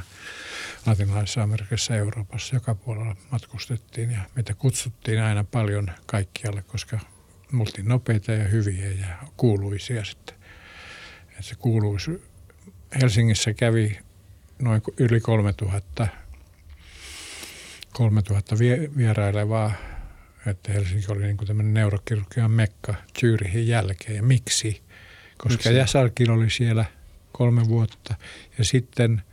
latinalaisessa 0.87 1.43
Amerikassa, 1.43 1.97
Euroopassa, 1.97 2.57
joka 2.57 2.75
puolella 2.75 3.17
matkustettiin 3.31 4.11
ja 4.11 4.21
meitä 4.35 4.55
kutsuttiin 4.55 5.23
aina 5.23 5.45
paljon 5.45 5.91
kaikkialle, 6.07 6.63
koska 6.63 6.99
me 7.53 7.61
oltiin 7.61 7.89
nopeita 7.89 8.33
ja 8.33 8.45
hyviä 8.45 8.91
ja 8.91 9.17
kuuluisia 9.37 10.05
sitten. 10.05 10.37
Et 11.39 11.45
se 11.45 11.55
kuuluisi. 11.55 12.23
Helsingissä 13.01 13.55
kävi 13.55 13.99
noin 14.59 14.83
yli 14.99 15.21
3000, 15.21 16.09
3000 17.93 18.59
vierailevaa, 18.97 19.73
että 20.47 20.73
Helsinki 20.73 21.13
oli 21.13 21.23
niin 21.23 21.37
kuin 21.37 21.49
tämmöinen 21.49 21.75
neurokirurgian 21.75 22.51
mekka 22.51 22.95
Zyrihin 23.19 23.69
jälkeen. 23.69 24.17
Ja 24.17 24.23
miksi? 24.23 24.83
Koska 25.39 25.71
Jäsarkin 25.71 26.31
oli 26.31 26.51
siellä 26.51 26.85
kolme 27.33 27.69
vuotta 27.69 28.15
ja 28.59 28.65
sitten– 28.65 29.23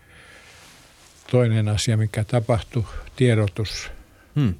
toinen 1.31 1.67
asia, 1.69 1.97
mikä 1.97 2.23
tapahtui, 2.23 2.85
tiedotus. 3.15 3.89
Hmm. 4.35 4.55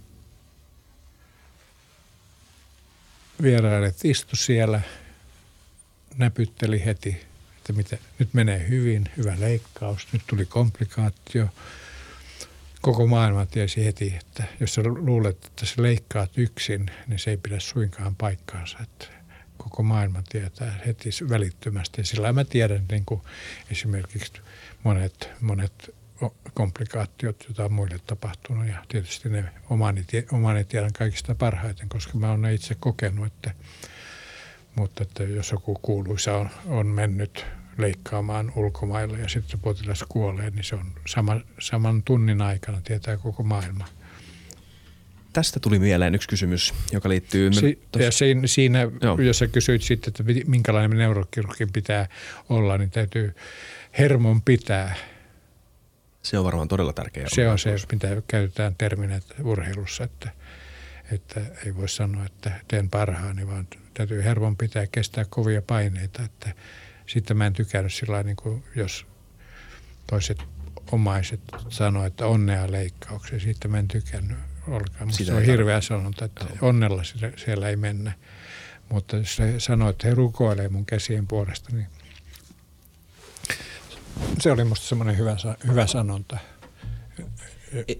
Vierailijat 3.42 4.06
istu 4.06 4.36
siellä, 4.36 4.82
näpytteli 6.18 6.86
heti, 6.86 7.22
että 7.58 7.74
mitä, 7.74 7.98
nyt 8.20 8.34
menee 8.34 8.70
hyvin, 8.70 9.06
hyvä 9.18 9.36
leikkaus, 9.40 10.08
nyt 10.14 10.22
tuli 10.28 10.46
komplikaatio. 10.46 11.48
Koko 12.82 13.08
maailma 13.08 13.46
tiesi 13.46 13.86
heti, 13.86 14.16
että 14.20 14.44
jos 14.60 14.74
sä 14.74 14.82
luulet, 14.84 15.46
että 15.46 15.66
sä 15.66 15.82
leikkaat 15.82 16.38
yksin, 16.38 16.92
niin 17.08 17.20
se 17.20 17.30
ei 17.30 17.38
pidä 17.38 17.60
suinkaan 17.60 18.16
paikkaansa. 18.16 18.78
Että 18.84 19.06
koko 19.58 19.84
maailma 19.84 20.24
tietää 20.30 20.80
heti 20.86 21.10
välittömästi. 21.30 22.04
Sillä 22.04 22.34
mä 22.34 22.44
tiedän 22.44 22.86
niin 22.92 23.06
kuin 23.06 23.22
esimerkiksi 23.72 24.34
monet, 24.84 25.30
monet 25.42 25.96
komplikaatiot, 26.58 27.44
joita 27.44 27.66
on 27.66 27.74
muille 27.74 28.00
tapahtunut. 28.08 28.68
Ja 28.68 28.84
tietysti 28.88 29.30
ne 29.30 29.46
omani, 29.70 30.06
omani 30.32 30.64
tiedän 30.64 30.94
kaikista 30.94 31.36
parhaiten, 31.36 31.90
koska 31.90 32.18
mä 32.18 32.30
oon 32.30 32.42
ne 32.42 32.54
itse 32.54 32.76
kokenut. 32.80 33.26
Että, 33.26 33.52
mutta 34.76 35.04
että 35.04 35.24
jos 35.24 35.52
joku 35.52 35.80
kuuluisa 35.82 36.38
on, 36.38 36.50
on 36.66 36.88
mennyt 36.88 37.46
leikkaamaan 37.78 38.52
ulkomailla 38.56 39.18
ja 39.18 39.28
sitten 39.28 39.60
potilas 39.60 40.06
kuolee, 40.10 40.50
niin 40.50 40.64
se 40.64 40.76
on 40.76 40.86
sama, 41.08 41.40
saman 41.60 42.04
tunnin 42.04 42.42
aikana 42.42 42.82
tietää 42.82 43.18
koko 43.18 43.44
maailma. 43.44 43.86
Tästä 45.34 45.60
tuli 45.60 45.80
mieleen 45.80 46.16
yksi 46.16 46.30
kysymys, 46.30 46.74
joka 46.92 47.10
liittyy... 47.10 47.54
Si- 47.54 47.82
ja 48.00 48.12
siinä, 48.12 48.48
siinä 48.48 48.80
jos 49.26 49.40
sä 49.40 49.48
kysyit 49.48 49.82
sitten, 49.82 50.10
että 50.10 50.24
minkälainen 50.52 50.98
neurokirurgin 50.98 51.72
pitää 51.74 52.08
olla, 52.50 52.78
niin 52.78 52.92
täytyy 52.92 53.36
hermon 53.98 54.42
pitää– 54.42 54.96
se 56.30 56.38
on 56.38 56.46
varmaan 56.46 56.68
todella 56.68 56.94
tärkeä. 56.94 57.28
Se 57.28 57.50
on 57.50 57.60
se, 57.60 57.76
mitä 57.92 58.08
käytetään 58.28 58.76
terminä 58.76 59.20
urheilussa, 59.44 60.04
että, 60.04 60.32
että 61.12 61.42
ei 61.66 61.76
voi 61.76 61.90
sanoa, 61.90 62.26
että 62.26 62.52
teen 62.68 62.90
parhaani, 62.90 63.48
vaan 63.48 63.68
täytyy 63.94 64.24
hervon 64.24 64.58
pitää 64.58 64.88
kestää 64.88 65.26
kovia 65.30 65.62
paineita. 65.62 66.24
Että 66.24 66.54
sitten 67.06 67.38
mä 67.38 67.48
en 67.48 67.54
tykännyt 67.54 67.94
sillä 67.94 68.24
niin 68.24 68.36
kuin 68.36 68.64
jos 68.76 69.06
toiset 70.08 70.44
omaiset 70.92 71.40
sanoo, 71.70 72.06
että 72.06 72.26
onnea 72.26 72.72
leikkaukseen. 72.72 73.42
Siitä 73.42 73.68
mä 73.68 73.80
en 73.80 73.88
tykännyt. 73.88 74.38
Mutta 74.68 75.24
se 75.24 75.34
on 75.34 75.44
hirveä 75.44 75.82
sanonta, 75.82 76.26
että 76.26 76.46
onnella 76.62 77.04
siellä 77.36 77.70
ei 77.70 77.76
mennä. 77.76 78.12
Mutta 78.90 79.18
jos 79.18 79.36
se 79.36 79.60
sanoo, 79.60 79.90
että 79.90 80.08
he 80.08 80.14
rukoilee 80.14 80.70
mun 80.70 80.86
käsien 80.86 81.28
puolesta, 81.28 81.76
niin 81.76 81.88
se 84.40 84.52
oli 84.52 84.64
musta 84.64 84.86
semmoinen 84.86 85.18
hyvä, 85.18 85.36
hyvä 85.68 85.88
sanonta. 85.88 86.38
E, 87.88 87.94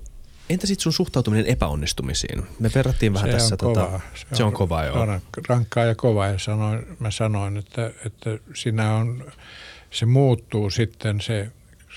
entä 0.50 0.68
sitten 0.68 0.84
sun 0.84 0.94
suhtautuminen 0.94 1.46
epäonnistumisiin? 1.46 2.44
Me 2.60 2.72
verrattiin 2.76 3.14
vähän 3.14 3.30
se 3.30 3.34
tässä. 3.38 3.56
On 3.56 3.58
tota, 3.58 3.86
kovaa. 3.86 4.02
Se, 4.16 4.26
se 4.34 4.44
on, 4.44 4.48
on 4.48 4.54
kovaa, 4.54 4.86
joo. 4.86 5.00
On 5.02 5.22
rankkaa 5.48 5.84
ja 5.84 5.96
kovaa 5.96 6.28
ja 6.28 6.40
sanoin, 6.40 6.86
mä 7.00 7.12
sanoin, 7.12 7.58
että, 7.58 7.92
että 8.06 8.38
siinä 8.54 8.96
on 8.96 9.32
se 9.92 10.06
muuttuu 10.06 10.70
sitten 10.70 11.22
se, 11.22 11.52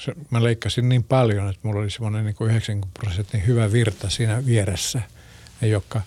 se, 0.05 0.15
mä 0.31 0.43
leikkasin 0.43 0.89
niin 0.89 1.05
paljon, 1.05 1.49
että 1.49 1.61
mulla 1.63 1.81
oli 1.81 1.91
semmoinen 1.91 2.25
niin 2.25 2.37
90 2.41 3.01
prosentin 3.01 3.47
hyvä 3.47 3.73
virta 3.73 4.11
siinä 4.11 4.47
vieressä, 4.47 5.03
joka 5.63 6.01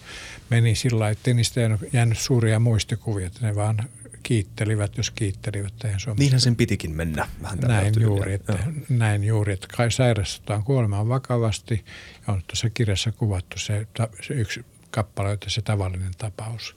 meni 0.50 0.76
sillä 0.76 1.00
lailla, 1.00 1.12
että 1.12 1.34
niistä 1.34 1.60
jäänyt, 1.60 1.80
jäänyt 1.94 2.18
suuria 2.18 2.60
muistikuvia, 2.60 3.28
että 3.28 3.48
ne 3.48 3.56
vaan 3.56 3.90
kiittelivät, 4.24 4.98
jos 4.98 5.12
kiittelivät. 5.12 5.74
Niinhän 6.18 6.42
sen 6.42 6.56
pitikin 6.56 6.92
mennä. 6.92 7.28
Vähän 7.42 7.60
näin 7.60 7.94
juuri, 8.00 8.34
että, 8.34 8.60
näin 8.90 9.24
juuri, 9.24 9.54
että 9.54 9.68
kai 9.78 9.92
sairastutaan 9.92 10.64
kuolemaan 10.64 11.10
vakavasti. 11.10 11.86
Ja 12.28 12.34
on 12.34 12.44
tuossa 12.48 12.70
kirjassa 12.70 13.12
kuvattu 13.12 13.60
se, 13.60 13.88
se 14.28 14.34
yksi 14.34 14.66
kappale, 14.92 15.38
se 15.48 15.62
tavallinen 15.62 16.12
tapaus. 16.18 16.76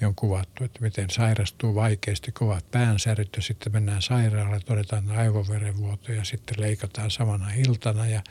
Niin 0.00 0.08
on 0.08 0.14
kuvattu, 0.14 0.64
että 0.64 0.80
miten 0.80 1.10
sairastuu 1.10 1.74
vaikeasti 1.74 2.32
kovat 2.32 2.70
päänsäryt 2.70 3.28
ja 3.36 3.42
sitten 3.42 3.72
mennään 3.72 4.02
sairaalaan, 4.02 4.60
todetaan 4.66 5.10
aivoverenvuoto 5.10 6.12
ja 6.12 6.24
sitten 6.24 6.60
leikataan 6.60 7.10
samana 7.10 7.50
iltana 7.52 8.08
ja 8.08 8.22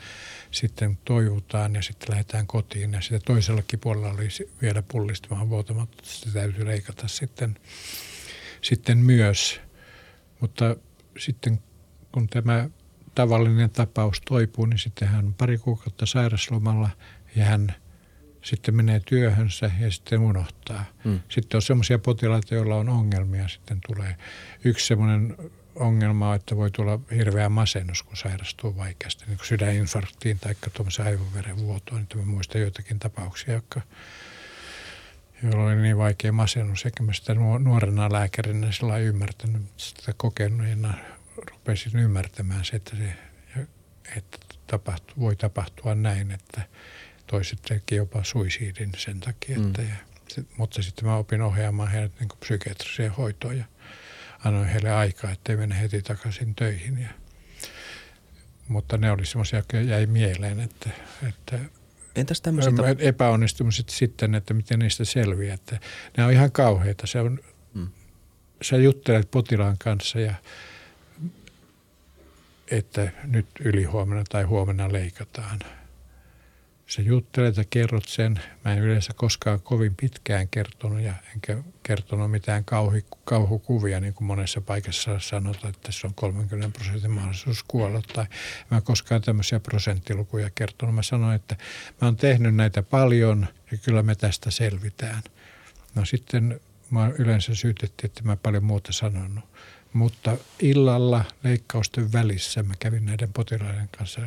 sitten 0.50 0.98
toivutaan 1.04 1.74
ja 1.74 1.82
sitten 1.82 2.10
lähdetään 2.10 2.46
kotiin. 2.46 2.92
Ja 2.92 3.00
sitten 3.00 3.20
toisellakin 3.24 3.80
puolella 3.80 4.10
oli 4.10 4.28
vielä 4.62 4.82
pullistumaan 4.82 5.50
vuotamatta, 5.50 6.02
sitä 6.06 6.32
täytyy 6.32 6.66
leikata 6.66 7.08
sitten, 7.08 7.56
sitten 8.62 8.98
myös. 8.98 9.60
Mutta 10.40 10.76
sitten 11.18 11.60
kun 12.12 12.28
tämä 12.28 12.68
tavallinen 13.14 13.70
tapaus 13.70 14.20
toipuu, 14.20 14.66
niin 14.66 14.78
sitten 14.78 15.08
hän 15.08 15.24
on 15.24 15.34
pari 15.34 15.58
kuukautta 15.58 16.06
sairaslomalla 16.06 16.90
ja 17.36 17.44
hän– 17.44 17.74
sitten 18.42 18.76
menee 18.76 19.00
työhönsä 19.00 19.70
ja 19.80 19.90
sitten 19.90 20.20
unohtaa. 20.20 20.84
Hmm. 21.04 21.20
Sitten 21.28 21.58
on 21.58 21.62
semmoisia 21.62 21.98
potilaita, 21.98 22.54
joilla 22.54 22.76
on 22.76 22.88
ongelmia, 22.88 23.48
sitten 23.48 23.78
tulee 23.86 24.16
yksi 24.64 24.86
semmoinen 24.86 25.36
ongelma, 25.74 26.34
että 26.34 26.56
voi 26.56 26.70
tulla 26.70 27.00
hirveä 27.14 27.48
masennus, 27.48 28.02
kun 28.02 28.16
sairastuu 28.16 28.76
vaikeasti, 28.76 29.24
niin 29.26 29.36
kuin 29.36 29.46
sydäninfarktiin 29.46 30.38
tai 30.38 30.54
tuommoisen 30.72 31.06
aivoverenvuotoon. 31.06 32.06
Niin 32.14 32.26
mä 32.26 32.32
muistan 32.32 32.60
joitakin 32.60 32.98
tapauksia, 32.98 33.54
jotka, 33.54 33.80
joilla 35.42 35.64
oli 35.64 35.76
niin 35.76 35.98
vaikea 35.98 36.32
masennus, 36.32 36.84
eikä 36.84 37.02
mä 37.02 37.12
sitä 37.12 37.34
nuorena 37.58 38.12
lääkärinä 38.12 38.72
sillä 38.72 38.96
ymmärtänyt, 38.96 39.62
sitä 39.76 40.12
kokenut, 40.16 40.66
rupesin 41.36 41.98
ymmärtämään 41.98 42.64
se, 42.64 42.76
että, 42.76 42.96
se, 42.96 43.16
että 44.16 44.38
tapahtu, 44.66 45.14
voi 45.20 45.36
tapahtua 45.36 45.94
näin, 45.94 46.30
että– 46.30 46.62
toiset 47.30 47.62
teki 47.62 47.94
jopa 47.94 48.24
suisidin 48.24 48.92
sen 48.96 49.20
takia. 49.20 49.56
Että 49.66 49.82
mm. 49.82 49.88
ja, 49.88 49.94
mutta 50.56 50.82
sitten 50.82 51.04
mä 51.04 51.16
opin 51.16 51.42
ohjaamaan 51.42 51.90
heidät 51.90 52.12
niin 52.20 52.28
psykiatriseen 52.40 53.12
hoitoon 53.12 53.58
ja 53.58 53.64
annoin 54.44 54.68
heille 54.68 54.92
aikaa, 54.92 55.30
ettei 55.30 55.56
mennä 55.56 55.74
heti 55.74 56.02
takaisin 56.02 56.54
töihin. 56.54 56.98
Ja, 56.98 57.08
mutta 58.68 58.96
ne 58.96 59.10
oli 59.10 59.26
semmoisia, 59.26 59.58
jotka 59.58 59.76
jäi 59.76 60.06
mieleen, 60.06 60.60
että, 60.60 60.90
että 61.28 61.58
Entäs 62.18 62.40
tämmöiset? 62.40 62.74
Epäonnistumiset 62.98 63.88
sitten, 63.88 64.34
että 64.34 64.54
miten 64.54 64.78
niistä 64.78 65.04
selviää. 65.04 65.54
Että 65.54 65.80
ne 66.16 66.24
on 66.24 66.32
ihan 66.32 66.52
kauheita. 66.52 67.06
Se 67.06 67.20
on, 67.20 67.38
mm. 67.74 67.88
Sä 68.62 68.76
juttelet 68.76 69.30
potilaan 69.30 69.76
kanssa 69.78 70.20
ja 70.20 70.34
että 72.70 73.12
nyt 73.24 73.46
ylihuomenna 73.60 74.24
tai 74.28 74.42
huomenna 74.42 74.92
leikataan– 74.92 75.58
sä 76.88 77.02
juttelet 77.02 77.56
ja 77.56 77.64
kerrot 77.70 78.04
sen. 78.04 78.40
Mä 78.64 78.72
en 78.72 78.78
yleensä 78.78 79.12
koskaan 79.16 79.60
kovin 79.60 79.94
pitkään 79.96 80.48
kertonut 80.48 81.00
ja 81.00 81.14
enkä 81.34 81.62
kertonut 81.82 82.30
mitään 82.30 82.64
kauhi, 82.64 83.04
kauhukuvia, 83.24 84.00
niin 84.00 84.14
kuin 84.14 84.26
monessa 84.26 84.60
paikassa 84.60 85.20
sanotaan, 85.20 85.70
että 85.74 85.86
tässä 85.86 86.06
on 86.06 86.14
30 86.14 86.78
prosentin 86.78 87.10
mahdollisuus 87.10 87.64
kuolla. 87.68 88.02
Tai 88.12 88.26
mä 88.70 88.76
en 88.76 88.82
koskaan 88.82 89.22
tämmöisiä 89.22 89.60
prosenttilukuja 89.60 90.50
kertonut. 90.54 90.94
Mä 90.94 91.02
sanoin, 91.02 91.36
että 91.36 91.56
mä 92.00 92.08
oon 92.08 92.16
tehnyt 92.16 92.54
näitä 92.54 92.82
paljon 92.82 93.46
ja 93.72 93.78
kyllä 93.78 94.02
me 94.02 94.14
tästä 94.14 94.50
selvitään. 94.50 95.22
No 95.94 96.04
sitten 96.04 96.60
mä 96.90 97.12
yleensä 97.18 97.54
syytettiin, 97.54 98.08
että 98.10 98.22
mä 98.22 98.36
paljon 98.36 98.64
muuta 98.64 98.92
sanonut. 98.92 99.44
Mutta 99.92 100.36
illalla 100.60 101.24
leikkausten 101.44 102.12
välissä 102.12 102.62
mä 102.62 102.74
kävin 102.78 103.06
näiden 103.06 103.32
potilaiden 103.32 103.88
kanssa 103.98 104.20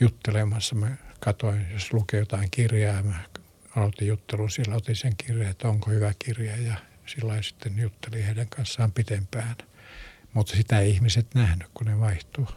juttelemassa. 0.00 0.74
Mä 0.74 0.96
katoin, 1.24 1.66
jos 1.72 1.92
lukee 1.92 2.20
jotain 2.20 2.50
kirjaa, 2.50 3.02
mä 3.02 3.24
aloitin 3.76 4.08
juttelun, 4.08 4.50
sillä 4.50 4.74
otin 4.74 4.96
sen 4.96 5.12
kirjan, 5.16 5.50
että 5.50 5.68
onko 5.68 5.90
hyvä 5.90 6.12
kirja 6.18 6.56
ja 6.56 6.76
sillä 7.06 7.42
sitten 7.42 7.78
juttelin 7.78 8.24
heidän 8.24 8.48
kanssaan 8.48 8.92
pitempään. 8.92 9.56
Mutta 10.32 10.56
sitä 10.56 10.80
ei 10.80 10.90
ihmiset 10.90 11.34
nähnyt, 11.34 11.68
kun 11.74 11.86
ne 11.86 12.00
vaihtuu. 12.00 12.48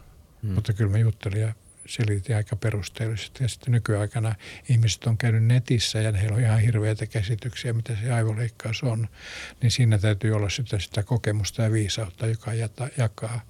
Hmm. 0.42 0.52
Mutta 0.52 0.72
kyllä 0.72 0.90
mä 0.90 0.98
juttelin 0.98 1.40
ja 1.40 1.52
selitin 1.86 2.36
aika 2.36 2.56
perusteellisesti. 2.56 3.44
Ja 3.44 3.48
sitten 3.48 3.72
nykyaikana 3.72 4.34
ihmiset 4.68 5.04
on 5.04 5.18
käynyt 5.18 5.44
netissä 5.44 6.00
ja 6.00 6.12
heillä 6.12 6.36
on 6.36 6.42
ihan 6.42 6.60
hirveitä 6.60 7.06
käsityksiä, 7.06 7.72
mitä 7.72 7.96
se 7.96 8.12
aivoleikkaus 8.12 8.82
on. 8.82 9.08
Niin 9.62 9.70
siinä 9.70 9.98
täytyy 9.98 10.32
olla 10.32 10.50
sitä, 10.50 10.78
sitä 10.78 11.02
kokemusta 11.02 11.62
ja 11.62 11.72
viisautta, 11.72 12.26
joka 12.26 12.54
jakaa. 12.96 13.40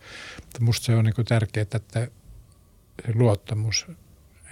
Mutta 0.40 0.60
musta 0.60 0.86
se 0.86 0.94
on 0.94 1.04
niin 1.04 1.26
tärkeää, 1.28 1.66
että 1.74 2.00
se 2.00 2.10
luottamus 3.14 3.86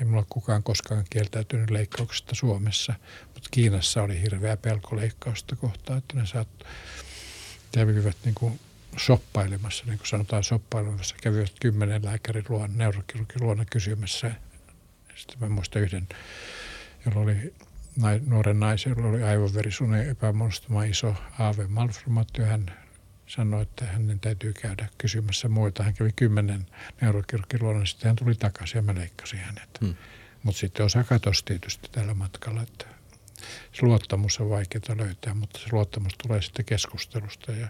ei 0.01 0.05
mulla 0.05 0.27
kukaan 0.29 0.63
koskaan 0.63 1.05
kieltäytynyt 1.11 1.71
leikkauksesta 1.71 2.35
Suomessa, 2.35 2.95
mutta 3.35 3.49
Kiinassa 3.51 4.03
oli 4.03 4.23
hirveä 4.23 4.57
pelko 4.57 4.97
leikkausta 4.97 5.57
kohtaan, 5.57 5.99
että 5.99 6.17
ne 6.17 6.27
saat, 6.27 6.49
kävivät 7.73 8.17
niin 8.25 8.35
kuin 8.35 8.61
soppailemassa, 8.97 9.85
niin 9.87 9.99
kuin 9.99 10.09
sanotaan 10.09 10.45
soppailemassa, 10.45 11.15
kävivät 11.23 11.53
kymmenen 11.61 12.05
lääkärin 12.05 12.45
luona, 12.49 12.75
neurokirurgin 12.77 13.43
luona 13.43 13.65
kysymässä. 13.65 14.35
Sitten 15.17 15.37
mä 15.41 15.49
muistan 15.49 15.83
yhden, 15.83 16.09
jolla 17.07 17.21
oli 17.21 17.55
nuoren 18.27 18.61
naisen, 18.61 18.95
jolla 18.97 19.09
oli 19.09 19.23
aivoverisunen 19.23 20.09
epämuodostuma 20.09 20.85
iso 20.85 21.15
AV 21.39 21.59
malformaatio. 21.69 22.45
Hän 22.45 22.86
sanoi, 23.27 23.63
että 23.63 23.85
hänen 23.85 24.21
täytyy 24.21 24.53
käydä 24.53 24.89
kysymässä 24.99 25.49
muita. 25.49 25.83
Hän 25.83 25.95
kävi 25.95 26.11
kymmenen 26.17 26.67
neurokirurgin 27.01 27.63
luona, 27.63 27.87
sitten 27.87 28.09
hän 28.09 28.17
tuli 28.17 28.35
takaisin 28.35 28.79
ja 28.79 28.83
mä 28.83 28.95
leikkasin 28.95 29.39
hänet. 29.39 29.69
Hmm. 29.81 29.95
Mutta 30.43 30.59
sitten 30.59 30.87
osa 30.87 31.05
katosi 31.05 31.45
tietysti 31.45 31.89
tällä 31.93 32.15
matkalla, 32.15 32.63
että 32.63 32.87
se 33.73 33.83
luottamus 33.83 34.41
on 34.41 34.51
vaikeaa 34.51 34.97
löytää, 34.97 35.35
mutta 35.35 35.59
se 35.59 35.67
luottamus 35.73 36.13
tulee 36.27 36.43
sitten 36.43 36.65
keskustelusta 36.65 37.53
ja 37.53 37.69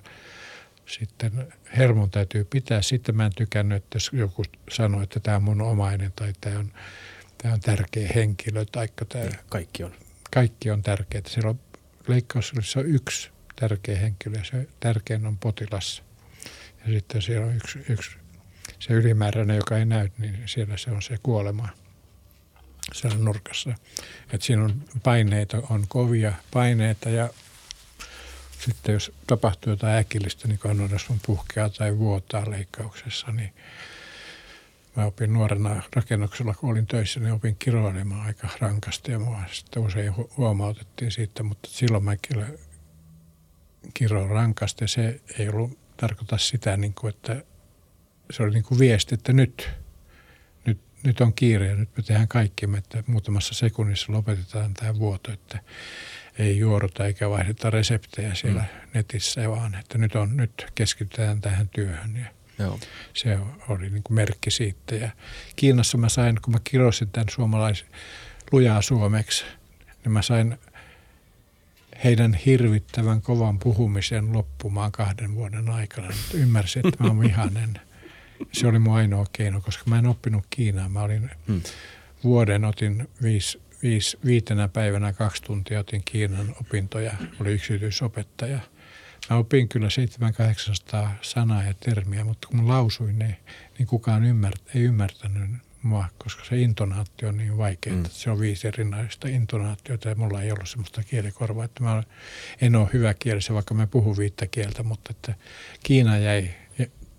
sitten 0.86 1.52
hermon 1.76 2.10
täytyy 2.10 2.44
pitää. 2.44 2.82
Sitten 2.82 3.16
mä 3.16 3.26
en 3.26 3.32
tykännyt, 3.34 3.76
että 3.76 3.96
jos 3.96 4.10
joku 4.12 4.42
sanoo, 4.70 5.02
että 5.02 5.20
tämä 5.20 5.36
on 5.36 5.42
mun 5.42 5.60
omainen 5.60 6.12
tai 6.16 6.32
tämä 6.40 6.58
on, 6.58 6.72
tämä 7.38 7.54
on 7.54 7.60
tärkeä 7.60 8.08
henkilö. 8.14 8.64
Tai 8.64 8.88
tämä, 9.08 9.24
kaikki 9.48 9.84
on. 9.84 9.92
Kaikki 10.34 10.70
on 10.70 10.82
tärkeää. 10.82 11.24
Siellä 11.26 11.50
on 11.50 11.60
leikkaus 12.08 12.52
on 12.76 12.86
yksi 12.86 13.30
tärkeä 13.56 13.98
henkilö. 13.98 14.44
Se 14.44 14.68
tärkein 14.80 15.26
on 15.26 15.38
potilas. 15.38 16.02
Ja 16.86 16.92
sitten 16.92 17.22
siellä 17.22 17.46
on 17.46 17.56
yksi, 17.56 17.78
yksi 17.88 18.16
se 18.78 18.92
ylimääräinen, 18.92 19.56
joka 19.56 19.78
ei 19.78 19.84
näy, 19.84 20.08
niin 20.18 20.42
siellä 20.46 20.76
se 20.76 20.90
on 20.90 21.02
se 21.02 21.18
kuolema 21.22 21.68
siellä 22.94 23.18
nurkassa. 23.18 23.74
Et 24.32 24.42
siinä 24.42 24.64
on 24.64 24.82
paineita, 25.02 25.62
on 25.70 25.84
kovia 25.88 26.32
paineita 26.50 27.10
ja 27.10 27.30
sitten 28.64 28.92
jos 28.92 29.12
tapahtuu 29.26 29.72
jotain 29.72 29.98
äkillistä, 29.98 30.48
niin 30.48 30.58
kun 30.58 30.70
on 31.10 31.20
puhkeaa 31.26 31.70
tai 31.70 31.98
vuotaa 31.98 32.50
leikkauksessa, 32.50 33.32
niin 33.32 33.52
mä 34.96 35.04
opin 35.04 35.32
nuorena 35.32 35.82
rakennuksella, 35.96 36.54
kun 36.54 36.70
olin 36.70 36.86
töissä, 36.86 37.20
niin 37.20 37.32
opin 37.32 37.56
kiroilemaan 37.58 38.26
aika 38.26 38.48
rankasti 38.60 39.12
ja 39.12 39.18
mua 39.18 39.42
sitten 39.52 39.82
usein 39.82 40.12
huomautettiin 40.36 41.10
siitä, 41.10 41.42
mutta 41.42 41.68
silloin 41.72 42.04
mä 42.04 42.16
kyllä 42.28 42.46
kiroon 43.94 44.30
rankasti 44.30 44.84
ja 44.84 44.88
se 44.88 45.20
ei 45.38 45.48
ollut 45.48 45.78
tarkoita 45.96 46.38
sitä, 46.38 46.76
niin 46.76 46.94
kuin, 46.94 47.14
että 47.14 47.44
se 48.30 48.42
oli 48.42 48.52
niin 48.52 48.64
kuin 48.64 48.78
viesti, 48.78 49.14
että 49.14 49.32
nyt, 49.32 49.70
nyt, 50.64 50.78
nyt 51.02 51.20
on 51.20 51.32
kiire 51.34 51.66
ja 51.66 51.76
nyt 51.76 51.96
me 51.96 52.02
tehdään 52.02 52.28
kaikki, 52.28 52.66
että 52.78 53.04
muutamassa 53.06 53.54
sekunnissa 53.54 54.12
lopetetaan 54.12 54.74
tämä 54.74 54.98
vuoto, 54.98 55.32
että 55.32 55.58
ei 56.38 56.58
juoruta 56.58 57.06
eikä 57.06 57.30
vaihdeta 57.30 57.70
reseptejä 57.70 58.34
siellä 58.34 58.60
mm. 58.60 58.90
netissä, 58.94 59.50
vaan 59.50 59.74
että 59.74 59.98
nyt, 59.98 60.14
on, 60.14 60.36
nyt 60.36 60.66
keskitytään 60.74 61.40
tähän 61.40 61.68
työhön. 61.68 62.16
Ja 62.16 62.26
Joo. 62.58 62.80
Se 63.14 63.38
oli 63.68 63.90
niin 63.90 64.02
kuin 64.02 64.14
merkki 64.14 64.50
siitä. 64.50 64.94
Ja 64.94 65.10
Kiinassa 65.56 65.98
mä 65.98 66.08
sain, 66.08 66.40
kun 66.42 66.52
mä 66.52 66.60
kirosin 66.64 67.08
tämän 67.10 67.28
suomalaisen 67.30 67.88
lujaa 68.52 68.82
suomeksi, 68.82 69.44
niin 70.04 70.12
mä 70.12 70.22
sain 70.22 70.58
heidän 72.04 72.34
hirvittävän 72.34 73.22
kovan 73.22 73.58
puhumisen 73.58 74.32
loppumaan 74.32 74.92
kahden 74.92 75.34
vuoden 75.34 75.70
aikana. 75.70 76.08
Ymmärsin, 76.34 76.86
että 76.86 77.02
mä 77.02 77.08
oon 77.08 77.20
vihanen. 77.20 77.80
Se 78.52 78.66
oli 78.66 78.78
mun 78.78 78.96
ainoa 78.96 79.26
keino, 79.32 79.60
koska 79.60 79.84
mä 79.86 79.98
en 79.98 80.06
oppinut 80.06 80.44
Kiinaa. 80.50 80.88
Mä 80.88 81.02
olin 81.02 81.30
hmm. 81.46 81.62
vuoden, 82.24 82.64
otin 82.64 83.08
viisi, 83.22 83.60
viisi, 83.82 84.18
viitenä 84.24 84.68
päivänä 84.68 85.12
kaksi 85.12 85.42
tuntia 85.42 85.80
otin 85.80 86.02
Kiinan 86.04 86.54
opintoja. 86.60 87.12
Oli 87.40 87.52
yksityisopettaja. 87.52 88.58
Mä 89.30 89.36
opin 89.36 89.68
kyllä 89.68 89.88
700-800 90.94 91.08
sanaa 91.22 91.62
ja 91.62 91.74
termiä, 91.74 92.24
mutta 92.24 92.48
kun 92.48 92.62
mä 92.62 92.68
lausuin 92.68 93.18
ne, 93.18 93.36
niin 93.78 93.86
kukaan 93.86 94.24
ymmärtä, 94.24 94.60
ei 94.74 94.82
ymmärtänyt 94.82 95.50
mua, 95.86 96.04
koska 96.18 96.44
se 96.44 96.60
intonaatio 96.60 97.28
on 97.28 97.36
niin 97.36 97.58
vaikea, 97.58 97.92
mm. 97.92 98.04
että 98.04 98.18
se 98.18 98.30
on 98.30 98.40
viisi 98.40 98.68
erinäistä 98.68 99.28
intonaatiota 99.28 100.08
ja 100.08 100.14
mulla 100.14 100.42
ei 100.42 100.52
ollut 100.52 100.68
semmoista 100.68 101.02
kielikorvaa, 101.02 101.64
että 101.64 101.82
mä 101.82 102.02
en 102.60 102.76
ole 102.76 102.88
hyvä 102.92 103.14
kielessä, 103.14 103.54
vaikka 103.54 103.74
mä 103.74 103.86
puhun 103.86 104.16
viittä 104.16 104.46
kieltä, 104.46 104.82
mutta 104.82 105.10
että 105.10 105.34
Kiina 105.82 106.18
jäi 106.18 106.50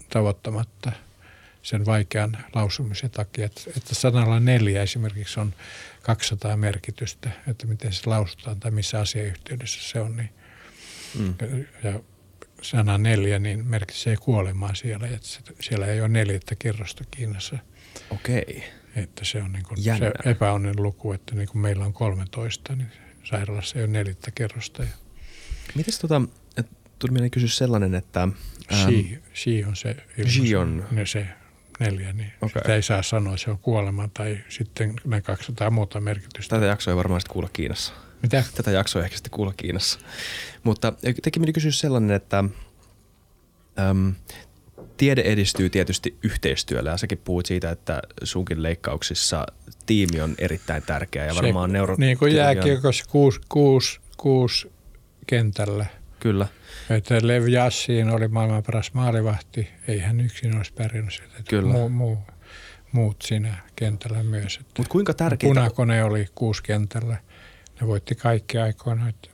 tavoittamatta 0.09 0.91
sen 1.63 1.85
vaikean 1.85 2.37
lausumisen 2.55 3.11
takia, 3.11 3.45
että, 3.45 3.61
että 3.77 3.95
sanalla 3.95 4.39
neljä 4.39 4.81
esimerkiksi 4.81 5.39
on 5.39 5.53
200 6.01 6.57
merkitystä, 6.57 7.31
että 7.47 7.67
miten 7.67 7.93
se 7.93 8.01
lausutaan 8.09 8.59
tai 8.59 8.71
missä 8.71 8.99
asiayhteydessä 8.99 9.89
se 9.89 9.99
on, 9.99 10.17
niin 10.17 10.29
mm. 11.19 11.35
ja 11.83 11.99
sana 12.61 12.97
neljä 12.97 13.39
niin 13.39 13.65
merkitsee 13.65 14.17
kuolemaa 14.17 14.75
siellä, 14.75 15.07
että 15.07 15.27
siellä 15.59 15.85
ei 15.85 16.01
ole 16.01 16.09
neljättä 16.09 16.55
kerrosta 16.55 17.03
Kiinassa– 17.11 17.57
Okei. 18.11 18.63
Että 18.95 19.25
se 19.25 19.43
on 19.43 19.51
niin 19.51 19.63
kuin 19.63 19.83
se 19.83 20.11
epäonnen 20.25 20.75
luku, 20.77 21.11
että 21.11 21.35
niin 21.35 21.47
kuin 21.47 21.61
meillä 21.61 21.85
on 21.85 21.93
13, 21.93 22.75
niin 22.75 22.91
sairaalassa 23.23 23.79
ei 23.79 23.83
ole 23.83 23.91
neljättä 23.91 24.31
kerrosta. 24.31 24.83
Mites 25.75 25.99
tota, 25.99 26.21
tuli 26.99 27.11
mieleen 27.11 27.31
kysyä 27.31 27.49
sellainen, 27.49 27.95
että... 27.95 28.21
Ähm, 28.21 28.31
she, 28.73 29.21
she 29.35 29.67
on 29.67 29.75
se 29.75 29.95
She 30.27 30.57
on. 30.57 30.85
Ne 30.91 31.05
se 31.05 31.27
neljä, 31.79 32.13
niin 32.13 32.31
okay. 32.41 32.61
sitä 32.61 32.75
ei 32.75 32.81
saa 32.81 33.03
sanoa, 33.03 33.37
se 33.37 33.51
on 33.51 33.59
kuolema 33.59 34.09
tai 34.13 34.37
sitten 34.49 34.93
ne 35.05 35.21
200 35.21 35.69
muuta 35.69 36.01
merkitystä. 36.01 36.55
Tätä 36.55 36.65
jaksoa 36.65 36.91
ei 36.91 36.97
varmaan 36.97 37.21
sitten 37.21 37.33
kuulla 37.33 37.49
Kiinassa. 37.53 37.93
Mitä? 38.21 38.43
Tätä 38.55 38.71
jaksoa 38.71 39.03
ehkä 39.03 39.15
sitten 39.17 39.31
kuulla 39.31 39.53
Kiinassa. 39.57 39.99
Mutta 40.63 40.93
teki 41.23 41.39
mieli 41.39 41.53
kysyä 41.53 41.71
sellainen, 41.71 42.11
että 42.11 42.43
äm, 43.79 44.15
tiede 44.97 45.21
edistyy 45.21 45.69
tietysti 45.69 46.17
yhteistyöllä 46.23 46.89
ja 46.89 46.97
säkin 46.97 47.17
puhut 47.17 47.45
siitä, 47.45 47.71
että 47.71 48.01
sunkin 48.23 48.63
leikkauksissa 48.63 49.45
tiimi 49.85 50.21
on 50.21 50.35
erittäin 50.37 50.83
tärkeä 50.83 51.25
ja 51.25 51.35
varmaan 51.35 51.73
neuro... 51.73 51.95
Niin 51.97 52.17
kuin 52.17 52.35
jääkiekossa 52.35 53.05
kuusi, 53.09 53.41
kuusi, 53.49 53.99
kuusi 54.17 54.71
kentällä. 55.27 55.85
Kyllä. 56.19 56.47
Että 56.89 57.19
Lev 57.21 57.47
Jassiin 57.47 58.09
oli 58.09 58.27
maailman 58.27 58.63
paras 58.63 58.93
maalivahti. 58.93 59.69
Ei 59.87 59.99
hän 59.99 60.21
yksin 60.21 60.57
olisi 60.57 60.73
pärjännyt 60.73 61.13
sitä. 61.13 61.43
Kyllä. 61.49 61.71
Muu, 61.71 61.89
muu, 61.89 62.17
muut 62.91 63.21
siinä 63.21 63.57
kentällä 63.75 64.23
myös. 64.23 64.59
Mutta 64.59 64.83
kuinka 64.89 65.13
tärkeää... 65.13 65.49
Punakone 65.49 66.03
oli 66.03 66.27
kuusi 66.35 66.63
kentällä. 66.63 67.17
Ne 67.81 67.87
voitti 67.87 68.15
kaikki 68.15 68.57
aikoina. 68.57 69.09
Että 69.09 69.29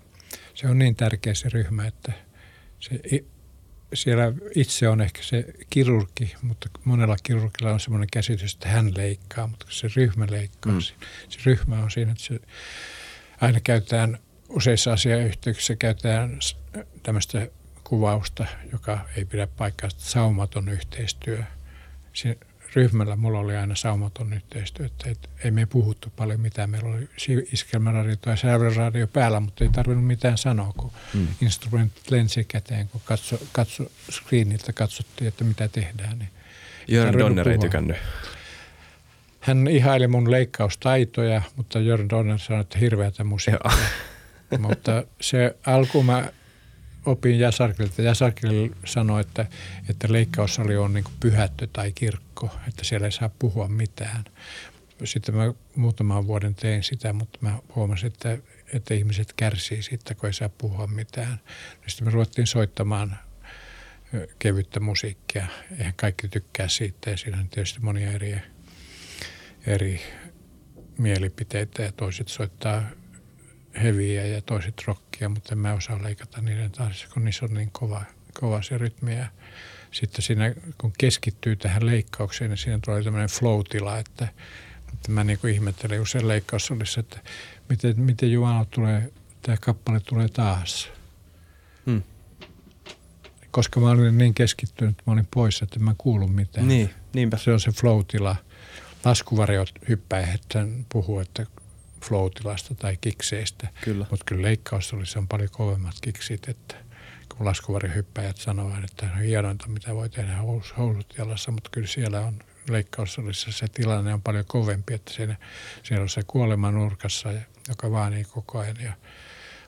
se 0.54 0.68
on 0.68 0.80
niin 0.80 0.96
tärkeä 0.96 1.34
se 1.34 1.50
ryhmä, 1.50 1.88
että 1.88 2.14
se 2.80 3.00
siellä 3.94 4.34
itse 4.56 4.90
on 4.90 5.02
ehkä 5.02 5.24
se 5.24 5.46
kirurgi, 5.70 6.36
mutta 6.42 6.70
monella 6.84 7.16
kirurgilla 7.24 7.74
on 7.74 7.80
semmoinen 7.80 8.10
käsitys, 8.14 8.54
että 8.54 8.70
hän 8.70 8.92
leikkaa, 8.98 9.48
mutta 9.48 9.66
se 9.70 9.88
ryhmä 9.96 10.28
leikkaa. 10.30 10.74
Mm. 10.74 10.80
Se 11.30 11.40
ryhmä 11.46 11.84
on 11.84 11.92
siinä, 11.92 12.12
että 12.12 12.24
se 12.24 12.40
aina 13.42 13.60
käytetään 13.60 14.20
useissa 14.50 14.94
asiayhteyksissä 14.94 15.76
käytetään 15.76 16.40
tämmöistä 17.04 17.48
kuvausta, 17.84 18.46
joka 18.72 19.00
ei 19.18 19.26
pidä 19.26 19.48
paikkaa, 19.48 19.90
saumaton 19.98 20.70
yhteistyö. 20.70 21.44
Se 22.14 22.38
ryhmällä 22.76 23.16
mulla 23.16 23.40
oli 23.40 23.56
aina 23.56 23.76
saumaton 23.76 24.34
yhteistyö, 24.34 24.86
että 24.86 25.10
et, 25.10 25.30
ei 25.44 25.52
me 25.52 25.66
puhuttu 25.66 26.14
paljon 26.16 26.42
mitään. 26.42 26.70
Meillä 26.70 26.90
oli 26.90 27.10
iskelmäradio 27.52 28.16
tai 28.16 28.38
sävelradio 28.38 29.08
päällä, 29.08 29.40
mutta 29.40 29.64
ei 29.64 29.70
tarvinnut 29.70 30.06
mitään 30.06 30.38
sanoa, 30.38 30.74
kun 30.78 30.92
mm. 31.14 31.28
instrumentit 31.42 32.12
lensi 32.12 32.44
käteen, 32.44 32.88
kun 32.88 33.02
katso, 33.06 33.40
katso 33.52 33.92
screeniltä 34.12 34.74
katsottiin, 34.74 35.28
että 35.28 35.44
mitä 35.44 35.68
tehdään. 35.68 36.20
Niin 36.20 36.30
Jörn 36.88 37.20
Donner 37.20 37.50
ei 37.50 37.58
tykännyt. 37.58 37.98
Hän 39.40 39.68
ihaili 39.68 40.08
mun 40.08 40.32
leikkaustaitoja, 40.32 41.42
mutta 41.56 41.80
Jörn 41.80 42.10
Donner 42.10 42.40
sanoi, 42.40 42.62
että 42.62 42.80
hirveätä 42.80 43.24
musiikkia. 43.24 43.72
mutta 44.60 45.04
se 45.22 45.56
alku 45.66 46.04
mä 46.04 46.30
opin 47.06 47.40
Jasarkilta. 47.40 48.02
Jasarkil 48.02 48.70
sanoi, 48.86 49.22
että, 49.22 49.46
että 49.90 50.08
leikkaussali 50.12 50.78
on 50.78 50.94
niin 50.94 51.06
pyhättö 51.20 51.68
tai 51.74 51.92
kirkko, 51.92 52.50
että 52.68 52.84
siellä 52.84 53.08
ei 53.08 53.12
saa 53.12 53.30
puhua 53.40 53.68
mitään. 53.68 54.24
Sitten 55.04 55.36
mä 55.36 55.54
muutaman 55.76 56.28
vuoden 56.28 56.56
tein 56.56 56.84
sitä, 56.84 57.14
mutta 57.14 57.40
mä 57.42 57.60
huomasin, 57.76 58.08
että, 58.08 58.38
että 58.74 58.94
ihmiset 58.94 59.34
kärsii 59.34 59.84
siitä, 59.84 60.16
kun 60.16 60.28
ei 60.28 60.34
saa 60.34 60.50
puhua 60.50 60.88
mitään. 60.88 61.40
Sitten 61.88 62.08
me 62.08 62.12
ruvettiin 62.12 62.48
soittamaan 62.48 63.18
kevyttä 64.40 64.80
musiikkia. 64.80 65.48
Eihän 65.78 65.94
kaikki 65.96 66.28
tykkää 66.28 66.68
siitä 66.68 67.10
ja 67.10 67.18
siinä 67.18 67.40
on 67.40 67.50
tietysti 67.50 67.80
monia 67.80 68.12
eri, 68.12 68.42
eri 69.68 70.02
mielipiteitä 70.98 71.84
ja 71.84 71.92
toiset 71.92 72.28
soittaa 72.28 72.84
heviä 73.84 74.26
ja 74.26 74.42
toiset 74.42 74.84
rockia, 74.88 75.30
mutta 75.30 75.50
en 75.52 75.58
mä 75.58 75.74
osaa 75.74 76.04
leikata 76.04 76.42
niiden 76.42 76.72
tahdissa, 76.72 77.08
kun 77.14 77.26
niissä 77.26 77.46
on 77.46 77.54
niin 77.54 77.70
kova, 77.72 78.02
kova 78.34 78.62
se 78.62 78.78
rytmi. 78.78 79.16
Ja 79.16 79.26
sitten 79.92 80.22
siinä, 80.22 80.54
kun 80.78 80.94
keskittyy 80.98 81.56
tähän 81.56 81.86
leikkaukseen, 81.86 82.50
niin 82.50 82.58
siinä 82.58 82.80
tulee 82.86 83.04
tämmöinen 83.04 83.30
flow-tila, 83.30 83.98
että, 83.98 84.28
että 84.94 85.12
mä 85.12 85.24
niin 85.24 85.40
kuin 85.40 85.54
ihmettelen 85.54 86.02
usein 86.02 86.28
leikkaussolissa, 86.28 87.00
että 87.00 87.20
miten, 87.70 88.00
miten 88.02 88.32
Jumala 88.32 88.66
tulee, 88.66 89.12
tämä 89.42 89.58
kappale 89.58 90.00
tulee 90.00 90.28
taas. 90.28 90.92
Hmm. 91.86 92.04
Koska 93.52 93.80
mä 93.80 93.90
olin 93.90 94.18
niin 94.18 94.34
keskittynyt, 94.34 94.92
että 94.92 95.04
mä 95.08 95.14
olin 95.14 95.28
poissa, 95.34 95.64
että 95.64 95.80
mä 95.80 95.96
kuulu 95.98 96.28
mitään. 96.28 96.68
Niin, 96.68 96.90
niinpä. 97.14 97.38
Se 97.38 97.54
on 97.54 97.60
se 97.60 97.72
flow-tila. 97.72 98.36
Laskuvarjot 99.06 99.70
hyppäihet 99.90 100.42
puhuu, 100.90 101.20
että 101.20 101.46
flow-tilasta 102.04 102.76
tai 102.76 102.98
kikseistä. 103.02 103.68
Kyllä. 103.82 104.06
Mutta 104.10 104.26
kyllä 104.26 104.42
leikkaus 104.42 104.94
oli, 104.94 105.06
se 105.06 105.20
on 105.20 105.28
paljon 105.28 105.50
kovemmat 105.52 105.96
kiksit, 106.02 106.50
että 106.50 106.76
kun 107.38 107.46
laskuvarihyppäjät 107.46 108.38
sanovat, 108.38 108.84
että 108.84 109.06
on 109.14 109.22
hienointa, 109.22 109.68
mitä 109.68 109.96
voi 109.96 110.10
tehdä 110.10 110.36
housut 110.78 111.14
jalassa, 111.18 111.52
mutta 111.52 111.70
kyllä 111.70 111.88
siellä 111.88 112.20
on 112.20 112.40
leikkaussolissa 112.70 113.52
se 113.52 113.68
tilanne 113.68 114.14
on 114.14 114.22
paljon 114.22 114.46
kovempi, 114.48 114.94
että 114.94 115.14
siinä, 115.14 115.36
siellä 115.84 116.04
on 116.04 116.10
se 116.10 116.22
kuolema 116.28 116.72
nurkassa, 116.72 117.30
joka 117.70 117.92
vaanii 117.92 118.24
koko 118.24 118.60
ajan 118.60 118.82
ja 118.82 118.94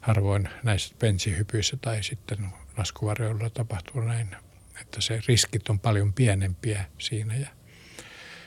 harvoin 0.02 0.50
näissä 0.64 0.96
pensihypyissä 1.00 1.78
tai 1.82 2.04
sitten 2.04 2.48
laskuvarjoilla 2.78 3.50
tapahtuu 3.50 4.02
näin, 4.02 4.36
että 4.82 5.02
se 5.02 5.22
riskit 5.28 5.70
on 5.70 5.80
paljon 5.80 6.14
pienempiä 6.14 6.86
siinä 6.98 7.36
ja 7.36 7.48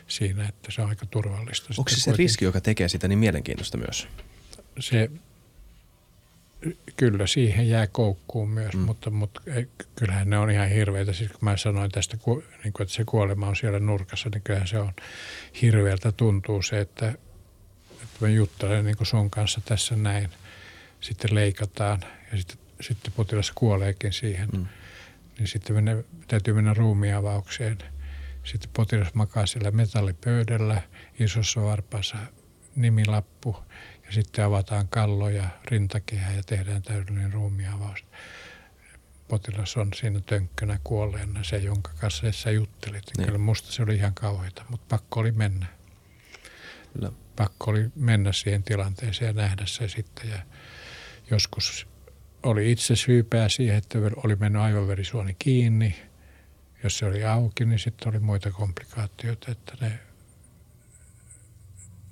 siinä, 0.09 0.49
että 0.49 0.73
se 0.73 0.83
on 0.83 0.89
aika 0.89 1.07
turvallista. 1.07 1.69
Onko 1.79 1.91
se 1.91 2.01
se 2.01 2.13
riski, 2.13 2.45
joka 2.45 2.61
tekee 2.61 2.89
sitä 2.89 3.09
niin 3.09 3.19
mielenkiintoista 3.19 3.79
myös? 3.79 4.09
Se, 4.81 5.11
kyllä 6.97 7.27
siihen 7.27 7.69
jää 7.69 7.87
koukkuun 7.87 8.51
myös, 8.51 8.75
mm. 8.75 8.81
mutta, 8.81 9.11
mutta 9.11 9.41
kyllähän 9.97 10.31
ne 10.31 10.39
on 10.39 10.51
ihan 10.51 10.69
hirveitä. 10.69 11.13
Siis 11.13 11.31
kun 11.31 11.41
mä 11.41 11.57
sanoin 11.57 11.91
tästä, 11.91 12.17
niin 12.65 12.73
kuin, 12.73 12.83
että 12.85 12.95
se 12.95 13.05
kuolema 13.05 13.49
on 13.49 13.57
siellä 13.57 13.79
nurkassa, 13.79 14.29
niin 14.35 14.43
kyllähän 14.43 14.69
se 14.69 14.79
on 14.79 14.93
hirveältä 15.63 16.13
tuntuu 16.13 16.63
se, 16.63 16.81
että, 16.81 17.09
että 18.03 18.19
mä 18.21 18.29
juttelen 18.29 18.85
niin 18.85 18.97
kuin 18.97 19.07
sun 19.07 19.31
kanssa 19.31 19.61
tässä 19.65 19.97
näin. 19.97 20.29
Sitten 21.01 21.35
leikataan 21.35 22.05
ja 22.33 22.39
sitten, 22.39 22.57
sitten 22.81 23.13
potilas 23.13 23.53
kuoleekin 23.55 24.13
siihen. 24.13 24.49
Mm. 24.53 24.67
Niin 25.39 25.49
sitten 25.49 25.77
mennä, 25.77 26.03
täytyy 26.29 26.55
mennä 26.55 26.75
ruumiavaukseen– 26.75 27.79
sitten 28.49 28.71
potilas 28.77 29.15
makaa 29.15 29.47
siellä 29.47 29.71
metallipöydällä, 29.71 30.83
isossa 31.21 31.63
varpaassa 31.63 32.17
nimilappu 32.77 33.57
ja 34.07 34.13
sitten 34.13 34.45
avataan 34.45 34.89
kallo 34.89 35.29
ja 35.29 35.49
rintakehä 35.65 36.33
ja 36.33 36.43
tehdään 36.43 36.83
täydellinen 36.83 37.33
ruumiavaus. 37.33 38.05
Potilas 39.29 39.77
on 39.77 39.89
siinä 39.95 40.21
tönkkönä 40.21 40.79
kuolleena, 40.85 41.45
se 41.45 41.57
jonka 41.57 41.91
kanssa 42.01 42.33
sä 42.33 42.51
juttelit. 42.51 43.05
Niin. 43.17 43.27
Kyllä 43.27 43.39
musta 43.39 43.73
se 43.73 43.83
oli 43.83 43.95
ihan 43.95 44.15
kauheita, 44.15 44.65
mutta 44.69 44.87
pakko 44.89 45.21
oli 45.21 45.33
mennä. 45.33 45.67
Kyllä. 46.93 47.13
Pakko 47.37 47.71
oli 47.71 47.91
mennä 47.95 48.33
siihen 48.33 48.63
tilanteeseen 48.63 49.27
ja 49.27 49.43
nähdä 49.43 49.67
se 49.67 49.89
sitten. 49.89 50.31
Ja 50.31 50.39
joskus 51.31 51.87
oli 52.43 52.73
itse 52.73 52.97
syypää 52.97 53.49
siihen, 53.49 53.77
että 53.77 53.99
oli 54.25 54.37
mennyt 54.37 54.63
aivoverisuoni 54.63 55.37
kiinni– 55.39 55.97
jos 56.83 56.99
se 56.99 57.07
oli 57.07 57.25
auki, 57.25 57.65
niin 57.65 57.79
sitten 57.79 58.09
oli 58.09 58.19
muita 58.19 58.51
komplikaatioita, 58.51 59.51
että 59.51 59.73
ne 59.81 59.99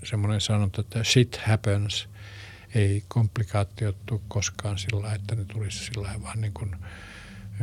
semmoinen 0.04 0.40
sanonta, 0.40 0.80
että 0.80 1.04
shit 1.04 1.40
happens, 1.46 2.08
ei 2.74 3.04
komplikaatiot 3.08 3.96
tule 4.06 4.20
koskaan 4.28 4.78
sillä 4.78 5.14
että 5.14 5.34
ne 5.34 5.44
tulisi 5.44 5.84
sillä 5.84 6.14
vaan 6.22 6.40
niin 6.40 6.52
kuin 6.52 6.76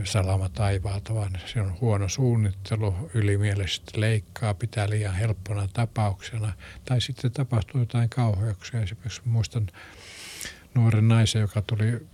salama 0.03 0.49
taivaalta, 0.49 1.15
vaan 1.15 1.37
se 1.45 1.61
on 1.61 1.77
huono 1.81 2.09
suunnittelu, 2.09 3.11
ylimielisesti 3.13 4.01
leikkaa, 4.01 4.53
pitää 4.53 4.89
liian 4.89 5.15
helppona 5.15 5.67
tapauksena, 5.67 6.53
tai 6.85 7.01
sitten 7.01 7.31
tapahtuu 7.31 7.81
jotain 7.81 8.09
kauheuksia. 8.09 8.81
Esimerkiksi 8.81 9.21
muistan 9.25 9.67
nuoren 10.73 11.07
naisen, 11.07 11.41
joka 11.41 11.61
tuli 11.61 12.07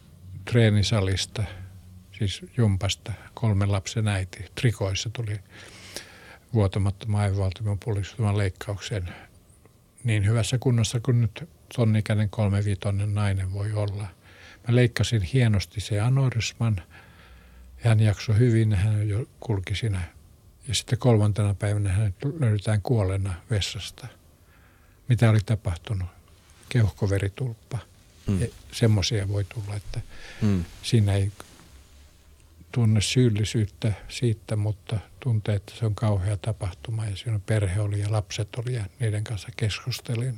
treenisalista– 0.46 1.44
siis 2.20 2.42
jumpasta, 2.58 3.14
kolmen 3.34 3.72
lapsen 3.72 4.08
äiti. 4.08 4.46
Trikoissa 4.56 5.10
tuli 5.10 5.40
vuotamattoman 6.54 7.22
aivovaltimon 7.22 7.80
pullistuman 7.80 8.38
leikkaukseen 8.38 9.10
niin 10.04 10.26
hyvässä 10.26 10.58
kunnossa 10.58 11.00
kuin 11.00 11.22
nyt 11.22 11.50
ton 11.76 11.96
ikäinen 11.96 12.30
kolmevitoinen 12.30 13.14
nainen 13.14 13.54
voi 13.54 13.74
olla. 13.74 14.08
Mä 14.68 14.76
leikkasin 14.76 15.22
hienosti 15.22 15.82
se 15.82 16.00
anorysman. 16.00 16.82
Hän 17.78 18.00
jaksoi 18.00 18.38
hyvin, 18.38 18.74
hän 18.74 19.10
jo 19.10 19.26
kulki 19.40 19.76
siinä. 19.76 20.02
Ja 20.68 20.76
sitten 20.76 21.00
kolmantena 21.00 21.54
päivänä 21.54 21.90
hän 21.90 22.14
löydetään 22.40 22.82
kuolleena 22.82 23.34
vessasta. 23.50 24.08
Mitä 25.08 25.30
oli 25.30 25.40
tapahtunut? 25.46 26.08
Keuhkoveritulppa. 26.70 27.78
Mm. 28.28 28.48
Semmoisia 28.72 29.28
voi 29.28 29.44
tulla, 29.44 29.76
että 29.76 30.02
mm. 30.42 30.66
siinä 30.84 31.14
ei 31.14 31.32
tunne 32.72 33.02
syyllisyyttä 33.02 33.94
siitä, 34.08 34.56
mutta 34.56 35.00
tuntee, 35.20 35.56
että 35.56 35.74
se 35.76 35.86
on 35.86 35.96
kauhea 35.96 36.38
tapahtuma 36.38 37.06
ja 37.06 37.16
siinä 37.16 37.40
perhe 37.46 37.82
oli 37.82 38.00
ja 38.00 38.12
lapset 38.12 38.50
oli 38.56 38.74
ja 38.74 38.86
niiden 39.00 39.24
kanssa 39.24 39.48
keskustelin. 39.58 40.38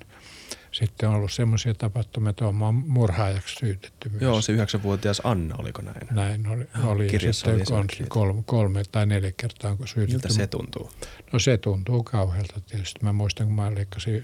Sitten 0.71 1.09
on 1.09 1.15
ollut 1.15 1.31
semmoisia 1.31 1.73
tapahtumia, 1.73 2.29
että 2.29 2.47
on 2.47 2.55
murhaajaksi 2.87 3.55
syytetty 3.55 4.09
myös. 4.09 4.21
Joo, 4.21 4.41
se 4.41 4.51
yhdeksänvuotias 4.51 5.21
Anna, 5.23 5.55
oliko 5.57 5.81
näin? 5.81 6.07
Näin 6.11 6.47
oli. 6.47 6.67
oli. 6.83 7.07
Kirjassa 7.07 7.51
oli 7.51 7.63
on 7.71 7.87
kolme, 8.07 8.43
kolme 8.45 8.83
tai 8.91 9.05
neljä 9.05 9.31
kertaa 9.37 9.71
on 9.71 9.87
syytetty. 9.87 10.13
Miltä 10.13 10.33
se 10.33 10.47
tuntuu? 10.47 10.91
No 11.33 11.39
se 11.39 11.57
tuntuu 11.57 12.03
kauhealta 12.03 12.61
tietysti. 12.61 12.99
Mä 13.03 13.13
muistan, 13.13 13.47
kun 13.47 13.55
mä 13.55 13.75
leikkasin 13.75 14.23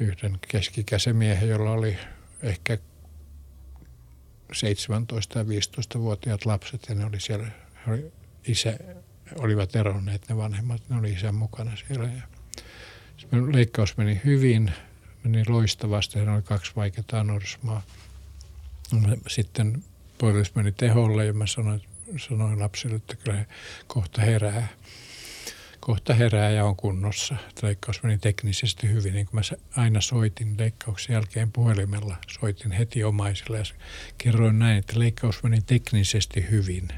yhden 0.00 0.38
keskikäisen 0.48 1.16
miehen, 1.16 1.48
jolla 1.48 1.70
oli 1.70 1.96
ehkä 2.42 2.78
17- 4.52 5.38
ja 5.38 5.44
15-vuotiaat 5.44 6.46
lapset 6.46 6.86
ja 6.88 6.94
ne 6.94 7.04
oli 7.04 7.20
siellä, 7.20 7.46
oli 7.88 8.12
isä, 8.46 8.78
olivat 9.38 9.76
eronneet 9.76 10.28
ne 10.28 10.36
vanhemmat, 10.36 10.82
ne 10.88 10.98
oli 10.98 11.12
isän 11.12 11.34
mukana 11.34 11.72
siellä. 11.76 12.08
Ja 12.08 12.22
leikkaus 13.52 13.96
meni 13.96 14.20
hyvin, 14.24 14.72
meni 15.24 15.44
loistavasti, 15.48 16.18
hän 16.18 16.28
oli 16.28 16.42
kaksi 16.42 16.72
vaikeaa 16.76 17.20
anorismaa. 17.20 17.82
Sitten 19.28 19.84
poilis 20.18 20.54
meni 20.54 20.72
teholle 20.72 21.26
ja 21.26 21.32
mä 21.32 21.46
sanoin, 21.46 21.82
sanoin 22.28 22.58
lapsille, 22.58 22.96
että 22.96 23.16
kyllä 23.16 23.38
he 23.38 23.46
kohta 23.86 24.22
herää 24.22 24.68
kohta 25.84 26.14
herää 26.14 26.50
ja 26.50 26.64
on 26.64 26.76
kunnossa. 26.76 27.36
Leikkaus 27.62 28.02
meni 28.02 28.18
teknisesti 28.18 28.88
hyvin, 28.88 29.14
niin 29.14 29.26
kuin 29.26 29.34
mä 29.34 29.82
aina 29.82 30.00
soitin 30.00 30.54
leikkauksen 30.58 31.14
jälkeen 31.14 31.52
puhelimella. 31.52 32.16
Soitin 32.40 32.72
heti 32.72 33.04
omaisille 33.04 33.58
ja 33.58 33.64
kerroin 34.18 34.58
näin, 34.58 34.78
että 34.78 34.98
leikkaus 34.98 35.42
meni 35.42 35.60
teknisesti 35.60 36.50
hyvin. 36.50 36.88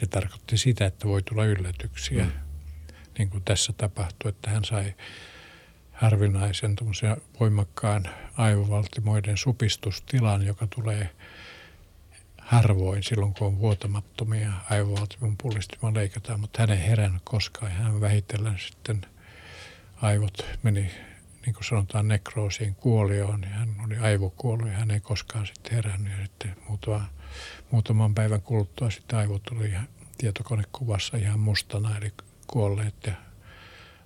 Se 0.00 0.06
tarkoitti 0.06 0.58
sitä, 0.58 0.86
että 0.86 1.08
voi 1.08 1.22
tulla 1.22 1.44
yllätyksiä, 1.44 2.24
mm. 2.24 2.32
niin 3.18 3.30
kuin 3.30 3.44
tässä 3.44 3.72
tapahtui, 3.72 4.28
että 4.28 4.50
hän 4.50 4.64
sai 4.64 4.94
harvinaisen 5.92 6.76
voimakkaan 7.40 8.08
aivovaltimoiden 8.36 9.36
supistustilan, 9.36 10.46
joka 10.46 10.66
tulee– 10.66 11.10
harvoin 12.46 13.02
silloin, 13.02 13.34
kun 13.34 13.46
on 13.46 13.58
vuotamattomia 13.58 14.52
aivovaltimon 14.70 15.36
pullistima 15.42 15.94
leikataan, 15.94 16.40
mutta 16.40 16.62
hän 16.62 16.70
ei 16.70 16.88
herännyt 16.88 17.22
koskaan. 17.24 17.72
Hän 17.72 18.00
vähitellen 18.00 18.58
sitten 18.58 19.06
aivot 20.02 20.46
meni, 20.62 20.90
niin 21.46 21.54
kuin 21.54 21.64
sanotaan, 21.64 22.08
nekroosiin 22.08 22.74
kuolioon. 22.74 23.44
Hän 23.44 23.74
oli 23.86 23.96
aivokuollut 23.96 24.68
ja 24.68 24.74
hän 24.74 24.90
ei 24.90 25.00
koskaan 25.00 25.46
sitten 25.46 25.74
herännyt. 25.74 26.12
Ja 26.12 26.24
sitten 26.24 26.56
muutama, 26.68 27.08
muutaman 27.70 28.14
päivän 28.14 28.42
kuluttua 28.42 28.90
sitten 28.90 29.18
aivot 29.18 29.48
oli 29.48 29.72
tietokonekuvassa 30.18 31.16
ihan 31.16 31.40
mustana, 31.40 31.98
eli 31.98 32.12
kuolleet 32.46 33.06
ja 33.06 33.14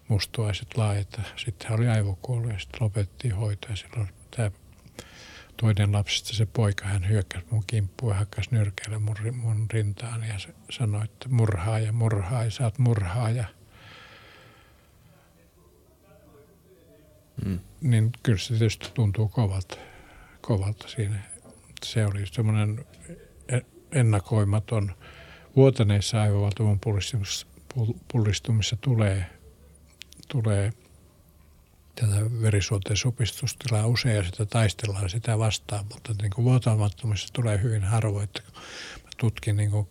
mustuaiset 0.08 0.76
laajat. 0.76 1.20
Sitten 1.36 1.70
hän 1.70 1.78
oli 1.78 1.88
aivokuollut 1.88 2.52
ja 2.52 2.58
sitten 2.58 2.82
lopetettiin 2.82 3.34
hoitoa. 3.34 3.70
Ja 3.70 3.76
silloin 3.76 4.08
tämä 4.36 4.50
toinen 5.60 5.92
lapsista 5.92 6.34
se 6.34 6.46
poika, 6.46 6.84
hän 6.84 7.08
hyökkäsi 7.08 7.46
mun 7.50 7.64
kimppuun 7.66 8.12
ja 8.12 8.18
hakkas 8.18 8.50
nyrkeillä 8.50 8.98
mun, 8.98 9.16
mun 9.32 9.66
rintaan 9.72 10.24
ja 10.24 10.34
sanoi, 10.70 11.04
että 11.04 11.28
murhaaja, 11.28 11.92
murhaaja, 11.92 12.50
sä 12.50 12.64
oot 12.64 12.78
murhaaja. 12.78 13.44
Mm. 17.44 17.58
Niin 17.80 18.10
kyllä 18.22 18.38
se 18.38 18.48
tietysti 18.48 18.90
tuntuu 18.94 19.28
kovalta, 19.28 19.76
kovalta 20.40 20.88
siinä. 20.88 21.22
Se 21.84 22.06
oli 22.06 22.26
semmoinen 22.26 22.84
ennakoimaton. 23.92 24.94
Vuotaneissa 25.56 26.22
aivovaltavun 26.22 26.80
pullistumissa, 26.80 27.46
pullistumissa 28.12 28.76
tulee, 28.80 29.26
tulee 30.28 30.72
tätä 32.00 32.42
verisuoteen 32.42 32.96
supistustilaa 32.96 33.86
usein 33.86 34.16
ja 34.16 34.24
sitä 34.24 34.46
taistellaan 34.46 35.10
sitä 35.10 35.38
vastaan, 35.38 35.84
mutta 35.92 36.14
niin 36.22 36.30
kuin 36.30 36.44
vuotamattomissa 36.44 37.28
tulee 37.32 37.62
hyvin 37.62 37.82
harvoin, 37.82 38.24
että 38.24 38.42
mä 39.04 39.10
tutkin 39.18 39.56
niin 39.56 39.70
kuin 39.70 39.88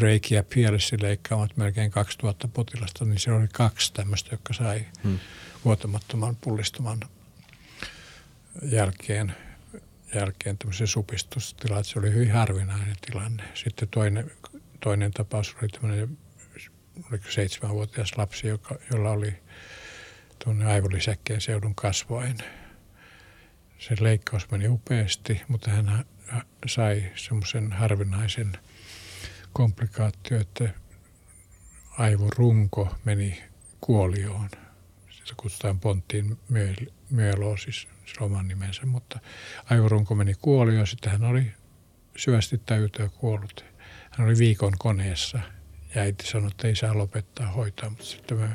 Drake 0.00 0.34
ja 0.34 0.42
Pierce 0.42 0.96
leikkaamat 1.00 1.56
melkein 1.56 1.90
2000 1.90 2.48
potilasta, 2.48 3.04
niin 3.04 3.18
se 3.18 3.32
oli 3.32 3.48
kaksi 3.52 3.92
tämmöistä, 3.92 4.28
jotka 4.32 4.52
sai 4.52 4.86
hmm. 5.04 5.18
vuotamattoman 5.64 6.36
pullistuman 6.36 7.00
jälkeen, 8.62 9.36
jälkeen 10.14 10.58
tämmöisen 10.58 10.86
supistustila, 10.86 11.78
että 11.78 11.92
se 11.92 11.98
oli 11.98 12.12
hyvin 12.12 12.32
harvinainen 12.32 12.96
tilanne. 13.00 13.42
Sitten 13.54 13.88
toinen, 13.88 14.30
toinen 14.80 15.10
tapaus 15.10 15.56
oli 15.62 15.68
tämmöinen, 15.68 16.18
oliko 17.10 17.30
seitsemänvuotias 17.30 18.16
lapsi, 18.16 18.48
joka, 18.48 18.78
jolla 18.92 19.10
oli 19.10 19.34
tuonne 20.44 20.72
aivolisäkkeen 20.72 21.40
seudun 21.40 21.74
kasvoin. 21.74 22.38
Se 23.78 23.96
leikkaus 24.00 24.50
meni 24.50 24.68
upeasti, 24.68 25.42
mutta 25.48 25.70
hän 25.70 26.04
sai 26.66 27.12
semmoisen 27.14 27.72
harvinaisen 27.72 28.52
komplikaatio, 29.52 30.40
että 30.40 30.68
aivorunko 31.98 32.94
meni 33.04 33.42
kuolioon. 33.80 34.48
Sitä 35.10 35.34
kutsutaan 35.36 35.80
ponttiin 35.80 36.38
myeloosis, 37.10 37.88
se 38.06 38.24
oman 38.24 38.48
nimensä, 38.48 38.86
mutta 38.86 39.18
aivorunko 39.70 40.14
meni 40.14 40.34
kuolioon. 40.34 40.86
Sitten 40.86 41.12
hän 41.12 41.24
oli 41.24 41.52
syvästi 42.16 42.58
täytyä 42.58 43.08
kuollut. 43.08 43.64
Hän 44.10 44.26
oli 44.26 44.38
viikon 44.38 44.72
koneessa 44.78 45.38
ja 45.94 46.02
äiti 46.02 46.26
sanoi, 46.26 46.48
että 46.48 46.68
ei 46.68 46.76
saa 46.76 46.98
lopettaa 46.98 47.46
hoitaa, 47.46 47.90
mutta 47.90 48.04
sitten 48.04 48.38
me 48.38 48.48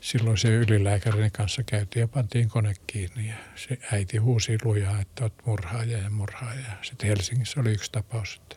silloin 0.00 0.38
se 0.38 0.48
ylilääkärin 0.48 1.32
kanssa 1.32 1.62
käytiin 1.62 2.00
ja 2.00 2.08
pantiin 2.08 2.48
kone 2.48 2.74
kiinni 2.86 3.28
ja 3.28 3.34
se 3.54 3.78
äiti 3.92 4.16
huusi 4.16 4.58
lujaa, 4.64 5.00
että 5.00 5.24
olet 5.24 5.46
murhaaja 5.46 5.98
ja 5.98 6.10
murhaaja. 6.10 6.66
Sitten 6.82 7.08
Helsingissä 7.08 7.60
oli 7.60 7.72
yksi 7.72 7.92
tapaus, 7.92 8.40
että 8.42 8.56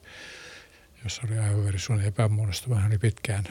jossa 1.03 1.21
oli 1.27 1.37
aivoverisuonen 1.37 2.05
epämuodostuma. 2.05 2.75
Hän 2.75 2.91
oli 2.91 2.97
pitkään 2.97 3.43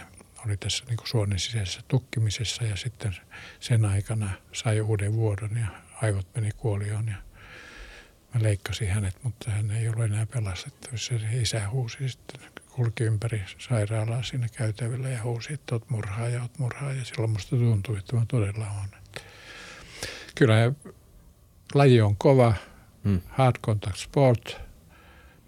oli 0.47 0.57
tässä 0.57 0.84
niin 0.84 0.97
kuin 0.97 1.09
suonen 1.09 1.39
sisäisessä 1.39 1.80
tukkimisessa 1.89 2.64
ja 2.64 2.76
sitten 2.76 3.16
sen 3.61 3.84
aikana 3.84 4.30
sai 4.53 4.80
uuden 4.80 5.12
vuodon 5.12 5.57
ja 5.57 5.66
aivot 6.03 6.26
meni 6.34 6.51
kuolioon 6.57 7.09
ja 7.09 7.16
mä 8.34 8.43
leikkasin 8.43 8.89
hänet, 8.89 9.24
mutta 9.24 9.51
hän 9.51 9.70
ei 9.70 9.89
ollut 9.89 10.05
enää 10.05 10.26
pelastettavissa. 10.26 11.18
Se 11.18 11.41
isä 11.41 11.68
huusi 11.68 12.09
sitten 12.09 12.41
kulki 12.79 13.05
ympäri 13.05 13.43
sairaalaa 13.59 14.22
siinä 14.22 14.47
käytävillä 14.57 15.09
ja 15.09 15.22
huusi, 15.22 15.53
että 15.53 15.74
oot 15.74 15.91
murhaaja, 15.91 16.43
oot 16.43 16.59
murhaaja. 16.59 17.05
Silloin 17.05 17.31
musta 17.31 17.57
tuntui, 17.57 17.99
että 17.99 18.16
mä 18.16 18.24
todella 18.29 18.66
on. 18.66 18.89
Kyllä 20.35 20.72
laji 21.74 22.01
on 22.01 22.16
kova, 22.16 22.55
mm. 23.05 23.20
hard 23.29 23.57
contact 23.66 23.97
sport, 23.97 24.61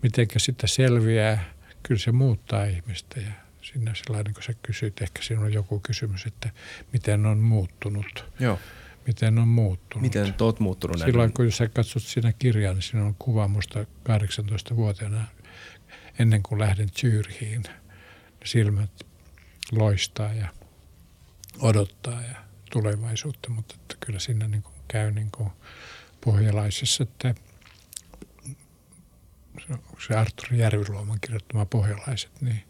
mitenkä 0.02 0.38
sitä 0.38 0.66
selviää, 0.66 1.44
kyllä 1.82 2.00
se 2.00 2.12
muuttaa 2.12 2.64
ihmistä 2.64 3.20
ja 3.20 3.32
sinne 3.62 3.92
sellainen, 3.94 4.34
kun 4.34 4.42
sä 4.42 4.52
kysyt, 4.62 5.02
ehkä 5.02 5.22
siinä 5.22 5.42
on 5.42 5.52
joku 5.52 5.80
kysymys, 5.80 6.26
että 6.26 6.50
miten 6.92 7.26
on 7.26 7.38
muuttunut. 7.38 8.24
Joo. 8.40 8.58
Miten 9.06 9.38
on 9.38 9.48
muuttunut. 9.48 10.02
Miten 10.02 10.34
oot 10.40 10.60
muuttunut? 10.60 10.98
Silloin 10.98 11.32
kun 11.32 11.52
sä 11.52 11.68
katsot 11.68 12.02
siinä 12.02 12.32
kirjaa, 12.32 12.74
niin 12.74 12.82
siinä 12.82 13.04
on 13.04 13.14
kuva 13.18 13.48
musta 13.48 13.82
18-vuotiaana 13.82 15.24
ennen 16.20 16.42
kuin 16.42 16.58
lähden 16.58 16.90
Zyrhiin. 16.90 17.62
Silmät 18.44 19.06
loistaa 19.72 20.32
ja 20.32 20.48
odottaa 21.58 22.22
ja 22.22 22.44
tulevaisuutta, 22.70 23.50
mutta 23.50 23.74
että 23.80 23.96
kyllä 24.06 24.18
siinä 24.18 24.48
niin 24.48 24.62
kuin 24.62 24.74
käy 24.88 25.10
niin 25.10 25.30
kuin 25.30 25.50
pohjalaisessa, 26.24 27.02
että 27.02 27.34
se 30.06 30.14
Artur 30.14 30.54
Järviluoman 30.54 31.20
kirjoittama 31.20 31.66
Pohjalaiset, 31.66 32.40
niin 32.40 32.62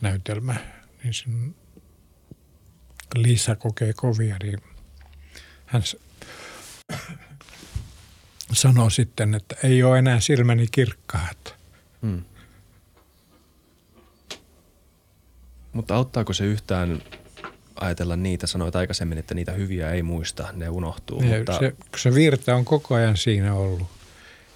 näytelmä, 0.00 0.56
niin 1.02 1.14
sen 1.14 1.54
Liisa 3.14 3.56
kokee 3.56 3.92
kovia, 3.92 4.36
niin 4.42 4.60
hän 5.66 5.82
sanoo 8.52 8.90
sitten, 8.90 9.34
että 9.34 9.56
ei 9.62 9.82
ole 9.82 9.98
enää 9.98 10.20
silmäni 10.20 10.66
kirkkaat 10.70 11.56
Mm. 12.06 12.24
Mutta 15.76 15.96
auttaako 15.96 16.32
se 16.32 16.44
yhtään 16.44 17.02
ajatella 17.80 18.16
niitä, 18.16 18.46
sanoit 18.46 18.76
aikaisemmin, 18.76 19.18
että 19.18 19.34
niitä 19.34 19.52
hyviä 19.52 19.90
ei 19.90 20.02
muista, 20.02 20.48
ne 20.52 20.68
unohtuu. 20.68 21.22
Ja 21.22 21.36
mutta... 21.36 21.58
se, 21.58 21.74
se 21.96 22.14
virta 22.14 22.54
on 22.54 22.64
koko 22.64 22.94
ajan 22.94 23.16
siinä 23.16 23.54
ollut. 23.54 23.88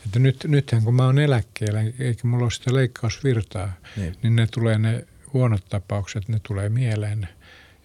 Että 0.06 0.18
nyt, 0.18 0.44
nythän 0.48 0.82
kun 0.82 0.94
mä 0.94 1.04
oon 1.04 1.18
eläkkeellä, 1.18 1.80
eikä 1.98 2.28
mulla 2.28 2.44
ole 2.44 2.50
sitä 2.50 2.74
leikkausvirtaa, 2.74 3.72
Niin. 3.96 4.16
niin 4.22 4.36
ne 4.36 4.46
tulee 4.46 4.78
ne 4.78 5.06
huonot 5.32 5.64
tapaukset, 5.68 6.28
ne 6.28 6.40
tulee 6.42 6.68
mieleen 6.68 7.28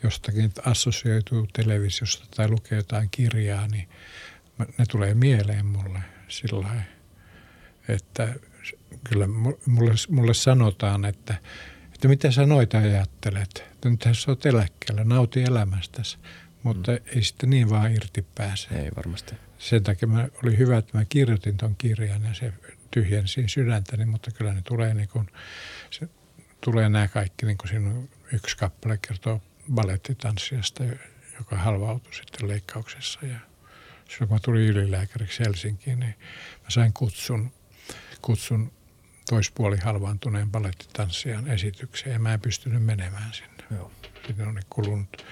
jostakin 0.04 0.52
assosioituu 0.66 1.48
televisiosta 1.54 2.26
tai 2.36 2.50
lukee 2.50 2.78
jotain 2.78 3.08
kirjaa, 3.12 3.68
niin 3.68 3.90
ne 4.58 4.86
tulee 4.92 5.14
mieleen 5.14 5.66
mulle 5.66 6.00
sillä 6.28 6.62
lailla, 6.62 6.82
että 7.88 8.36
kyllä 9.04 9.26
mu- 9.26 9.60
mulle, 9.66 9.94
mulle 10.10 10.34
sanotaan, 10.34 11.06
että, 11.06 11.36
että 12.06 12.28
mitä 12.28 12.36
sä 12.36 12.46
noita 12.46 12.78
ajattelet, 12.78 13.64
että 13.72 13.90
nythän 13.90 14.16
sä 14.16 14.32
oot 14.32 14.46
eläkkeellä, 14.46 15.04
nauti 15.04 15.44
elämästäsi, 15.44 16.18
mutta 16.64 16.92
mm. 16.92 16.98
ei 17.06 17.24
sitten 17.24 17.50
niin 17.50 17.70
vaan 17.70 17.92
irti 17.92 18.26
pääse. 18.36 18.68
Ei 18.76 18.92
varmasti. 18.96 19.36
Sen 19.58 19.84
takia 19.84 20.08
mä, 20.08 20.28
oli 20.44 20.58
hyvä, 20.58 20.78
että 20.78 20.98
mä 20.98 21.06
kirjoitin 21.06 21.58
ton 21.58 21.76
kirjan 21.76 22.24
ja 22.24 22.34
se 22.34 22.54
tyhjensi 22.92 23.44
sydäntäni, 23.48 24.06
mutta 24.06 24.32
kyllä 24.32 24.54
ne 24.54 24.62
tulee 24.62 24.94
niin 24.94 25.10
kuin, 25.10 25.28
se, 25.92 26.10
tulee 26.62 26.90
nämä 26.90 27.08
kaikki, 27.08 27.46
niin 27.46 27.58
kuin 27.58 27.70
siinä 27.70 27.90
on 27.90 28.10
yksi 28.34 28.58
kappale 28.58 28.98
kertoo 29.08 29.42
balettitanssijasta, 29.74 30.84
joka 31.40 31.58
halvautui 31.58 32.14
sitten 32.14 32.48
leikkauksessa 32.48 33.20
ja 33.26 33.40
silloin 34.10 34.28
kun 34.28 34.36
mä 34.36 34.40
tulin 34.40 34.68
ylilääkäriksi 34.68 35.44
Helsinkiin, 35.44 36.00
niin 36.00 36.16
mä 36.64 36.70
sain 36.70 36.94
kutsun, 36.94 37.52
kutsun 38.22 38.72
toispuoli 39.30 39.78
halvaantuneen 39.78 40.52
balettitanssijan 40.52 41.48
esitykseen 41.48 42.14
ja 42.14 42.20
mä 42.20 42.34
en 42.34 42.42
pystynyt 42.42 42.84
menemään 42.84 43.34
sinne. 43.34 43.64
Joo. 43.72 43.92
Sitten 44.28 44.48
on 44.48 44.60
kulunut, 44.70 45.26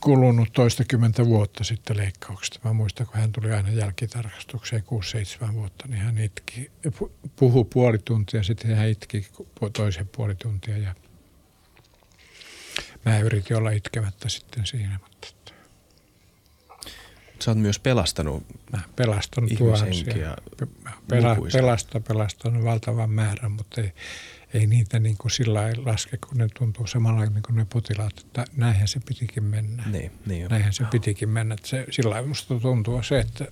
kulunut 0.00 0.48
toistakymmentä 0.52 1.26
vuotta 1.26 1.64
sitten 1.64 1.96
leikkauksesta. 1.96 2.60
Mä 2.64 2.72
muistan, 2.72 3.06
kun 3.06 3.20
hän 3.20 3.32
tuli 3.32 3.52
aina 3.52 3.70
jälkitarkastukseen 3.70 4.84
6-7 5.50 5.52
vuotta, 5.52 5.88
niin 5.88 6.00
hän 6.00 6.18
itki, 6.18 6.70
pu- 6.86 7.10
puhui 7.36 7.64
puoli 7.64 7.98
tuntia, 7.98 8.42
sitten 8.42 8.76
hän 8.76 8.88
itki 8.88 9.28
toisen 9.72 10.08
puoli 10.08 10.34
tuntia 10.34 10.78
ja 10.78 10.94
mä 13.04 13.18
yritin 13.18 13.56
olla 13.56 13.70
itkemättä 13.70 14.28
sitten 14.28 14.66
siinä, 14.66 14.98
mutta 15.02 15.28
Sä 17.40 17.50
oot 17.50 17.58
myös 17.58 17.78
pelastanut 17.78 18.42
mä 18.72 18.80
pelastan 18.96 19.48
tuhansia. 19.58 20.36
pela, 21.08 21.34
lukuisia. 21.34 21.60
pelastan, 21.60 22.02
pelastan 22.02 22.64
valtavan 22.64 23.10
määrän, 23.10 23.52
mutta 23.52 23.80
ei, 23.80 23.92
ei 24.54 24.66
niitä 24.66 24.98
niin 24.98 25.16
kuin 25.18 25.32
sillä 25.32 25.60
lailla 25.60 25.90
laske, 25.90 26.16
kun 26.16 26.38
ne 26.38 26.48
tuntuu 26.58 26.86
samalla 26.86 27.26
niin 27.26 27.42
kuin 27.42 27.56
ne 27.56 27.66
potilaat, 27.72 28.18
että 28.18 28.44
näinhän 28.56 28.88
se 28.88 29.00
pitikin 29.08 29.44
mennä. 29.44 29.82
Niin, 29.86 30.12
niin 30.26 30.42
jo. 30.42 30.48
Näinhän 30.48 30.72
se 30.72 30.84
pitikin 30.84 31.28
mennä. 31.28 31.54
Että 31.54 31.68
se, 31.68 31.86
sillä 31.90 32.10
lailla 32.10 32.28
musta 32.28 32.54
tuntuu 32.60 33.02
se, 33.02 33.18
että, 33.18 33.46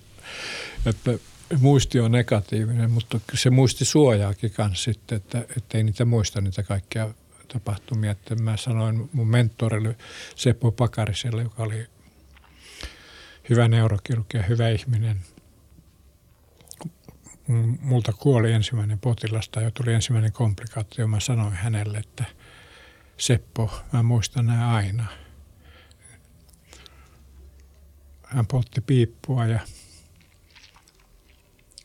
että 0.85 1.11
muisti 1.59 1.99
on 1.99 2.11
negatiivinen, 2.11 2.91
mutta 2.91 3.19
se 3.33 3.49
muisti 3.49 3.85
suojaakin 3.85 4.51
kanssa 4.51 4.83
sitten, 4.83 5.15
että, 5.15 5.45
että 5.57 5.77
ei 5.77 5.83
niitä 5.83 6.05
muista 6.05 6.41
niitä 6.41 6.63
kaikkia 6.63 7.09
tapahtumia. 7.53 8.11
Että 8.11 8.35
mä 8.35 8.57
sanoin 8.57 9.09
mun 9.13 9.27
mentorille 9.27 9.95
Seppo 10.35 10.71
Pakariselle, 10.71 11.41
joka 11.43 11.63
oli 11.63 11.87
hyvä 13.49 13.67
neurokirurgi 13.67 14.37
ja 14.37 14.43
hyvä 14.43 14.69
ihminen. 14.69 15.21
Multa 17.81 18.13
kuoli 18.13 18.51
ensimmäinen 18.51 18.99
potilas 18.99 19.49
tai 19.49 19.63
jo 19.63 19.71
tuli 19.71 19.93
ensimmäinen 19.93 20.31
komplikaatio. 20.31 21.07
Mä 21.07 21.19
sanoin 21.19 21.53
hänelle, 21.53 21.97
että 21.97 22.25
Seppo, 23.17 23.83
mä 23.93 24.03
muistan 24.03 24.45
nämä 24.45 24.75
aina– 24.75 25.05
hän 28.27 28.47
poltti 28.47 28.81
piippua 28.81 29.45
ja, 29.45 29.59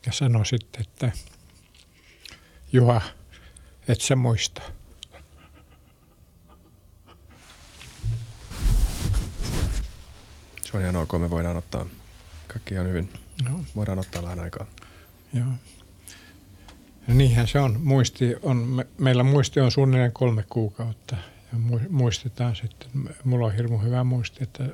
ja 0.05 0.11
sanoi 0.11 0.45
sitten, 0.45 0.81
että 0.81 1.11
Juha, 2.73 3.01
et 3.87 4.01
sä 4.01 4.15
muista. 4.15 4.61
Se 10.73 10.77
on 10.77 10.83
ihan 10.83 10.95
ok, 10.95 11.11
me 11.19 11.29
voidaan 11.29 11.57
ottaa 11.57 11.85
kaikki 12.47 12.73
ihan 12.73 12.87
hyvin. 12.87 13.09
No, 13.49 13.59
Voidaan 13.75 13.99
ottaa 13.99 14.23
vähän 14.23 14.39
aikaa. 14.39 14.65
joo. 15.33 15.47
Ja 17.07 17.13
niinhän 17.13 17.47
se 17.47 17.59
on. 17.59 17.79
Muisti 17.83 18.35
on, 18.41 18.57
me, 18.57 18.87
meillä 18.97 19.23
muisti 19.23 19.59
on 19.59 19.71
suunnilleen 19.71 20.11
kolme 20.11 20.43
kuukautta. 20.49 21.15
Ja 21.51 21.57
mu- 21.69 21.89
muistetaan 21.89 22.55
sitten. 22.55 22.89
Mulla 23.23 23.45
on 23.45 23.55
hirmu 23.55 23.77
hyvä 23.77 24.03
muisti, 24.03 24.43
että, 24.43 24.69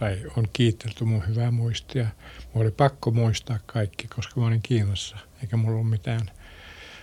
tai 0.00 0.22
on 0.36 0.48
kiitelty 0.52 1.04
mun 1.04 1.28
hyvää 1.28 1.50
muistia. 1.50 2.06
Mulla 2.54 2.64
oli 2.64 2.70
pakko 2.70 3.10
muistaa 3.10 3.58
kaikki, 3.66 4.08
koska 4.08 4.40
mä 4.40 4.46
olin 4.46 4.62
Kiinassa, 4.62 5.16
eikä 5.42 5.56
mulla 5.56 5.74
ollut 5.74 5.90
mitään 5.90 6.30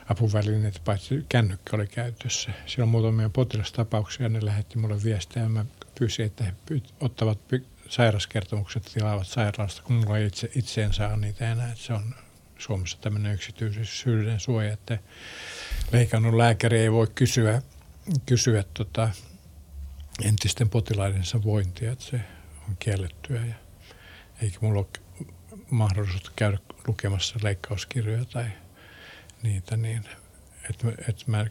apuvälineitä, 0.09 0.79
paitsi 0.85 1.25
kännykkä 1.29 1.75
oli 1.75 1.87
käytössä. 1.87 2.51
Siellä 2.65 2.83
on 2.83 2.89
muutamia 2.89 3.29
potilastapauksia, 3.29 4.29
ne 4.29 4.45
lähetti 4.45 4.77
mulle 4.77 5.03
viestejä. 5.03 5.49
Mä 5.49 5.65
pyysin, 5.99 6.25
että 6.25 6.43
he 6.43 6.53
ottavat 6.99 7.39
sairaskertomukset 7.91 8.91
tilaavat 8.93 9.27
sairaalasta, 9.27 9.81
kun 9.81 9.95
mulla 9.95 10.17
itse, 10.17 10.51
itse 10.55 10.83
en 10.83 10.93
saa 10.93 11.17
niitä 11.17 11.51
enää. 11.51 11.71
Että 11.71 11.83
se 11.83 11.93
on 11.93 12.15
Suomessa 12.57 12.97
tämmöinen 13.01 13.33
yksityisyyden 13.33 14.39
suoja, 14.39 14.73
että 14.73 14.97
leikannut 15.91 16.33
lääkäri 16.33 16.79
ei 16.79 16.91
voi 16.91 17.07
kysyä, 17.15 17.61
kysyä 18.25 18.63
tota 18.73 19.09
entisten 20.23 20.69
potilaidensa 20.69 21.43
vointia, 21.43 21.91
että 21.91 22.05
se 22.05 22.21
on 22.69 22.77
kiellettyä. 22.79 23.45
Ja 23.45 23.55
eikä 24.41 24.57
mulla 24.61 24.79
ole 24.79 24.87
mahdollisuutta 25.69 26.31
käydä 26.35 26.57
lukemassa 26.87 27.39
leikkauskirjoja 27.43 28.25
tai 28.25 28.45
niitä, 29.43 29.77
niin 29.77 30.05
että 30.69 30.87
et 31.07 31.27
mä 31.27 31.45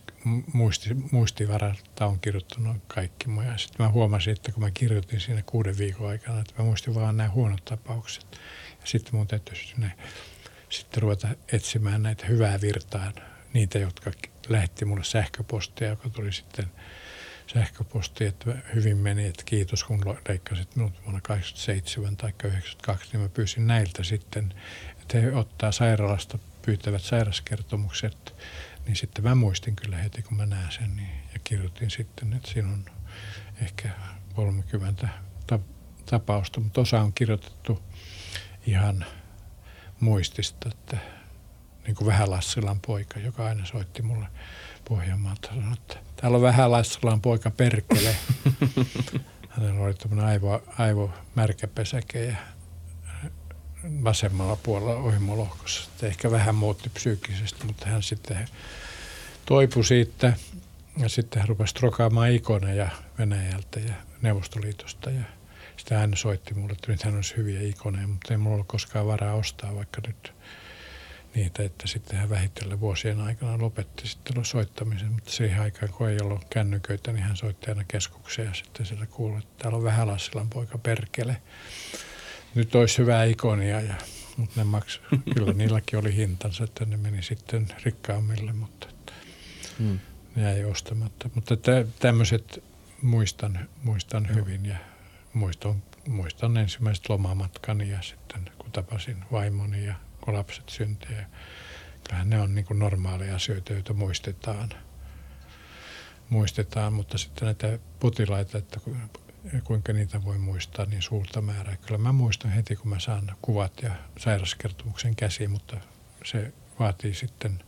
muisti, 0.52 0.94
muistivaralta 1.10 2.06
on 2.06 2.20
kirjoittanut 2.20 2.76
kaikki 2.86 3.28
mun. 3.28 3.44
Ja 3.44 3.58
sitten 3.58 3.86
mä 3.86 3.92
huomasin, 3.92 4.32
että 4.32 4.52
kun 4.52 4.62
mä 4.62 4.70
kirjoitin 4.70 5.20
siinä 5.20 5.42
kuuden 5.42 5.78
viikon 5.78 6.08
aikana, 6.08 6.40
että 6.40 6.54
mä 6.58 6.64
muistin 6.64 6.94
vaan 6.94 7.16
nämä 7.16 7.30
huonot 7.30 7.64
tapaukset. 7.64 8.26
Ja 8.80 8.86
sitten 8.86 9.16
mun 9.16 9.26
täytyy 9.26 9.54
ne, 9.76 9.92
sitten 10.68 11.02
ruveta 11.02 11.28
etsimään 11.52 12.02
näitä 12.02 12.26
hyvää 12.26 12.60
virtaa, 12.60 13.12
niitä, 13.52 13.78
jotka 13.78 14.10
lähetti 14.48 14.84
mulle 14.84 15.04
sähköpostia, 15.04 15.88
joka 15.88 16.08
tuli 16.08 16.32
sitten 16.32 16.66
sähköposti, 17.54 18.24
että 18.24 18.54
hyvin 18.74 18.96
meni, 18.96 19.26
että 19.26 19.42
kiitos 19.46 19.84
kun 19.84 20.16
leikkasit 20.28 20.76
minut 20.76 20.92
vuonna 21.04 21.20
87 21.20 22.16
tai 22.16 22.32
92, 22.44 23.08
niin 23.12 23.20
mä 23.20 23.28
pyysin 23.28 23.66
näiltä 23.66 24.02
sitten, 24.02 24.54
että 25.02 25.18
he 25.18 25.32
ottaa 25.32 25.72
sairaalasta 25.72 26.38
pyytävät 26.62 27.02
sairaskertomukset, 27.02 28.34
niin 28.86 28.96
sitten 28.96 29.24
mä 29.24 29.34
muistin 29.34 29.76
kyllä 29.76 29.96
heti, 29.96 30.22
kun 30.22 30.36
mä 30.36 30.46
näen 30.46 30.72
sen, 30.72 30.96
niin, 30.96 31.10
ja 31.32 31.38
kirjoitin 31.44 31.90
sitten, 31.90 32.32
että 32.32 32.50
siinä 32.50 32.68
on 32.68 32.84
ehkä 33.62 33.90
30 34.34 35.08
ta- 35.46 35.58
tapausta, 36.06 36.60
mutta 36.60 36.80
osa 36.80 37.00
on 37.00 37.12
kirjoitettu 37.12 37.82
ihan 38.66 39.04
muistista, 40.00 40.68
että 40.68 40.98
niin 41.86 41.94
kuin 41.94 42.06
Vähä-Lassilan 42.06 42.80
poika, 42.80 43.20
joka 43.20 43.46
aina 43.46 43.64
soitti 43.64 44.02
mulle 44.02 44.26
Pohjanmaalta, 44.88 45.48
sanoi, 45.48 45.72
että 45.72 45.96
täällä 46.16 46.36
on 46.36 46.42
Vähä-Lassilan 46.42 47.20
poika 47.20 47.50
perkele. 47.50 48.16
Hänellä 49.48 49.80
oli 49.80 49.94
tämmöinen 49.94 50.26
aivo, 50.26 50.62
aivomärkäpesäke 50.78 52.24
ja 52.24 52.36
vasemmalla 54.04 54.56
puolella 54.56 54.94
ohimolohkossa. 54.94 55.90
Ehkä 56.02 56.30
vähän 56.30 56.54
muutti 56.54 56.88
psyykkisesti, 56.88 57.66
mutta 57.66 57.86
hän 57.86 58.02
sitten 58.02 58.48
toipui 59.46 59.84
siitä 59.84 60.32
ja 60.98 61.08
sitten 61.08 61.40
hän 61.40 61.48
rupesi 61.48 61.74
trokaamaan 61.74 62.30
ikoneja 62.30 62.88
Venäjältä 63.18 63.80
ja 63.80 63.94
Neuvostoliitosta 64.22 65.10
ja 65.10 65.22
sitten 65.76 65.98
hän 65.98 66.16
soitti 66.16 66.54
mulle, 66.54 66.72
että 66.72 66.92
nyt 66.92 67.02
hän 67.02 67.14
olisi 67.14 67.36
hyviä 67.36 67.60
ikoneja, 67.62 68.06
mutta 68.08 68.34
ei 68.34 68.38
mulla 68.38 68.54
ollut 68.54 68.68
koskaan 68.68 69.06
varaa 69.06 69.34
ostaa 69.34 69.74
vaikka 69.74 70.00
nyt 70.06 70.32
niitä, 71.34 71.62
että 71.62 71.86
sitten 71.88 72.18
hän 72.18 72.30
vähitellen 72.30 72.80
vuosien 72.80 73.20
aikana 73.20 73.58
lopetti 73.58 74.08
sitten 74.08 74.44
soittamisen, 74.44 75.12
mutta 75.12 75.30
siihen 75.30 75.60
aikaan 75.60 75.92
kun 75.92 76.08
ei 76.08 76.18
ollut 76.22 76.44
kännyköitä, 76.50 77.12
niin 77.12 77.22
hän 77.22 77.36
soitti 77.36 77.70
aina 77.70 77.84
keskukseen 77.88 78.48
ja 78.48 78.54
sitten 78.54 78.86
siellä 78.86 79.06
kuului, 79.06 79.38
että 79.38 79.62
täällä 79.62 79.76
on 79.76 79.84
Vähälassilan 79.84 80.50
poika 80.50 80.78
perkele. 80.78 81.36
Nyt 82.54 82.74
olisi 82.74 82.98
hyvää 82.98 83.24
ikonia, 83.24 83.80
ja, 83.80 83.94
mutta 84.36 84.60
ne 84.60 84.64
maksu, 84.64 85.00
kyllä 85.34 85.52
niilläkin 85.52 85.98
oli 85.98 86.16
hintansa, 86.16 86.64
että 86.64 86.84
ne 86.84 86.96
meni 86.96 87.22
sitten 87.22 87.68
rikkaammille, 87.84 88.52
mutta 88.52 88.86
että 88.90 89.12
Hmm. 89.78 90.00
ne 90.36 90.42
jäi 90.42 90.64
ostamatta. 90.64 91.30
Mutta 91.34 91.56
tä, 91.56 91.84
tämmöiset 91.98 92.64
muistan, 93.02 93.68
muistan 93.82 94.26
Joo. 94.26 94.34
hyvin 94.36 94.66
ja 94.66 94.76
muistan, 95.32 95.82
muistan 96.08 96.56
ensimmäiset 96.56 97.08
lomamatkani 97.08 97.90
ja 97.90 98.02
sitten 98.02 98.50
kun 98.58 98.72
tapasin 98.72 99.16
vaimoni 99.32 99.84
ja 99.86 99.94
kun 100.20 100.34
lapset 100.34 100.68
syntyi 100.68 101.16
kyllähän 102.04 102.30
ne 102.30 102.40
on 102.40 102.54
niin 102.54 102.64
kuin 102.64 102.78
normaaleja 102.78 103.36
asioita, 103.36 103.72
joita 103.72 103.94
muistetaan. 103.94 104.68
muistetaan. 106.28 106.92
Mutta 106.92 107.18
sitten 107.18 107.44
näitä 107.46 107.78
potilaita, 108.00 108.58
että 108.58 108.80
kuinka 109.64 109.92
niitä 109.92 110.24
voi 110.24 110.38
muistaa 110.38 110.86
niin 110.86 111.02
suurta 111.02 111.40
määrää. 111.40 111.76
Kyllä 111.76 111.98
mä 111.98 112.12
muistan 112.12 112.50
heti, 112.50 112.76
kun 112.76 112.88
mä 112.90 112.98
saan 112.98 113.36
kuvat 113.42 113.82
ja 113.82 113.90
sairauskertomuksen 114.18 115.16
käsiin, 115.16 115.50
mutta 115.50 115.76
se 116.24 116.52
vaatii 116.78 117.14
sitten, 117.14 117.64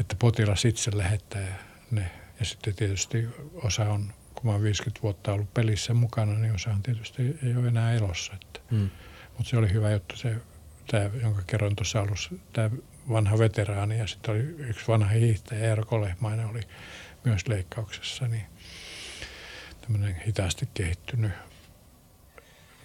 että 0.00 0.16
potilas 0.18 0.64
itse 0.64 0.90
lähettää 0.94 1.58
ne. 1.90 2.10
Ja 2.40 2.44
sitten 2.44 2.74
tietysti 2.74 3.28
osa 3.54 3.84
on, 3.84 4.12
kun 4.34 4.46
mä 4.46 4.52
oon 4.52 4.62
50 4.62 5.02
vuotta 5.02 5.32
ollut 5.32 5.54
pelissä 5.54 5.94
mukana, 5.94 6.38
niin 6.38 6.54
osa 6.54 6.70
on 6.70 6.82
tietysti 6.82 7.38
ei 7.42 7.56
ole 7.56 7.68
enää 7.68 7.92
elossa. 7.92 8.32
Että. 8.34 8.60
Mm. 8.70 8.90
Mutta 9.36 9.50
se 9.50 9.56
oli 9.56 9.72
hyvä 9.72 9.90
juttu, 9.90 10.16
se, 10.16 10.36
tämä, 10.90 11.10
jonka 11.22 11.42
kerroin 11.46 11.76
tuossa 11.76 12.00
alussa, 12.00 12.30
tämä 12.52 12.70
vanha 13.08 13.38
veteraani 13.38 13.98
ja 13.98 14.06
sitten 14.06 14.34
oli 14.34 14.40
yksi 14.40 14.88
vanha 14.88 15.08
hiihtäjä, 15.08 15.64
Eero 15.64 15.84
Kolehmainen 15.84 16.46
oli 16.46 16.60
myös 17.24 17.48
leikkauksessa, 17.48 18.28
niin 18.28 18.46
tämmöinen 19.86 20.22
hitaasti 20.26 20.68
kehittynyt 20.74 21.32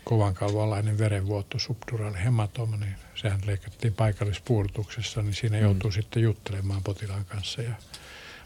kovan 0.03 0.34
kalvalainen 0.34 0.98
verenvuotto, 0.98 1.60
subduraali 1.60 2.23
hematoma, 2.23 2.78
niin 2.78 2.95
sehän 3.15 3.40
leikattiin 3.45 3.94
paikallispuolutuksessa, 3.94 5.22
niin 5.22 5.34
siinä 5.34 5.57
joutuu 5.57 5.90
mm. 5.90 5.94
sitten 5.94 6.23
juttelemaan 6.23 6.84
potilaan 6.84 7.26
kanssa. 7.26 7.61
Ja 7.61 7.73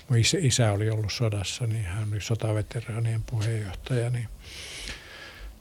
mun 0.10 0.19
isä, 0.19 0.38
isä 0.41 0.72
oli 0.72 0.90
ollut 0.90 1.11
sodassa, 1.11 1.68
niin 1.68 1.86
hän 1.86 2.07
oli 2.11 2.22
sotaveteraanien 2.22 3.23
puheenjohtaja, 3.23 4.10
niin 4.10 4.27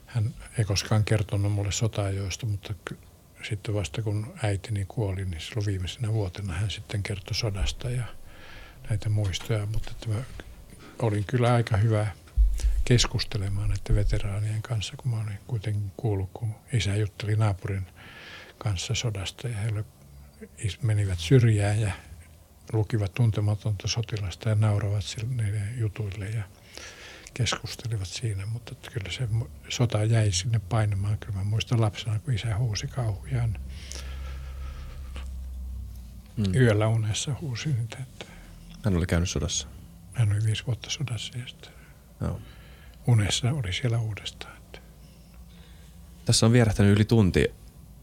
hän 0.07 0.35
ei 0.59 0.65
koskaan 0.65 1.05
kertonut 1.05 1.53
mulle 1.53 1.73
sotaajoista, 1.73 2.47
mutta 2.47 2.75
sitten 3.43 3.75
vasta 3.75 4.03
kun 4.03 4.35
äitini 4.43 4.85
kuoli, 4.89 5.25
niin 5.25 5.41
silloin 5.41 5.67
viimeisenä 5.67 6.13
vuotena 6.13 6.53
hän 6.53 6.71
sitten 6.71 7.03
kertoi 7.03 7.35
sodasta 7.35 7.91
ja 7.91 8.05
näitä 8.89 9.09
muistoja, 9.09 9.67
mutta 9.67 9.91
että 9.91 10.09
mä 10.09 10.25
olin 10.99 11.25
kyllä 11.25 11.55
aika 11.55 11.77
hyvä 11.77 12.07
keskustelemaan 12.85 13.69
näiden 13.69 13.97
veteraanien 13.97 14.63
kanssa, 14.63 14.95
kun 14.97 15.11
mä 15.11 15.21
olin 15.21 15.39
kuitenkin 15.47 15.93
kuullut, 15.97 16.31
kun 16.35 16.55
isä 16.73 16.97
jutteli 16.97 17.37
naapurin 17.37 17.87
kanssa 18.59 18.95
sodasta 18.95 19.49
ja 19.49 19.57
he 19.57 19.71
menivät 20.83 21.19
syrjään 21.19 21.81
ja 21.81 21.93
lukivat 22.73 23.15
tuntematonta 23.15 23.89
sotilasta 23.89 24.49
ja 24.49 24.55
nauravat 24.55 25.05
niiden 25.29 25.79
jutuille 25.79 26.29
ja 26.29 26.43
keskustelivat 27.35 28.09
siinä, 28.09 28.47
mutta 28.47 28.91
kyllä 28.93 29.11
se 29.11 29.29
sota 29.69 30.05
jäi 30.05 30.33
sinne 30.33 30.59
painamaan. 30.59 31.19
Kyllä 31.19 31.39
mä 31.39 31.45
muistan 31.45 31.81
lapsena, 31.81 32.19
kun 32.19 32.35
isä 32.35 32.59
huusi 32.59 32.87
kauhujaan. 32.87 33.59
Mm. 36.37 36.55
Yöllä 36.55 36.89
unessa 36.89 37.35
huusi 37.41 37.69
niitä. 37.69 37.99
Että 38.03 38.27
hän 38.85 38.97
oli 38.97 39.07
käynyt 39.07 39.31
sodassa? 39.31 39.69
Hän 40.13 40.33
oli 40.33 40.45
viisi 40.45 40.67
vuotta 40.67 40.91
sodassa 40.91 41.39
ja 41.39 41.47
sitten 41.47 41.73
no. 42.21 42.41
Unessa 43.07 43.51
oli 43.51 43.73
siellä 43.73 43.99
uudestaan. 43.99 44.57
Että. 44.57 44.79
Tässä 46.25 46.47
on 46.47 46.53
vierähtänyt 46.53 46.97
yli 46.97 47.05
tunti 47.05 47.51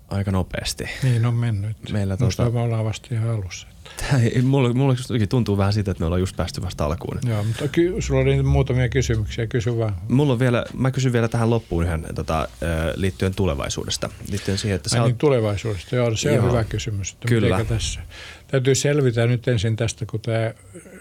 aika 0.07 0.31
nopeasti. 0.31 0.89
Niin 1.03 1.25
on 1.25 1.33
mennyt. 1.33 1.77
Meillä 1.91 2.17
tuota... 2.17 2.49
me 2.49 2.59
ollaan 2.59 2.85
vasta 2.85 3.07
ihan 3.11 3.29
alussa. 3.29 3.67
Tämä 3.97 4.23
ei, 4.23 4.41
mulla, 4.41 4.73
mulla 4.73 4.95
tuntuu 5.29 5.57
vähän 5.57 5.73
siitä, 5.73 5.91
että 5.91 6.01
me 6.01 6.05
ollaan 6.05 6.21
just 6.21 6.35
päästy 6.35 6.61
vasta 6.61 6.85
alkuun. 6.85 7.19
Joo, 7.25 7.43
mutta 7.43 7.67
ky- 7.67 7.95
sulla 7.99 8.21
oli 8.21 8.43
muutamia 8.43 8.89
kysymyksiä, 8.89 9.47
kysy 9.47 9.77
vaan. 9.77 9.95
Mulla 10.07 10.33
on 10.33 10.39
vielä, 10.39 10.65
mä 10.73 10.91
kysyn 10.91 11.13
vielä 11.13 11.27
tähän 11.27 11.49
loppuun 11.49 11.83
ihan 11.83 12.05
tota, 12.15 12.47
liittyen 12.95 13.35
tulevaisuudesta. 13.35 14.09
Liittyen 14.29 14.57
siihen, 14.57 14.75
että 14.75 14.89
Ai 14.93 14.99
sä 14.99 15.03
niin, 15.03 15.17
tulevaisuudesta, 15.17 15.95
joo, 15.95 16.15
se 16.15 16.33
joo, 16.33 16.45
on 16.45 16.51
hyvä 16.51 16.63
kysymys. 16.63 17.11
Että 17.11 17.27
kyllä. 17.27 17.65
Tässä? 17.65 17.99
Täytyy 18.47 18.75
selvitä 18.75 19.27
nyt 19.27 19.47
ensin 19.47 19.75
tästä, 19.75 20.05
kun 20.05 20.19
tämä 20.19 20.53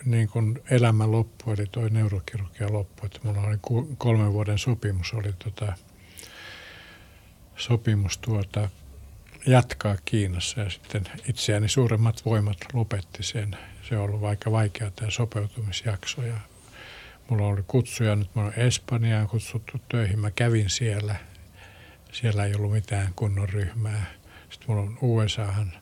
niin 0.04 0.28
kun 0.28 0.62
elämä 0.70 1.10
loppu, 1.10 1.50
eli 1.50 1.66
tuo 1.72 1.88
neurokirurgia 1.88 2.72
loppu. 2.72 3.06
Että 3.06 3.20
mulla 3.22 3.40
oli 3.40 3.56
kolmen 3.98 4.32
vuoden 4.32 4.58
sopimus, 4.58 5.14
oli 5.14 5.32
tota, 5.44 5.72
sopimus 7.56 8.18
tuota, 8.18 8.68
jatkaa 9.46 9.96
Kiinassa 10.04 10.60
ja 10.60 10.70
sitten 10.70 11.04
itseäni 11.28 11.68
suuremmat 11.68 12.24
voimat 12.24 12.58
lopetti 12.72 13.22
sen. 13.22 13.56
Se 13.88 13.96
on 13.96 14.04
ollut 14.04 14.24
aika 14.24 14.52
vaikea 14.52 14.90
tämä 14.90 15.10
sopeutumisjakso 15.10 16.22
ja 16.22 16.36
mulla 17.28 17.46
oli 17.46 17.62
kutsuja, 17.66 18.16
nyt 18.16 18.34
mä 18.34 18.42
olen 18.42 18.54
Espanjaan 18.56 19.28
kutsuttu 19.28 19.78
töihin. 19.88 20.18
Mä 20.18 20.30
kävin 20.30 20.70
siellä, 20.70 21.16
siellä 22.12 22.44
ei 22.44 22.54
ollut 22.54 22.72
mitään 22.72 23.12
kunnon 23.16 23.48
ryhmää. 23.48 24.06
Sitten 24.50 24.70
mulla 24.70 24.82
on 24.82 24.98
USAhan 25.00 25.72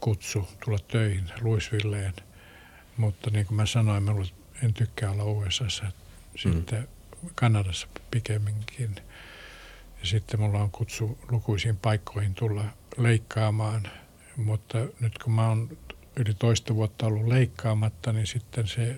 kutsu 0.00 0.48
tulla 0.64 0.78
töihin 0.78 1.24
Louisvilleen, 1.40 2.14
mutta 2.98 3.30
niin 3.30 3.46
kuin 3.46 3.56
mä 3.56 3.66
sanoin, 3.66 4.02
mä 4.02 4.12
en 4.62 4.74
tykkää 4.74 5.10
olla 5.10 5.24
USAssa, 5.24 5.92
sitten 6.36 6.78
mm. 7.22 7.30
Kanadassa 7.34 7.88
pikemminkin. 8.10 8.96
Ja 10.00 10.06
sitten 10.06 10.40
mulla 10.40 10.62
on 10.62 10.70
kutsu 10.70 11.18
lukuisiin 11.30 11.76
paikkoihin 11.76 12.34
tulla 12.34 12.64
leikkaamaan, 12.96 13.88
mutta 14.36 14.78
nyt 15.00 15.18
kun 15.18 15.32
mä 15.32 15.48
oon 15.48 15.78
yli 16.16 16.34
toista 16.34 16.74
vuotta 16.74 17.06
ollut 17.06 17.26
leikkaamatta, 17.26 18.12
niin 18.12 18.26
sitten 18.26 18.68
se 18.68 18.96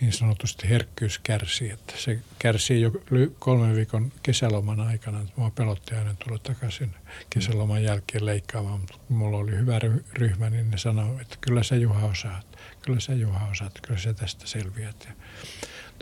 niin 0.00 0.12
sanotusti 0.12 0.68
herkkyys 0.68 1.18
kärsii. 1.18 1.70
Että 1.70 1.94
se 1.96 2.18
kärsii 2.38 2.80
jo 2.80 2.92
kolmen 3.38 3.76
viikon 3.76 4.12
kesäloman 4.22 4.80
aikana. 4.80 5.26
Mua 5.36 5.50
pelotti 5.50 5.94
aina 5.94 6.14
tulla 6.14 6.38
takaisin 6.38 6.94
kesäloman 7.30 7.82
jälkeen 7.82 8.26
leikkaamaan, 8.26 8.80
mutta 8.80 8.98
kun 9.06 9.16
mulla 9.16 9.38
oli 9.38 9.56
hyvä 9.56 9.78
ryhmä, 10.12 10.50
niin 10.50 10.70
ne 10.70 10.78
sanoi, 10.78 11.20
että 11.20 11.36
kyllä 11.40 11.62
sä 11.62 11.76
Juha 11.76 12.06
osaat. 12.06 12.58
Kyllä 12.82 13.00
sä 13.00 13.14
Juha 13.14 13.48
osaat, 13.50 13.78
kyllä 13.86 14.00
sä 14.00 14.14
tästä 14.14 14.46
selviät. 14.46 15.08
Ja, 15.08 15.14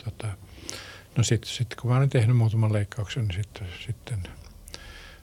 tota, 0.03 0.27
no 1.17 1.23
sitten 1.23 1.51
sit, 1.51 1.75
kun 1.75 1.91
mä 1.91 1.97
olin 1.97 2.09
tehnyt 2.09 2.37
muutaman 2.37 2.73
leikkauksen, 2.73 3.27
niin 3.27 3.43
sitten, 3.43 3.67
sitten 3.85 4.27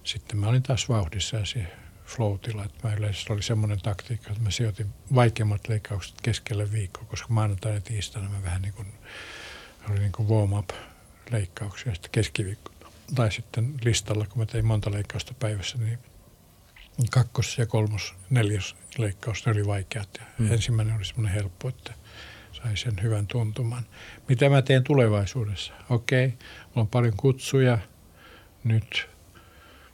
sitten 0.09 0.39
mä 0.39 0.49
olin 0.49 0.63
taas 0.63 0.89
vauhdissa 0.89 1.37
ja 1.37 1.45
se 1.45 1.67
flow 2.09 2.35
Että 2.35 2.89
mä 2.89 2.95
yleensä 2.95 3.33
oli 3.33 3.43
semmoinen 3.43 3.81
taktiikka, 3.81 4.31
että 4.31 4.43
mä 4.43 4.51
sijoitin 4.51 4.87
vaikeimmat 5.15 5.69
leikkaukset 5.69 6.15
keskelle 6.23 6.73
viikkoa, 6.73 7.05
koska 7.05 7.27
maanantaina 7.31 7.77
ja 7.77 7.81
tiistaina 7.81 8.29
mä 8.29 8.43
vähän 8.43 8.63
niin 8.63 8.75
kuin, 8.75 8.93
oli 9.91 9.99
niin 9.99 10.13
kuin 10.13 10.29
warm-up 10.29 10.71
leikkauksia. 11.31 11.95
Sitten 11.95 12.11
keskiviikko 12.11 12.73
tai 13.15 13.33
sitten 13.33 13.75
listalla, 13.85 14.27
kun 14.27 14.39
mä 14.39 14.47
tein 14.47 14.67
monta 14.67 14.93
leikkausta 14.93 15.35
päivässä, 15.35 15.79
niin 15.79 15.99
kakkos- 17.11 17.59
ja 17.59 17.67
kolmos, 17.67 18.15
neljäs 18.31 18.77
leikkaus 18.99 19.47
oli 19.47 19.67
vaikeat. 19.67 20.09
Ja 20.19 20.25
hmm. 20.39 20.53
Ensimmäinen 20.53 20.97
oli 20.97 21.05
semmoinen 21.05 21.35
helppo, 21.35 21.69
että 21.69 21.95
sai 22.53 22.77
sen 22.77 23.03
hyvän 23.03 23.27
tuntuman. 23.27 23.87
Mitä 24.29 24.49
mä 24.49 24.63
teen 24.63 24.85
tulevaisuudessa? 24.85 25.73
Okei, 25.91 26.27
okay, 26.27 26.39
mulla 26.67 26.81
on 26.81 26.89
paljon 26.89 27.15
kutsuja 27.17 27.79
nyt– 28.65 29.09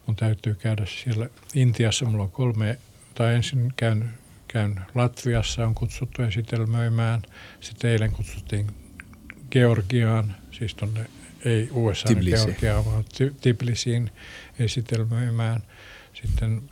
mun 0.06 0.16
täytyy 0.16 0.55
käydä 0.55 0.86
siellä 0.86 1.28
Intiassa. 1.55 2.05
Mulla 2.05 2.24
on 2.24 2.31
kolme, 2.31 2.78
tai 3.14 3.35
ensin 3.35 3.72
käyn, 3.76 4.10
käyn 4.48 4.81
Latviassa, 4.94 5.66
on 5.66 5.74
kutsuttu 5.74 6.22
esitelmöimään. 6.22 7.22
Sitten 7.60 7.90
eilen 7.90 8.12
kutsuttiin 8.12 8.66
Georgiaan, 9.51 10.36
siis 10.52 10.74
tuonne 10.74 11.06
ei 11.44 11.68
USA 11.72 12.09
Georgiaan, 12.14 12.85
vaan 12.85 13.05
Tbilisiin 13.40 14.10
esitelmöimään. 14.59 15.62
Sitten 16.14 16.70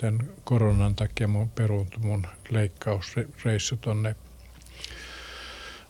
tämän 0.00 0.28
koronan 0.44 0.94
takia 0.94 1.28
mun 1.28 1.50
peruuntui 1.50 2.02
mun 2.02 2.26
leikkausreissu 2.50 3.76
tuonne 3.76 4.16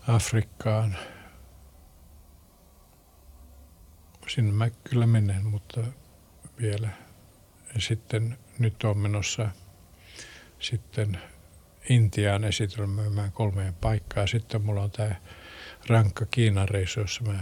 Afrikkaan. 0.09 0.97
Sinne 4.29 4.53
mä 4.53 4.71
kyllä 4.85 5.07
menen, 5.07 5.47
mutta 5.47 5.81
vielä. 6.61 6.89
Ja 7.75 7.81
sitten 7.81 8.39
nyt 8.59 8.85
on 8.85 8.99
menossa 8.99 9.49
sitten 10.59 11.19
Intiaan 11.89 12.45
esitelmöimään 12.45 13.33
kolmeen 13.33 13.75
paikkaa. 13.75 14.27
Sitten 14.27 14.63
mulla 14.63 14.83
on 14.83 14.91
tämä 14.91 15.15
rankka 15.87 16.27
Kiinan 16.27 16.69
reissu, 16.69 17.01
jossa 17.01 17.25
mä, 17.25 17.39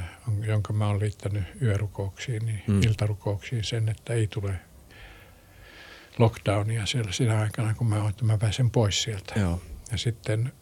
jonka 0.46 0.72
mä 0.72 0.86
oon 0.86 1.00
liittänyt 1.00 1.44
yörukouksiin, 1.62 2.46
niin 2.46 2.62
mm. 2.66 2.82
iltarukouksiin 2.82 3.64
sen, 3.64 3.88
että 3.88 4.12
ei 4.12 4.26
tule 4.26 4.60
lockdownia 6.18 6.86
siellä 6.86 7.12
siinä 7.12 7.40
aikana, 7.40 7.74
kun 7.74 7.86
mä, 7.86 8.08
että 8.08 8.24
mä 8.24 8.38
pääsen 8.38 8.70
pois 8.70 9.02
sieltä. 9.02 9.40
Joo. 9.40 9.62
Ja 9.92 9.98
sitten, 9.98 10.52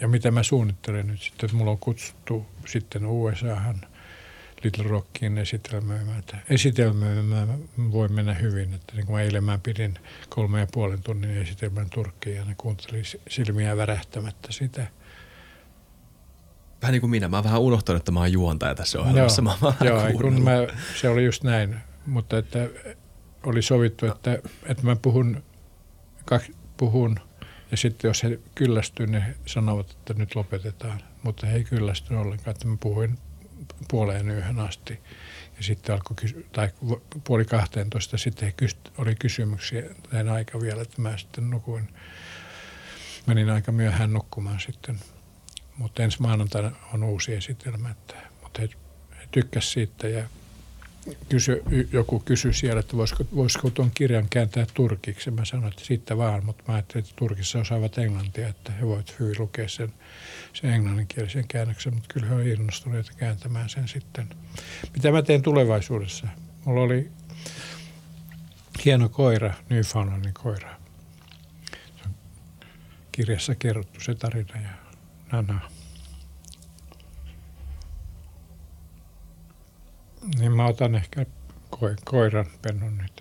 ja 0.00 0.08
mitä 0.08 0.30
mä 0.30 0.42
suunnittelen 0.42 1.06
nyt 1.06 1.22
sitten, 1.22 1.46
että 1.46 1.56
mulla 1.56 1.70
on 1.70 1.78
kutsuttu 1.78 2.46
sitten 2.66 3.06
USAhan– 3.06 3.80
Little 4.64 4.84
Rockin 4.84 5.38
esitelmöimään. 5.38 6.22
Esitelmöimään 6.50 7.58
voi 7.92 8.08
mennä 8.08 8.34
hyvin. 8.34 8.74
Että 8.74 8.94
niin 8.94 9.06
kuin 9.06 9.22
eilen 9.22 9.44
mä 9.44 9.58
pidin 9.62 9.98
kolme 10.28 10.60
ja 10.60 10.66
puolen 10.72 11.02
tunnin 11.02 11.36
esitelmän 11.36 11.90
Turkkiin 11.90 12.36
ja 12.36 12.44
ne 12.44 12.54
kuunteli 12.58 13.02
silmiä 13.28 13.76
värähtämättä 13.76 14.52
sitä. 14.52 14.86
Vähän 16.82 16.92
niin 16.92 17.00
kuin 17.00 17.10
minä. 17.10 17.28
Mä 17.28 17.36
oon 17.36 17.44
vähän 17.44 17.60
unohtanut, 17.60 18.00
että 18.00 18.12
mä 18.12 18.20
oon 18.20 18.32
juontaja 18.32 18.74
tässä 18.74 19.00
ohjelmassa. 19.00 19.42
Joo, 19.42 19.74
mä 19.80 19.86
joo 19.86 20.12
kun 20.12 20.42
mä, 20.42 20.52
se 21.00 21.08
oli 21.08 21.24
just 21.24 21.42
näin. 21.42 21.76
Mutta 22.06 22.38
että 22.38 22.68
oli 23.42 23.62
sovittu, 23.62 24.06
että, 24.06 24.38
että 24.66 24.82
mä 24.82 24.96
puhun, 24.96 25.42
puhun 26.76 27.20
Ja 27.70 27.76
sitten 27.76 28.08
jos 28.08 28.22
he 28.22 28.38
kyllästyvät, 28.54 29.10
ne 29.10 29.34
sanovat, 29.46 29.90
että 29.90 30.14
nyt 30.14 30.34
lopetetaan. 30.34 31.00
Mutta 31.22 31.46
he 31.46 31.56
ei 31.56 31.64
kyllästynyt 31.64 32.22
ollenkaan, 32.22 32.50
että 32.50 32.68
mä 32.68 32.76
puhuin 32.80 33.18
puoleen 33.88 34.30
yöhön 34.30 34.58
asti. 34.58 35.00
Ja 35.56 35.62
sitten 35.62 35.94
alkoi, 35.94 36.14
kysy- 36.16 36.46
tai 36.52 36.68
puoli 37.24 37.44
12, 37.44 38.18
sitten 38.18 38.52
oli 38.98 39.14
kysymyksiä 39.14 39.82
näin 40.12 40.28
aika 40.28 40.60
vielä, 40.60 40.82
että 40.82 41.02
mä 41.02 41.16
sitten 41.16 41.50
nukuin. 41.50 41.88
Menin 43.26 43.50
aika 43.50 43.72
myöhään 43.72 44.12
nukkumaan 44.12 44.60
sitten. 44.60 44.98
Mutta 45.76 46.02
ensi 46.02 46.22
maanantaina 46.22 46.72
on 46.94 47.02
uusi 47.02 47.34
esitelmä, 47.34 47.90
että, 47.90 48.14
mutta 48.42 48.62
he, 48.62 48.68
he 49.20 49.28
tykkäsivät 49.30 49.72
siitä 49.72 50.08
ja 50.08 50.24
kysy, 51.28 51.62
joku 51.92 52.20
kysyi 52.20 52.54
siellä, 52.54 52.80
että 52.80 52.96
voisiko, 52.96 53.24
voisiko 53.34 53.70
tuon 53.70 53.90
kirjan 53.94 54.28
kääntää 54.30 54.66
turkiksi. 54.74 55.30
Mä 55.30 55.44
sanoin, 55.44 55.72
että 55.72 55.84
siitä 55.84 56.16
vaan, 56.16 56.44
mutta 56.44 56.64
mä 56.68 56.74
ajattelin, 56.74 57.04
että 57.04 57.16
Turkissa 57.16 57.58
osaavat 57.58 57.98
englantia, 57.98 58.48
että 58.48 58.72
he 58.72 58.86
voivat 58.86 59.14
hyvin 59.20 59.34
lukea 59.38 59.68
sen, 59.68 59.92
sen 60.52 60.70
englanninkielisen 60.70 61.48
käännöksen, 61.48 61.94
mutta 61.94 62.08
kyllä 62.12 62.26
he 62.26 62.34
ovat 62.34 62.46
innostuneita 62.46 63.12
kääntämään 63.16 63.68
sen 63.68 63.88
sitten. 63.88 64.28
Mitä 64.94 65.10
mä 65.10 65.22
teen 65.22 65.42
tulevaisuudessa? 65.42 66.26
Mulla 66.64 66.80
oli 66.80 67.10
hieno 68.84 69.08
koira, 69.08 69.54
Newfoundlandin 69.68 70.34
koira. 70.34 70.76
Se 71.96 72.02
on 72.06 72.14
kirjassa 73.12 73.54
kerrottu 73.54 74.00
se 74.00 74.14
tarina 74.14 74.60
ja 74.62 74.70
Nana. 75.32 75.60
Niin 80.38 80.52
mä 80.52 80.66
otan 80.66 80.94
ehkä 80.94 81.26
ko- 81.76 82.02
koiran 82.04 82.46
pennun 82.62 82.98
nyt. 82.98 83.18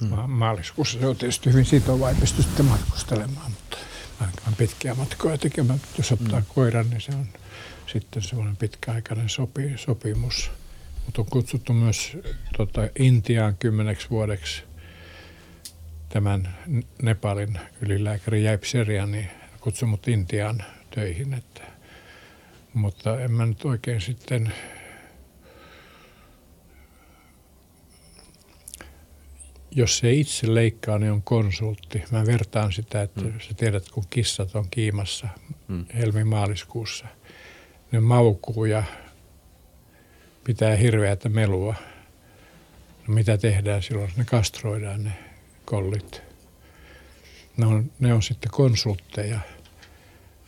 Hmm. 0.00 0.08
Ma- 0.08 0.26
maaliskuussa 0.26 1.00
se 1.00 1.06
on 1.06 1.16
tietysti 1.16 1.52
hyvin 1.52 1.64
sitova, 1.64 2.08
ei 2.08 2.14
pysty 2.14 2.42
sitten 2.42 2.66
matkustelemaan, 2.66 3.50
mutta 3.50 3.76
ainakaan 4.20 4.54
pitkiä 4.56 4.94
matkoja 4.94 5.38
tekemään. 5.38 5.80
Jos 5.98 6.12
ottaa 6.12 6.40
hmm. 6.40 6.48
koiran, 6.54 6.90
niin 6.90 7.00
se 7.00 7.12
on 7.12 7.26
sitten 7.92 8.22
semmoinen 8.22 8.56
pitkäaikainen 8.56 9.28
sopi, 9.28 9.72
sopimus. 9.76 10.50
Mutta 11.04 11.22
on 11.22 11.26
kutsuttu 11.30 11.72
myös 11.72 12.16
tota, 12.56 12.80
Intiaan 12.98 13.56
kymmeneksi 13.56 14.10
vuodeksi 14.10 14.62
tämän 16.08 16.56
Nepalin 17.02 17.58
ylilääkäri 17.80 18.44
Jaip 18.44 18.62
niin 19.06 19.28
kutsui 19.60 19.88
mut 19.88 20.08
Intiaan 20.08 20.64
töihin. 20.94 21.34
Että, 21.34 21.62
mutta 22.74 23.20
en 23.20 23.32
mä 23.32 23.46
nyt 23.46 23.64
oikein 23.64 24.00
sitten 24.00 24.52
jos 29.74 29.98
se 29.98 30.12
itse 30.12 30.54
leikkaa, 30.54 30.98
niin 30.98 31.12
on 31.12 31.22
konsultti. 31.22 32.04
Mä 32.10 32.26
vertaan 32.26 32.72
sitä, 32.72 33.02
että 33.02 33.20
mm. 33.20 33.40
sä 33.40 33.54
tiedät, 33.54 33.88
kun 33.88 34.04
kissat 34.10 34.54
on 34.54 34.66
kiimassa 34.70 35.28
mm. 35.68 35.84
helmi-maaliskuussa. 35.94 37.06
Ne 37.92 38.00
maukuu 38.00 38.64
ja 38.64 38.82
pitää 40.44 40.76
hirveätä 40.76 41.28
melua. 41.28 41.74
No 43.08 43.14
mitä 43.14 43.38
tehdään 43.38 43.82
silloin? 43.82 44.10
Ne 44.16 44.24
kastroidaan 44.24 45.04
ne 45.04 45.12
kollit. 45.64 46.22
Ne 47.56 47.66
on, 47.66 47.92
ne 48.00 48.14
on 48.14 48.22
sitten 48.22 48.50
konsultteja. 48.50 49.40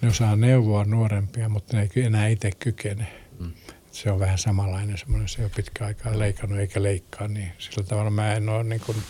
Ne 0.03 0.09
osaa 0.09 0.37
neuvoa 0.37 0.85
nuorempia, 0.85 1.49
mutta 1.49 1.77
ne 1.77 1.89
ei 1.97 2.03
enää 2.03 2.29
itse 2.29 2.51
kykene. 2.59 3.07
Mm 3.39 3.53
se 3.97 4.13
on 4.13 4.21
vähän 4.21 4.39
samanlainen 4.39 4.99
semmoinen, 4.99 5.29
se 5.29 5.39
ei 5.39 5.45
ole 5.45 5.53
pitkä 5.57 5.85
aikaa 5.85 6.19
leikannut 6.19 6.59
eikä 6.59 6.83
leikkaa, 6.83 7.29
niin 7.29 7.53
sillä 7.59 7.83
tavalla 7.83 8.11
mä 8.11 8.33
en 8.33 8.49
ole 8.49 8.65
niin 8.65 8.81
kuin 8.87 9.03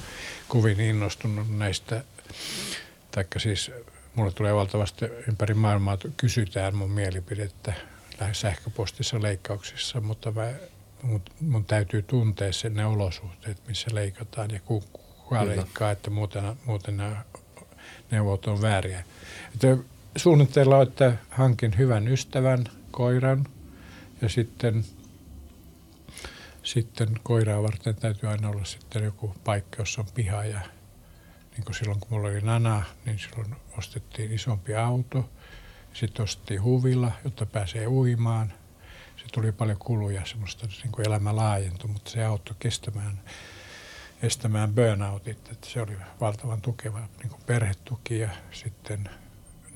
kovin 0.49 0.81
innostunut 0.81 1.59
näistä, 1.59 2.05
taikka 3.11 3.39
siis 3.39 3.71
mulle 4.15 4.33
tulee 4.33 4.55
valtavasti 4.55 5.05
ympäri 5.29 5.55
maailmaa, 5.55 5.99
kysytään 6.17 6.77
mun 6.77 6.91
mielipidettä 6.91 7.73
lähes 8.21 8.41
sähköpostissa 8.41 9.23
leikkauksissa, 9.23 10.01
mutta 10.01 10.33
mä, 10.33 10.53
mun, 11.03 11.23
mun 11.41 11.65
täytyy 11.65 12.03
tuntea 12.03 12.53
sen 12.53 12.75
ne 12.75 12.87
olosuhteet, 12.87 13.59
missä 13.69 13.91
leikataan 13.95 14.51
ja 14.51 14.61
kuka 14.61 14.99
Kyllä. 15.29 15.47
leikkaa, 15.47 15.91
että 15.91 16.11
muuten, 16.11 16.45
muuten 16.65 16.97
nämä 16.97 17.25
neuvot 18.11 18.47
on 18.47 18.63
vääriä. 18.63 19.05
Että 19.55 19.77
suunnitteilla 20.17 20.77
on, 20.77 20.89
että 20.89 21.13
hankin 21.31 21.79
hyvän 21.79 22.09
ystävän, 22.09 22.65
koiran– 22.91 23.47
ja 24.23 24.29
sitten, 24.29 24.85
sitten 26.63 27.21
koiraa 27.23 27.63
varten 27.63 27.95
täytyy 27.95 28.29
aina 28.29 28.49
olla 28.49 28.65
sitten 28.65 29.05
joku 29.05 29.35
paikka, 29.45 29.77
jossa 29.79 30.01
on 30.01 30.07
piha. 30.15 30.45
Ja 30.45 30.61
niin 31.57 31.65
kuin 31.65 31.75
silloin 31.75 32.01
kun 32.01 32.09
mulla 32.11 32.29
oli 32.29 32.41
nana, 32.41 32.83
niin 33.05 33.19
silloin 33.19 33.57
ostettiin 33.79 34.33
isompi 34.33 34.75
auto. 34.75 35.31
Sitten 35.93 36.23
ostettiin 36.23 36.63
huvilla, 36.63 37.13
jotta 37.25 37.47
pääsee 37.47 37.87
uimaan. 37.87 38.53
Se 39.17 39.25
tuli 39.33 39.53
paljon 39.53 39.79
kuluja, 39.79 40.27
semmoista 40.27 40.67
niin 40.67 40.93
kuin 40.93 41.07
elämä 41.07 41.37
laajentui, 41.37 41.91
mutta 41.91 42.11
se 42.11 42.25
auttoi 42.25 42.57
kestämään, 42.59 43.21
estämään 44.23 44.75
burnoutit. 44.75 45.49
Että 45.53 45.67
se 45.71 45.81
oli 45.83 45.97
valtavan 46.21 46.63
tukeva 46.63 47.09
niin 47.19 47.31
kuin 47.31 47.43
perhetuki 47.47 48.19
ja 48.19 48.31
sitten 48.53 49.11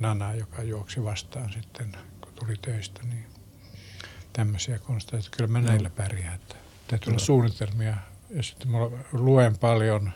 Nana, 0.00 0.34
joka 0.34 0.62
juoksi 0.62 1.04
vastaan 1.04 1.52
sitten, 1.52 1.96
kun 2.20 2.32
tuli 2.34 2.56
töistä, 2.62 3.02
niin 3.02 3.29
tämmöisiä 4.32 4.78
konsteja, 4.78 5.18
että 5.18 5.36
kyllä 5.36 5.50
mä 5.50 5.60
näillä 5.60 5.90
pärjään. 5.90 6.34
Että 6.34 6.54
täytyy 6.88 7.10
olla 7.10 7.18
suunnitelmia 7.18 7.96
ja 8.30 8.42
sitten 8.42 8.70
mä 8.70 8.78
luen 9.12 9.58
paljon 9.58 10.12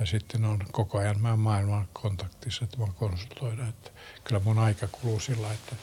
ja 0.00 0.06
sitten 0.06 0.44
on 0.44 0.58
koko 0.72 0.98
ajan 0.98 1.20
mä 1.20 1.36
maailman 1.36 1.88
kontaktissa, 1.92 2.64
että 2.64 2.76
mä 2.76 2.86
konsultoida. 2.98 3.68
Että 3.68 3.90
kyllä 4.24 4.40
mun 4.44 4.58
aika 4.58 4.88
kuluu 4.88 5.20
sillä, 5.20 5.52
että 5.52 5.76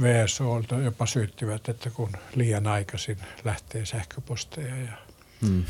VSO 0.00 0.62
jopa 0.84 1.06
syyttivät, 1.06 1.68
että 1.68 1.90
kun 1.90 2.12
liian 2.34 2.66
aikaisin 2.66 3.18
lähtee 3.44 3.86
sähköposteja 3.86 4.76
ja 4.76 4.92
hmm. 5.40 5.64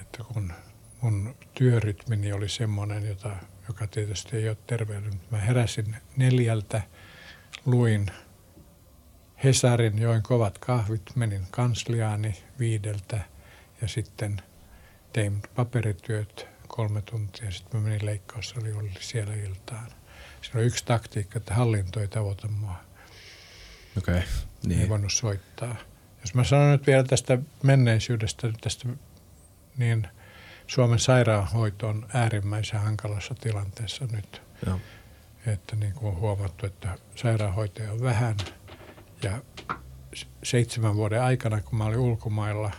että 0.00 0.24
kun 0.24 0.52
mun 1.00 1.34
työrytmini 1.54 2.32
oli 2.32 2.48
semmoinen, 2.48 3.08
jota, 3.08 3.36
joka 3.68 3.86
tietysti 3.86 4.36
ei 4.36 4.48
ole 4.48 4.56
terveellinen. 4.66 5.20
Mä 5.30 5.38
heräsin 5.38 5.96
neljältä, 6.16 6.82
luin 7.64 8.06
Hesarin 9.44 9.98
join 9.98 10.22
kovat 10.22 10.58
kahvit, 10.58 11.02
menin 11.14 11.46
kansliaani 11.50 12.44
viideltä 12.58 13.20
ja 13.80 13.88
sitten 13.88 14.42
tein 15.12 15.42
paperityöt 15.54 16.48
kolme 16.68 17.02
tuntia. 17.02 17.50
Sitten 17.50 17.80
mä 17.80 17.88
menin 17.88 18.06
leikkaussali, 18.06 18.72
oli 18.72 18.90
siellä 19.00 19.34
iltaan. 19.34 19.86
Siinä 20.42 20.60
on 20.60 20.66
yksi 20.66 20.84
taktiikka, 20.84 21.38
että 21.38 21.54
hallinto 21.54 22.00
ei 22.00 22.08
tavoita 22.08 22.48
mua. 22.48 22.76
Okei, 23.98 24.14
okay, 24.14 24.28
niin. 24.66 24.80
Ei 24.80 24.88
voinut 24.88 25.12
soittaa. 25.12 25.76
Jos 26.20 26.34
mä 26.34 26.44
sanon 26.44 26.72
nyt 26.72 26.86
vielä 26.86 27.04
tästä 27.04 27.38
menneisyydestä, 27.62 28.52
tästä, 28.60 28.88
niin 29.76 30.08
Suomen 30.66 30.98
sairaanhoito 30.98 31.88
on 31.88 32.06
äärimmäisen 32.14 32.80
hankalassa 32.80 33.34
tilanteessa 33.34 34.06
nyt. 34.12 34.42
Joo. 34.66 34.80
Että 35.46 35.76
niin 35.76 35.92
kuin 35.92 36.14
on 36.14 36.20
huomattu, 36.20 36.66
että 36.66 36.98
sairaanhoitaja 37.14 37.92
on 37.92 38.02
vähän– 38.02 38.36
ja 39.22 39.42
seitsemän 40.42 40.96
vuoden 40.96 41.22
aikana, 41.22 41.60
kun 41.60 41.78
mä 41.78 41.84
olin 41.84 41.98
ulkomailla, 41.98 42.70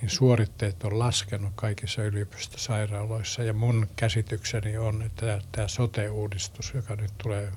niin 0.00 0.10
suoritteet 0.10 0.84
on 0.84 0.98
laskenut 0.98 1.52
kaikissa 1.54 2.02
yliopistosairaaloissa. 2.02 3.42
Ja 3.42 3.52
mun 3.52 3.88
käsitykseni 3.96 4.78
on, 4.78 5.02
että 5.02 5.40
tämä 5.52 5.68
sote-uudistus, 5.68 6.74
joka 6.74 6.96
nyt 6.96 7.12
tulee 7.18 7.52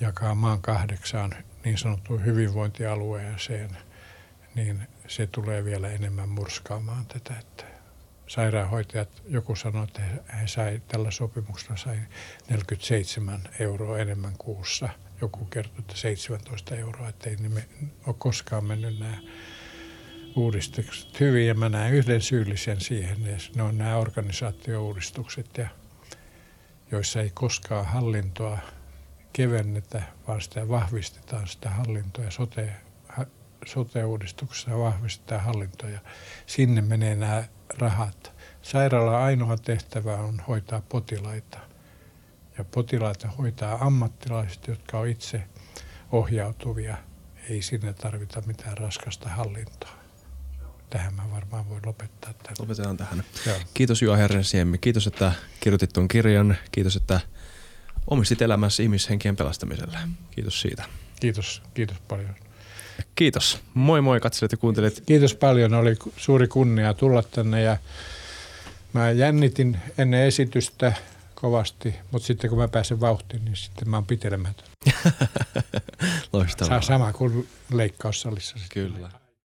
jakaa 0.00 0.34
maan 0.34 0.62
kahdeksaan 0.62 1.34
niin 1.64 1.78
sanottuun 1.78 2.24
hyvinvointialueeseen, 2.24 3.76
niin 4.54 4.88
se 5.08 5.26
tulee 5.26 5.64
vielä 5.64 5.88
enemmän 5.88 6.28
murskaamaan 6.28 7.06
tätä. 7.06 7.34
Että 7.38 7.64
sairaanhoitajat, 8.26 9.22
joku 9.28 9.56
sanoi, 9.56 9.84
että 9.84 10.02
he 10.40 10.46
sai, 10.46 10.82
tällä 10.88 11.10
sopimuksella 11.10 11.76
sai 11.76 11.98
47 12.48 13.40
euroa 13.58 13.98
enemmän 13.98 14.34
kuussa– 14.38 14.88
joku 15.20 15.44
kertoi, 15.44 15.78
että 15.78 15.96
17 15.96 16.76
euroa, 16.76 17.08
että 17.08 17.30
ei 17.30 17.36
ne 17.36 17.66
ole 18.06 18.16
koskaan 18.18 18.64
mennyt 18.64 18.98
nämä 18.98 19.18
uudistukset 20.36 21.20
hyvin. 21.20 21.46
Ja 21.46 21.54
mä 21.54 21.68
näen 21.68 21.94
yhden 21.94 22.22
syyllisen 22.22 22.80
siihen, 22.80 23.26
ja 23.26 23.36
ne 23.54 23.62
on 23.62 23.78
nämä 23.78 23.96
organisaatiouudistukset, 23.96 25.58
ja, 25.58 25.68
joissa 26.90 27.20
ei 27.20 27.30
koskaan 27.34 27.86
hallintoa 27.86 28.58
kevennetä, 29.32 30.02
vaan 30.28 30.40
sitä 30.40 30.68
vahvistetaan 30.68 31.48
sitä 31.48 31.70
hallintoa 31.70 32.24
ja 32.24 32.30
sote, 32.30 32.72
sote-uudistuksessa 33.66 34.78
vahvistetaan 34.78 35.44
hallintoa 35.44 35.90
ja 35.90 36.00
sinne 36.46 36.80
menee 36.80 37.14
nämä 37.14 37.44
rahat. 37.78 38.32
Sairaala 38.62 39.24
ainoa 39.24 39.56
tehtävä 39.56 40.16
on 40.16 40.42
hoitaa 40.48 40.82
potilaita 40.88 41.69
ja 42.60 42.64
potilaita 42.64 43.28
hoitaa 43.28 43.86
ammattilaiset, 43.86 44.68
jotka 44.68 44.98
on 44.98 45.08
itse 45.08 45.42
ohjautuvia. 46.12 46.96
Ei 47.50 47.62
sinne 47.62 47.92
tarvita 47.92 48.42
mitään 48.46 48.78
raskasta 48.78 49.28
hallintoa. 49.28 49.90
Tähän 50.90 51.14
mä 51.14 51.22
varmaan 51.30 51.68
voin 51.68 51.82
lopettaa 51.86 52.32
tämän. 52.32 52.56
Lopetetaan 52.58 52.96
tähän. 52.96 53.24
Joo. 53.46 53.56
Kiitos 53.74 54.02
Juha 54.02 54.16
Herrensiemmi. 54.16 54.78
Kiitos, 54.78 55.06
että 55.06 55.32
kirjoitit 55.60 55.92
tuon 55.92 56.08
kirjan. 56.08 56.56
Kiitos, 56.72 56.96
että 56.96 57.20
omistit 58.06 58.42
elämässä 58.42 58.82
ihmishenkien 58.82 59.36
pelastamiselle. 59.36 59.98
Kiitos 60.30 60.60
siitä. 60.60 60.84
Kiitos, 61.20 61.62
kiitos 61.74 61.96
paljon. 62.08 62.34
Kiitos. 63.14 63.60
Moi 63.74 64.00
moi 64.00 64.20
katselijat 64.20 64.52
ja 64.52 64.58
kuuntelijat. 64.58 65.02
Kiitos 65.06 65.34
paljon. 65.34 65.74
Oli 65.74 65.96
suuri 66.16 66.48
kunnia 66.48 66.94
tulla 66.94 67.22
tänne 67.22 67.62
ja 67.62 67.76
mä 68.92 69.10
jännitin 69.10 69.78
ennen 69.98 70.22
esitystä 70.22 70.92
kovasti, 71.40 71.94
mutta 72.10 72.26
sitten 72.26 72.50
kun 72.50 72.58
mä 72.58 72.68
pääsen 72.68 73.00
vauhtiin, 73.00 73.44
niin 73.44 73.56
sitten 73.56 73.90
mä 73.90 73.96
oon 73.96 74.06
pitelemätön. 74.06 74.66
Loistavaa. 76.32 76.80
Sama 76.80 77.12
kuin 77.12 77.48
leikkaussalissa. 77.72 78.56
Kyllä. 78.72 79.10